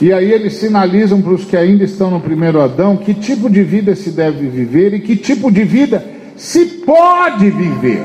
E 0.00 0.12
aí 0.12 0.32
eles 0.32 0.54
sinalizam 0.54 1.22
para 1.22 1.32
os 1.32 1.44
que 1.44 1.56
ainda 1.56 1.84
estão 1.84 2.10
no 2.10 2.20
primeiro 2.20 2.60
Adão 2.60 2.96
que 2.96 3.14
tipo 3.14 3.48
de 3.48 3.62
vida 3.62 3.94
se 3.94 4.10
deve 4.10 4.48
viver 4.48 4.94
e 4.94 5.00
que 5.00 5.16
tipo 5.16 5.50
de 5.50 5.62
vida 5.62 6.04
se 6.36 6.64
pode 6.84 7.48
viver. 7.50 8.04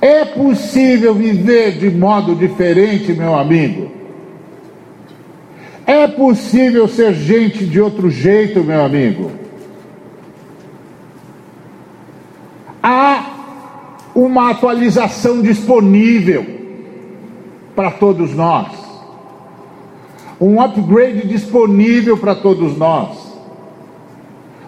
É 0.00 0.24
possível 0.24 1.14
viver 1.14 1.72
de 1.72 1.90
modo 1.90 2.34
diferente, 2.34 3.12
meu 3.12 3.34
amigo. 3.34 3.90
É 5.86 6.06
possível 6.06 6.86
ser 6.88 7.14
gente 7.14 7.66
de 7.66 7.80
outro 7.80 8.10
jeito, 8.10 8.62
meu 8.62 8.84
amigo. 8.84 9.30
Há 12.82 13.19
uma 14.24 14.50
atualização 14.50 15.40
disponível 15.40 16.44
para 17.74 17.90
todos 17.90 18.34
nós. 18.34 18.68
Um 20.38 20.60
upgrade 20.60 21.26
disponível 21.26 22.18
para 22.18 22.34
todos 22.34 22.76
nós. 22.76 23.30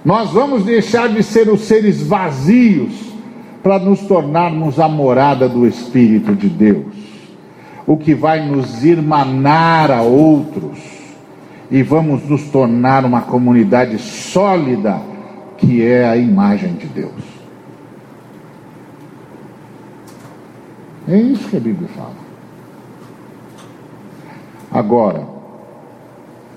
Nós 0.02 0.30
vamos 0.30 0.64
deixar 0.64 1.08
de 1.10 1.22
ser 1.22 1.50
os 1.50 1.62
seres 1.62 2.02
vazios 2.02 3.12
para 3.62 3.78
nos 3.78 4.00
tornarmos 4.00 4.80
a 4.80 4.88
morada 4.88 5.48
do 5.48 5.66
Espírito 5.66 6.34
de 6.34 6.48
Deus, 6.48 6.94
o 7.86 7.96
que 7.96 8.14
vai 8.14 8.44
nos 8.44 8.82
irmanar 8.84 9.90
a 9.90 10.02
outros, 10.02 10.78
e 11.70 11.82
vamos 11.82 12.28
nos 12.28 12.42
tornar 12.44 13.04
uma 13.04 13.20
comunidade 13.20 13.98
sólida, 13.98 15.00
que 15.58 15.86
é 15.86 16.08
a 16.08 16.16
imagem 16.16 16.72
de 16.72 16.86
Deus. 16.86 17.31
É 21.08 21.16
isso 21.16 21.48
que 21.48 21.56
a 21.56 21.60
Bíblia 21.60 21.88
fala. 21.88 22.14
Agora, 24.70 25.26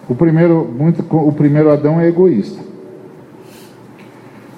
o 0.07 0.15
primeiro, 0.15 0.65
muito, 0.77 1.03
o 1.11 1.31
primeiro 1.31 1.71
Adão 1.71 1.99
é 1.99 2.07
egoísta. 2.07 2.63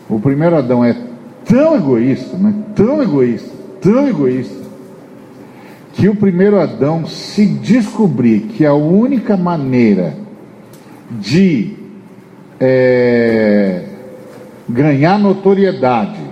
O 0.09 0.19
primeiro 0.19 0.55
Adão 0.55 0.83
é 0.83 0.95
tão 1.45 1.75
egoísta, 1.75 2.37
mas 2.37 2.55
tão 2.75 3.01
egoísta, 3.01 3.49
tão 3.81 4.07
egoísta, 4.07 4.67
que 5.93 6.07
o 6.07 6.15
primeiro 6.15 6.59
Adão 6.59 7.05
se 7.07 7.45
descobrir 7.45 8.41
que 8.41 8.65
a 8.65 8.73
única 8.73 9.35
maneira 9.35 10.15
de 11.09 11.73
é, 12.59 13.83
ganhar 14.69 15.17
notoriedade 15.17 16.26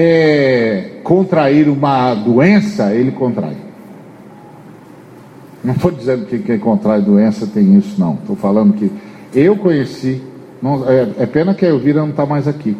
é, 0.00 1.00
contrair 1.02 1.68
uma 1.68 2.14
doença, 2.14 2.94
ele 2.94 3.10
contrai. 3.10 3.56
Não 5.64 5.74
estou 5.74 5.90
dizendo 5.90 6.24
que 6.26 6.38
quem 6.38 6.56
contrai 6.56 7.02
doença 7.02 7.48
tem 7.48 7.76
isso, 7.76 7.98
não. 7.98 8.14
Estou 8.14 8.36
falando 8.36 8.74
que 8.74 8.92
eu 9.34 9.56
conheci, 9.56 10.22
não, 10.62 10.88
é, 10.88 11.08
é, 11.18 11.26
pena 11.26 11.52
que 11.52 11.66
a 11.66 11.70
Elvira 11.70 12.02
não 12.02 12.10
está 12.10 12.24
mais 12.24 12.46
aqui. 12.46 12.76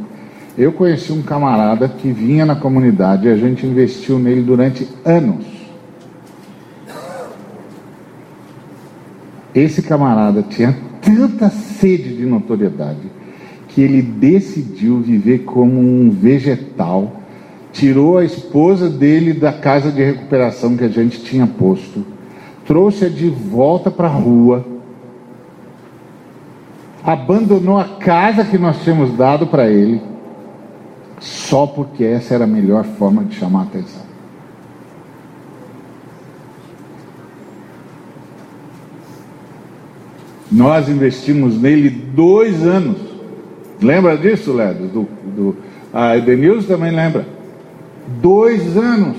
Eu 0.57 0.71
conheci 0.73 1.13
um 1.13 1.21
camarada 1.21 1.89
que 1.89 2.13
vinha 2.13 2.47
na 2.47 2.55
comunidade 2.55 3.27
e 3.27 3.33
a 3.33 3.37
gente 3.37 3.67
investiu 3.67 4.21
nele 4.21 4.43
durante 4.43 4.87
anos. 5.05 5.45
Esse 9.53 9.83
camarada 9.83 10.41
tinha 10.43 10.77
tanta 11.03 11.51
sede 11.51 12.17
de 12.17 12.25
notoriedade 12.25 13.18
que 13.79 13.83
ele 13.83 14.03
decidiu 14.03 14.99
viver 14.99 15.45
como 15.45 15.79
um 15.79 16.11
vegetal, 16.11 17.13
tirou 17.71 18.19
a 18.19 18.25
esposa 18.25 18.91
dele 18.91 19.33
da 19.33 19.53
casa 19.53 19.93
de 19.93 20.03
recuperação 20.03 20.77
que 20.77 20.83
a 20.83 20.89
gente 20.89 21.23
tinha 21.23 21.47
posto, 21.47 22.05
trouxe-a 22.67 23.09
de 23.09 23.31
volta 23.31 23.89
para 23.89 24.09
a 24.09 24.11
rua, 24.11 24.67
abandonou 27.05 27.79
a 27.79 27.85
casa 27.85 28.45
que 28.45 28.59
nós 28.59 28.83
tínhamos 28.83 29.17
dado 29.17 29.47
para 29.47 29.71
ele, 29.71 30.03
só 31.21 31.65
porque 31.65 32.03
essa 32.03 32.35
era 32.35 32.43
a 32.43 32.49
melhor 32.49 32.83
forma 32.83 33.23
de 33.23 33.37
chamar 33.37 33.61
a 33.61 33.63
atenção. 33.63 34.03
Nós 40.51 40.89
investimos 40.89 41.57
nele 41.63 41.89
dois 41.89 42.67
anos. 42.67 43.08
Lembra 43.81 44.17
disso, 44.17 44.53
Ledo? 44.53 44.87
Do, 44.89 45.09
do, 45.25 45.57
a 45.93 46.17
Edenilson 46.17 46.67
também 46.67 46.95
lembra. 46.95 47.27
Dois 48.21 48.77
anos. 48.77 49.17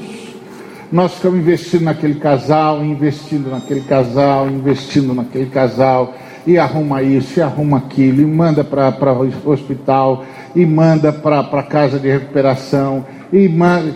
Nós 0.91 1.13
ficamos 1.13 1.39
investindo 1.39 1.83
naquele 1.83 2.15
casal, 2.15 2.83
investindo 2.83 3.49
naquele 3.51 3.81
casal, 3.81 4.49
investindo 4.49 5.13
naquele 5.13 5.45
casal, 5.45 6.15
e 6.47 6.57
arruma 6.57 7.03
isso, 7.03 7.39
e 7.39 7.43
arruma 7.43 7.77
aquilo, 7.77 8.21
e 8.21 8.25
manda 8.25 8.63
para 8.63 9.13
o 9.13 9.49
hospital, 9.51 10.25
e 10.55 10.65
manda 10.65 11.13
para 11.13 11.41
a 11.41 11.63
casa 11.63 11.99
de 11.99 12.09
recuperação, 12.09 13.05
e, 13.31 13.47
manda, 13.47 13.93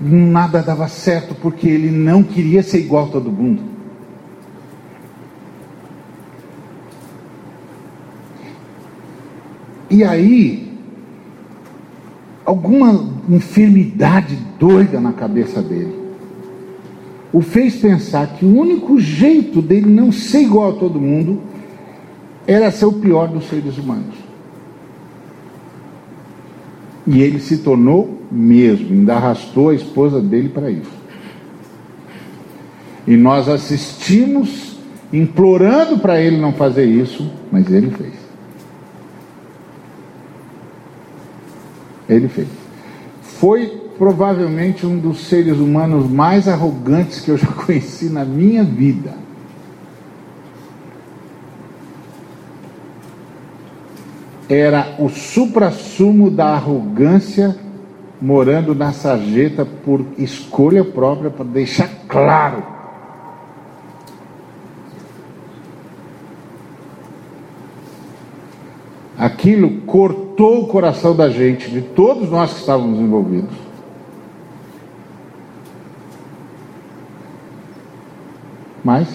nada 0.00 0.62
dava 0.62 0.86
certo, 0.86 1.34
porque 1.34 1.66
ele 1.66 1.90
não 1.90 2.22
queria 2.22 2.62
ser 2.62 2.78
igual 2.78 3.06
a 3.06 3.08
todo 3.08 3.32
mundo. 3.32 3.77
E 9.90 10.04
aí, 10.04 10.70
alguma 12.44 13.08
enfermidade 13.28 14.36
doida 14.58 15.00
na 15.00 15.12
cabeça 15.12 15.62
dele 15.62 16.08
o 17.32 17.40
fez 17.40 17.76
pensar 17.76 18.26
que 18.34 18.44
o 18.44 18.58
único 18.58 18.98
jeito 18.98 19.60
dele 19.60 19.86
não 19.86 20.10
ser 20.10 20.40
igual 20.42 20.70
a 20.70 20.74
todo 20.74 21.00
mundo 21.00 21.40
era 22.46 22.70
ser 22.70 22.86
o 22.86 22.92
pior 22.92 23.28
dos 23.28 23.48
seres 23.48 23.76
humanos. 23.76 24.16
E 27.06 27.20
ele 27.20 27.38
se 27.40 27.58
tornou 27.58 28.22
mesmo, 28.30 28.90
ainda 28.90 29.14
arrastou 29.14 29.70
a 29.70 29.74
esposa 29.74 30.20
dele 30.20 30.48
para 30.48 30.70
isso. 30.70 30.98
E 33.06 33.16
nós 33.16 33.48
assistimos, 33.48 34.78
implorando 35.12 35.98
para 35.98 36.20
ele 36.20 36.38
não 36.38 36.52
fazer 36.52 36.84
isso, 36.84 37.30
mas 37.50 37.70
ele 37.70 37.90
fez. 37.90 38.27
Ele 42.08 42.28
fez. 42.28 42.48
Foi 43.22 43.66
provavelmente 43.98 44.86
um 44.86 44.98
dos 44.98 45.26
seres 45.26 45.58
humanos 45.58 46.08
mais 46.08 46.48
arrogantes 46.48 47.20
que 47.20 47.30
eu 47.30 47.36
já 47.36 47.48
conheci 47.66 48.08
na 48.08 48.24
minha 48.24 48.64
vida. 48.64 49.12
Era 54.48 54.94
o 54.98 55.10
suprassumo 55.10 56.30
da 56.30 56.54
arrogância 56.54 57.54
morando 58.20 58.74
na 58.74 58.92
sarjeta 58.92 59.64
por 59.64 60.04
escolha 60.16 60.82
própria, 60.84 61.30
para 61.30 61.44
deixar 61.44 61.88
claro 62.08 62.77
aquilo 69.18 69.80
cortou 69.80 70.62
o 70.62 70.68
coração 70.68 71.14
da 71.16 71.28
gente, 71.28 71.68
de 71.68 71.82
todos 71.82 72.30
nós 72.30 72.52
que 72.52 72.60
estávamos 72.60 73.00
envolvidos. 73.00 73.56
Mas 78.84 79.08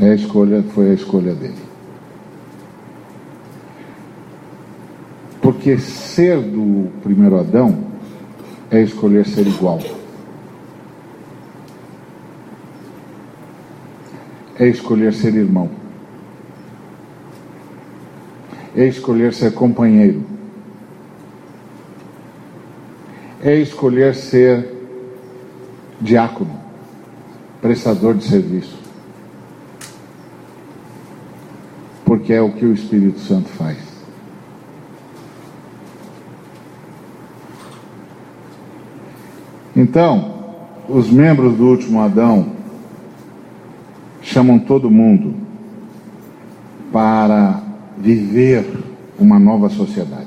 é 0.00 0.10
a 0.10 0.14
escolha, 0.14 0.62
foi 0.74 0.90
a 0.90 0.94
escolha 0.94 1.34
dele. 1.34 1.68
Porque 5.40 5.78
ser 5.78 6.38
do 6.40 6.90
primeiro 7.02 7.38
Adão 7.38 7.84
é 8.70 8.82
escolher 8.82 9.24
ser 9.24 9.46
igual. 9.46 9.78
É 14.58 14.66
escolher 14.66 15.12
ser 15.14 15.34
irmão, 15.34 15.70
é 18.76 18.84
escolher 18.86 19.32
ser 19.32 19.54
companheiro, 19.54 20.22
é 23.42 23.54
escolher 23.54 24.14
ser 24.14 24.74
diácono, 26.00 26.58
prestador 27.62 28.14
de 28.14 28.24
serviço. 28.24 28.76
Porque 32.04 32.32
é 32.32 32.40
o 32.40 32.52
que 32.52 32.64
o 32.64 32.72
Espírito 32.72 33.20
Santo 33.20 33.48
faz. 33.50 33.76
Então, 39.76 40.34
os 40.88 41.08
membros 41.08 41.54
do 41.56 41.68
último 41.68 42.00
Adão 42.00 42.57
chamam 44.28 44.58
todo 44.58 44.90
mundo 44.90 45.34
para 46.92 47.62
viver 47.96 48.66
uma 49.18 49.38
nova 49.38 49.68
sociedade. 49.68 50.26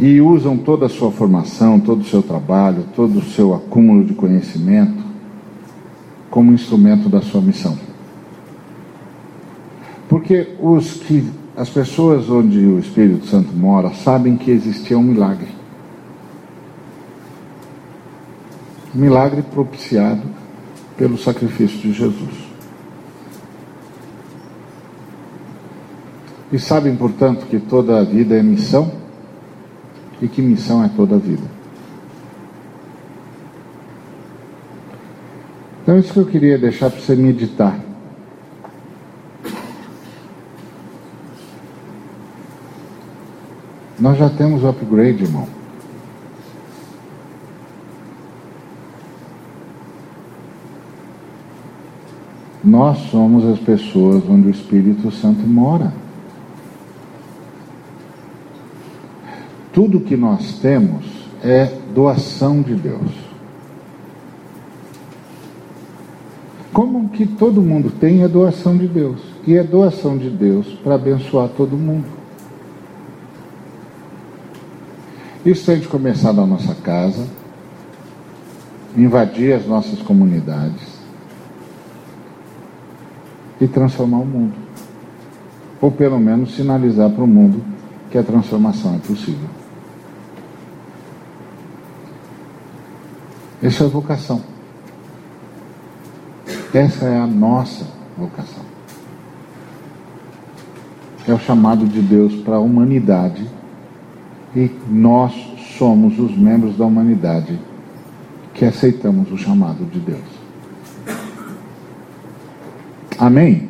e 0.00 0.20
usam 0.20 0.56
toda 0.56 0.86
a 0.86 0.88
sua 0.88 1.12
formação, 1.12 1.78
todo 1.78 2.00
o 2.00 2.04
seu 2.04 2.22
trabalho, 2.22 2.86
todo 2.96 3.20
o 3.20 3.22
seu 3.22 3.54
acúmulo 3.54 4.04
de 4.04 4.14
conhecimento 4.14 5.00
como 6.28 6.52
instrumento 6.52 7.08
da 7.08 7.20
sua 7.20 7.40
missão. 7.40 7.78
Porque 10.08 10.56
os 10.58 10.94
que 10.94 11.30
as 11.56 11.68
pessoas 11.68 12.28
onde 12.28 12.58
o 12.58 12.80
Espírito 12.80 13.26
Santo 13.26 13.54
mora 13.54 13.90
sabem 13.90 14.36
que 14.36 14.50
existia 14.50 14.98
um 14.98 15.02
milagre. 15.02 15.48
Milagre 18.92 19.42
propiciado 19.42 20.41
pelo 21.02 21.18
sacrifício 21.18 21.80
de 21.80 21.92
Jesus. 21.92 22.30
E 26.52 26.60
sabem, 26.60 26.94
portanto, 26.94 27.44
que 27.46 27.58
toda 27.58 27.98
a 27.98 28.04
vida 28.04 28.36
é 28.36 28.40
missão 28.40 28.92
e 30.20 30.28
que 30.28 30.40
missão 30.40 30.84
é 30.84 30.88
toda 30.88 31.16
a 31.16 31.18
vida. 31.18 31.42
Então, 35.82 35.98
isso 35.98 36.12
que 36.12 36.20
eu 36.20 36.26
queria 36.26 36.56
deixar 36.56 36.88
para 36.88 37.00
você 37.00 37.16
meditar. 37.16 37.76
Nós 43.98 44.16
já 44.18 44.30
temos 44.30 44.62
o 44.62 44.68
upgrade, 44.68 45.24
irmão. 45.24 45.61
Nós 52.64 52.98
somos 53.10 53.44
as 53.44 53.58
pessoas 53.58 54.22
onde 54.28 54.46
o 54.46 54.50
Espírito 54.50 55.10
Santo 55.10 55.40
mora. 55.40 55.92
Tudo 59.72 60.00
que 60.00 60.16
nós 60.16 60.58
temos 60.60 61.04
é 61.42 61.72
doação 61.92 62.62
de 62.62 62.74
Deus. 62.74 63.10
Como 66.72 67.08
que 67.08 67.26
todo 67.26 67.60
mundo 67.60 67.90
tem 67.90 68.22
é 68.22 68.28
doação 68.28 68.76
de 68.76 68.86
Deus. 68.86 69.20
E 69.44 69.56
é 69.56 69.64
doação 69.64 70.16
de 70.16 70.30
Deus 70.30 70.66
para 70.84 70.94
abençoar 70.94 71.48
todo 71.48 71.76
mundo. 71.76 72.06
Isso 75.44 75.66
tem 75.66 75.80
de 75.80 75.88
começar 75.88 76.32
na 76.32 76.46
nossa 76.46 76.76
casa, 76.76 77.26
invadir 78.96 79.52
as 79.52 79.66
nossas 79.66 80.00
comunidades 80.00 80.91
e 83.62 83.68
transformar 83.68 84.18
o 84.18 84.26
mundo. 84.26 84.54
Ou 85.80 85.88
pelo 85.92 86.18
menos 86.18 86.56
sinalizar 86.56 87.08
para 87.10 87.22
o 87.22 87.28
mundo 87.28 87.62
que 88.10 88.18
a 88.18 88.22
transformação 88.22 88.96
é 88.96 88.98
possível. 88.98 89.48
Essa 93.62 93.84
é 93.84 93.86
a 93.86 93.90
vocação. 93.90 94.42
Essa 96.74 97.04
é 97.04 97.16
a 97.16 97.26
nossa 97.26 97.86
vocação. 98.18 98.64
É 101.28 101.32
o 101.32 101.38
chamado 101.38 101.86
de 101.86 102.02
Deus 102.02 102.34
para 102.42 102.56
a 102.56 102.60
humanidade 102.60 103.48
e 104.56 104.68
nós 104.88 105.32
somos 105.78 106.18
os 106.18 106.36
membros 106.36 106.76
da 106.76 106.84
humanidade 106.84 107.60
que 108.54 108.64
aceitamos 108.64 109.30
o 109.30 109.38
chamado 109.38 109.84
de 109.84 110.00
Deus. 110.00 110.41
Amém? 113.22 113.68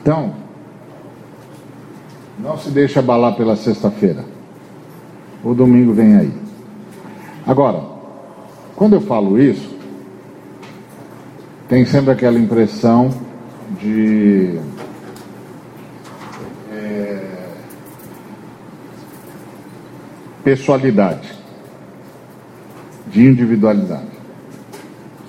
Então, 0.00 0.32
não 2.38 2.56
se 2.56 2.70
deixe 2.70 2.98
abalar 2.98 3.36
pela 3.36 3.54
sexta-feira. 3.56 4.24
O 5.44 5.52
domingo 5.52 5.92
vem 5.92 6.16
aí. 6.16 6.32
Agora, 7.46 7.84
quando 8.74 8.94
eu 8.94 9.02
falo 9.02 9.38
isso, 9.38 9.76
tem 11.68 11.84
sempre 11.84 12.10
aquela 12.12 12.38
impressão 12.38 13.10
de 13.78 14.58
pessoalidade, 20.42 21.34
de 23.08 23.26
individualidade, 23.26 24.19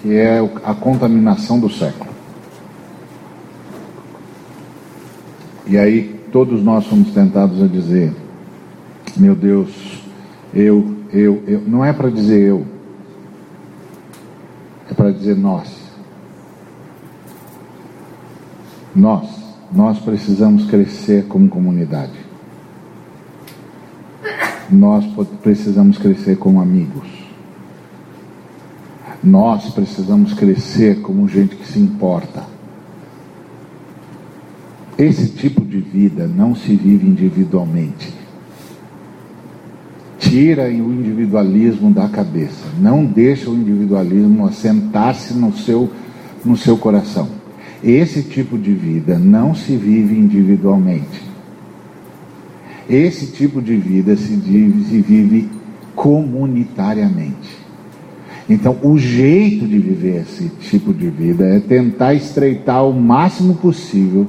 que 0.02 0.16
é 0.16 0.39
a 0.64 0.74
contaminação 0.74 1.60
do 1.60 1.70
século. 1.70 2.12
E 5.68 5.78
aí 5.78 6.20
todos 6.32 6.64
nós 6.64 6.86
somos 6.86 7.12
tentados 7.12 7.62
a 7.62 7.68
dizer: 7.68 8.14
meu 9.16 9.36
Deus, 9.36 10.04
eu, 10.54 10.95
eu, 11.12 11.43
eu. 11.47 11.62
Não 11.62 11.86
é 11.86 11.93
para 11.93 12.10
dizer 12.10 12.41
eu, 12.41 12.66
é 14.89 14.93
para 14.93 15.12
dizer 15.12 15.38
nós. 15.38 15.80
Nós, 18.93 19.30
nós 19.72 19.99
precisamos 19.99 20.66
crescer 20.66 21.28
como 21.28 21.47
comunidade 21.47 22.32
nós 24.72 25.06
precisamos 25.43 25.97
crescer 25.97 26.38
como 26.38 26.62
amigos. 26.62 27.20
Nós 29.24 29.69
precisamos 29.69 30.34
crescer 30.34 31.01
como 31.01 31.28
gente 31.28 31.55
que 31.55 31.67
se 31.67 31.80
importa. 31.80 32.43
Esse 34.97 35.30
tipo 35.30 35.63
de 35.63 35.80
vida 35.80 36.28
não 36.28 36.55
se 36.55 36.76
vive 36.76 37.07
individualmente. 37.07 38.13
Tira 40.19 40.67
o 40.67 40.93
individualismo 40.93 41.91
da 41.91 42.07
cabeça. 42.07 42.65
Não 42.80 43.05
deixa 43.05 43.49
o 43.49 43.55
individualismo 43.55 44.45
assentar-se 44.45 45.34
no 45.34 45.55
seu, 45.55 45.89
no 46.43 46.57
seu 46.57 46.78
coração. 46.78 47.28
Esse 47.84 48.24
tipo 48.24 48.57
de 48.57 48.74
vida 48.74 49.17
não 49.17 49.55
se 49.55 49.76
vive 49.76 50.17
individualmente. 50.17 51.32
Esse 52.89 53.28
tipo 53.28 53.61
de 53.61 53.76
vida 53.76 54.15
se 54.15 54.36
vive, 54.36 54.84
se 54.84 55.01
vive 55.01 55.49
comunitariamente. 55.95 57.61
Então, 58.49 58.77
o 58.81 58.97
jeito 58.97 59.65
de 59.67 59.77
viver 59.77 60.21
esse 60.21 60.49
tipo 60.49 60.93
de 60.93 61.09
vida 61.09 61.45
é 61.45 61.59
tentar 61.59 62.13
estreitar 62.13 62.85
o 62.85 62.93
máximo 62.93 63.55
possível 63.55 64.27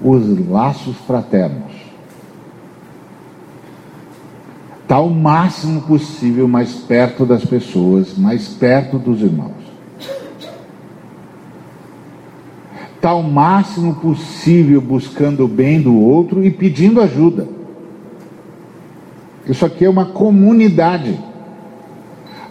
os 0.00 0.48
laços 0.48 0.96
fraternos. 1.06 1.72
Está 4.82 5.00
o 5.00 5.10
máximo 5.10 5.80
possível 5.82 6.46
mais 6.46 6.74
perto 6.74 7.26
das 7.26 7.44
pessoas, 7.44 8.16
mais 8.16 8.46
perto 8.46 8.98
dos 8.98 9.20
irmãos. 9.20 9.66
Está 12.94 13.12
o 13.14 13.22
máximo 13.22 13.94
possível 13.96 14.80
buscando 14.80 15.44
o 15.44 15.48
bem 15.48 15.80
do 15.80 15.94
outro 15.94 16.44
e 16.44 16.50
pedindo 16.50 17.00
ajuda. 17.00 17.48
Isso 19.48 19.64
aqui 19.64 19.84
é 19.84 19.90
uma 19.90 20.06
comunidade. 20.06 21.18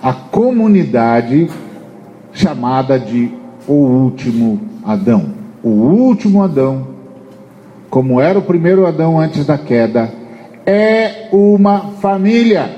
A 0.05 0.13
comunidade 0.13 1.49
chamada 2.31 2.99
de 2.99 3.31
o 3.67 3.73
último 3.73 4.61
Adão. 4.85 5.33
O 5.63 5.69
último 5.69 6.43
Adão, 6.43 6.89
como 7.89 8.21
era 8.21 8.37
o 8.37 8.43
primeiro 8.43 8.85
Adão 8.85 9.19
antes 9.19 9.47
da 9.47 9.57
queda, 9.57 10.13
é 10.63 11.27
uma 11.31 11.93
família. 11.93 12.69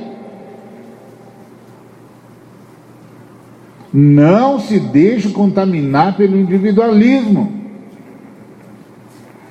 Não 3.93 4.57
se 4.57 4.79
deixe 4.79 5.27
contaminar 5.27 6.15
pelo 6.15 6.39
individualismo. 6.39 7.51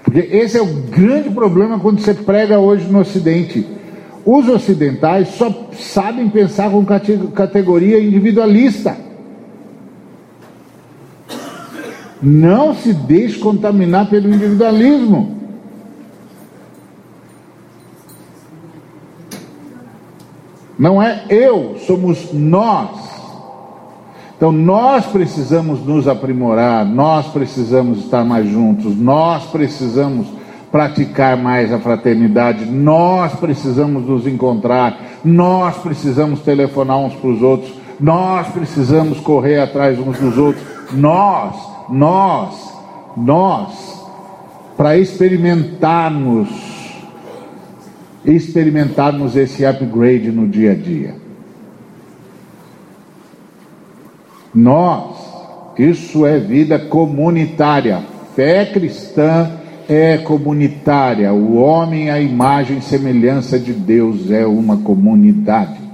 Porque 0.03 0.21
esse 0.35 0.57
é 0.57 0.63
o 0.63 0.73
grande 0.89 1.29
problema 1.29 1.79
quando 1.79 2.01
você 2.01 2.15
prega 2.15 2.59
hoje 2.59 2.91
no 2.91 3.01
Ocidente. 3.01 3.76
Os 4.27 4.49
ocidentais 4.49 5.29
só 5.29 5.69
sabem 5.73 6.29
pensar 6.29 6.69
com 6.69 6.85
categoria 6.85 8.03
individualista. 8.03 8.97
Não 12.21 12.75
se 12.75 12.93
deixe 12.93 13.39
contaminar 13.39 14.11
pelo 14.11 14.29
individualismo. 14.29 15.37
Não 20.77 21.01
é 21.01 21.25
eu, 21.29 21.77
somos 21.87 22.33
nós. 22.33 22.99
Então 24.37 24.51
nós 24.51 25.07
precisamos 25.07 25.87
nos 25.87 26.09
aprimorar, 26.09 26.85
nós 26.85 27.29
precisamos 27.29 28.01
estar 28.01 28.25
mais 28.25 28.49
juntos, 28.49 28.97
nós 28.97 29.45
precisamos 29.45 30.27
praticar 30.71 31.37
mais 31.37 31.73
a 31.73 31.79
fraternidade, 31.79 32.65
nós 32.67 33.35
precisamos 33.35 34.07
nos 34.07 34.27
encontrar, 34.27 34.99
nós 35.25 35.77
precisamos 35.79 36.41
telefonar 36.41 36.99
uns 36.99 37.15
para 37.15 37.31
os 37.31 37.43
outros, 37.43 37.73
nós 37.99 38.49
precisamos 38.49 39.21
correr 39.21 39.61
atrás 39.61 39.99
uns 39.99 40.19
dos 40.19 40.37
outros, 40.37 40.65
nós, 40.93 41.57
nós, 41.89 42.75
nós, 43.17 44.05
para 44.77 44.99
experimentarmos 44.99 46.77
experimentarmos 48.27 49.37
esse 49.37 49.65
upgrade 49.65 50.33
no 50.33 50.49
dia 50.49 50.73
a 50.73 50.75
dia. 50.75 51.15
Nós, 54.53 55.17
isso 55.79 56.27
é 56.27 56.39
vida 56.39 56.79
comunitária. 56.79 58.03
Fé 58.35 58.65
cristã 58.67 59.53
é 59.89 60.19
comunitária. 60.19 61.33
O 61.33 61.57
homem, 61.57 62.11
a 62.11 62.21
imagem 62.21 62.79
e 62.79 62.83
semelhança 62.83 63.59
de 63.59 63.73
Deus, 63.73 64.31
é 64.31 64.47
uma 64.47 64.79
comunidade. 64.79 65.87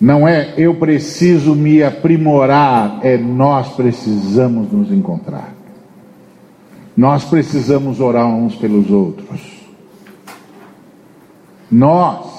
Não 0.00 0.26
é 0.26 0.52
eu 0.56 0.74
preciso 0.74 1.54
me 1.54 1.82
aprimorar, 1.82 2.98
é 3.02 3.16
nós 3.16 3.68
precisamos 3.68 4.72
nos 4.72 4.90
encontrar. 4.90 5.54
Nós 6.96 7.24
precisamos 7.24 8.00
orar 8.00 8.26
uns 8.26 8.56
pelos 8.56 8.90
outros. 8.90 9.40
Nós. 11.70 12.32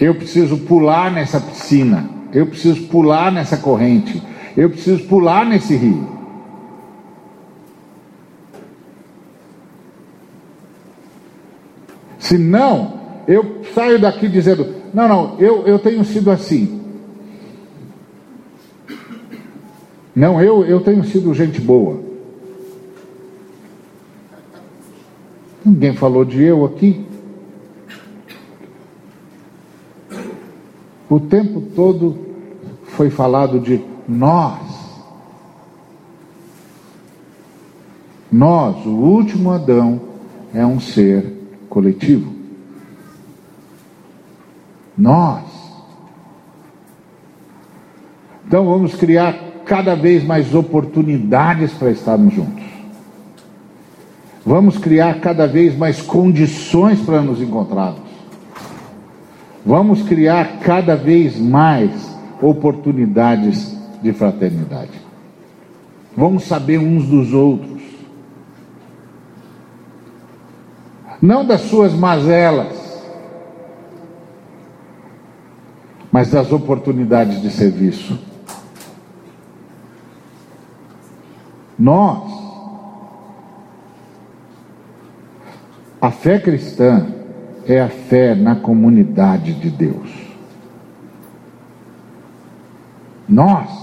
Eu 0.00 0.14
preciso 0.14 0.58
pular 0.58 1.12
nessa 1.12 1.40
piscina. 1.40 2.08
Eu 2.32 2.46
preciso 2.46 2.84
pular 2.84 3.30
nessa 3.30 3.56
corrente. 3.56 4.22
Eu 4.56 4.70
preciso 4.70 5.04
pular 5.06 5.46
nesse 5.46 5.74
rio. 5.74 6.06
Se 12.18 12.38
não, 12.38 13.00
eu 13.26 13.62
saio 13.74 14.00
daqui 14.00 14.28
dizendo: 14.28 14.74
não, 14.92 15.08
não, 15.08 15.40
eu, 15.40 15.66
eu 15.66 15.78
tenho 15.78 16.04
sido 16.04 16.30
assim. 16.30 16.80
Não, 20.14 20.40
eu, 20.40 20.64
eu 20.64 20.80
tenho 20.80 21.02
sido 21.04 21.32
gente 21.32 21.60
boa. 21.60 22.00
Ninguém 25.64 25.94
falou 25.94 26.24
de 26.24 26.42
eu 26.42 26.64
aqui. 26.64 27.06
O 31.08 31.20
tempo 31.20 31.60
todo 31.74 32.18
foi 32.84 33.10
falado 33.10 33.60
de 33.60 33.91
nós. 34.08 34.60
Nós, 38.30 38.86
o 38.86 38.90
último 38.90 39.50
Adão, 39.50 40.00
é 40.54 40.64
um 40.64 40.80
ser 40.80 41.32
coletivo. 41.68 42.32
Nós. 44.96 45.44
Então 48.46 48.64
vamos 48.64 48.94
criar 48.94 49.34
cada 49.64 49.94
vez 49.94 50.24
mais 50.24 50.54
oportunidades 50.54 51.72
para 51.72 51.90
estarmos 51.90 52.34
juntos. 52.34 52.64
Vamos 54.44 54.76
criar 54.76 55.20
cada 55.20 55.46
vez 55.46 55.76
mais 55.76 56.02
condições 56.02 57.00
para 57.00 57.22
nos 57.22 57.40
encontrarmos. 57.40 58.00
Vamos 59.64 60.02
criar 60.02 60.58
cada 60.58 60.96
vez 60.96 61.38
mais 61.38 61.90
oportunidades 62.40 63.81
de 64.02 64.12
fraternidade. 64.12 65.00
Vamos 66.16 66.44
saber 66.44 66.78
uns 66.78 67.06
dos 67.06 67.32
outros. 67.32 67.80
Não 71.20 71.44
das 71.44 71.62
suas 71.62 71.94
mazelas, 71.94 72.76
mas 76.10 76.30
das 76.30 76.52
oportunidades 76.52 77.40
de 77.40 77.50
serviço. 77.50 78.18
Nós, 81.78 82.30
a 86.00 86.10
fé 86.10 86.38
cristã 86.38 87.06
é 87.66 87.80
a 87.80 87.88
fé 87.88 88.34
na 88.34 88.56
comunidade 88.56 89.54
de 89.54 89.70
Deus. 89.70 90.10
Nós. 93.28 93.81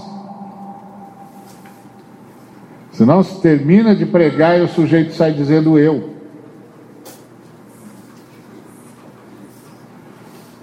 Senão 3.00 3.22
se 3.22 3.40
termina 3.40 3.96
de 3.96 4.04
pregar 4.04 4.58
e 4.58 4.62
o 4.62 4.68
sujeito 4.68 5.14
sai 5.14 5.32
dizendo 5.32 5.78
eu. 5.78 6.10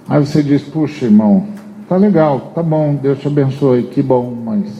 Aí 0.08 0.24
você 0.24 0.40
diz, 0.40 0.62
puxa 0.62 1.06
irmão, 1.06 1.48
Tá 1.88 1.96
legal, 1.96 2.52
tá 2.54 2.62
bom, 2.62 2.94
Deus 2.94 3.18
te 3.18 3.26
abençoe, 3.26 3.88
que 3.88 4.00
bom, 4.00 4.32
mas 4.44 4.70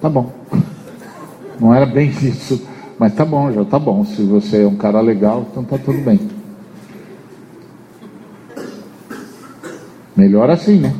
tá 0.00 0.08
bom. 0.08 0.30
Não 1.58 1.74
era 1.74 1.86
bem 1.86 2.08
isso, 2.08 2.64
mas 2.96 3.12
tá 3.16 3.24
bom, 3.24 3.50
já 3.50 3.64
tá 3.64 3.80
bom. 3.80 4.04
Se 4.04 4.22
você 4.22 4.62
é 4.62 4.66
um 4.68 4.76
cara 4.76 5.00
legal, 5.00 5.44
então 5.50 5.64
tá 5.64 5.76
tudo 5.76 5.98
bem. 6.04 6.20
Melhor 10.14 10.48
assim, 10.50 10.78
né? 10.78 10.94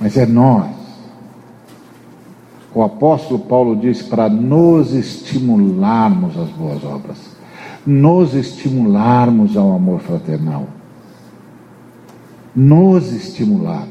Mas 0.00 0.16
é 0.16 0.26
nós. 0.26 0.83
O 2.74 2.82
apóstolo 2.82 3.38
Paulo 3.38 3.76
diz 3.76 4.02
para 4.02 4.28
nos 4.28 4.92
estimularmos 4.92 6.36
às 6.36 6.48
boas 6.50 6.82
obras, 6.84 7.18
nos 7.86 8.34
estimularmos 8.34 9.56
ao 9.56 9.76
amor 9.76 10.00
fraternal 10.00 10.66
nos 12.54 13.12
estimularmos. 13.12 13.90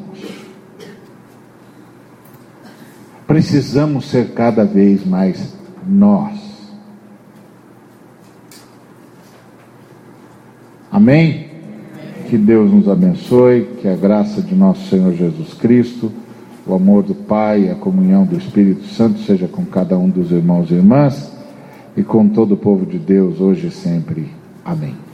Precisamos 3.27 4.05
ser 4.05 4.31
cada 4.33 4.63
vez 4.63 5.05
mais 5.05 5.53
nós. 5.87 6.39
Amém? 10.91 11.49
Que 12.29 12.37
Deus 12.37 12.71
nos 12.71 12.87
abençoe, 12.87 13.77
que 13.81 13.87
a 13.87 13.95
graça 13.95 14.41
de 14.41 14.55
nosso 14.55 14.87
Senhor 14.89 15.13
Jesus 15.13 15.53
Cristo, 15.53 16.11
o 16.65 16.73
amor 16.73 17.03
do 17.03 17.13
Pai 17.13 17.69
a 17.69 17.75
comunhão 17.75 18.25
do 18.25 18.37
Espírito 18.37 18.85
Santo 18.85 19.19
seja 19.19 19.47
com 19.47 19.65
cada 19.65 19.97
um 19.97 20.09
dos 20.09 20.31
irmãos 20.31 20.71
e 20.71 20.75
irmãs 20.75 21.31
e 21.95 22.03
com 22.03 22.27
todo 22.27 22.53
o 22.53 22.57
povo 22.57 22.85
de 22.85 22.97
Deus 22.97 23.39
hoje 23.39 23.67
e 23.67 23.71
sempre. 23.71 24.31
Amém. 24.63 25.12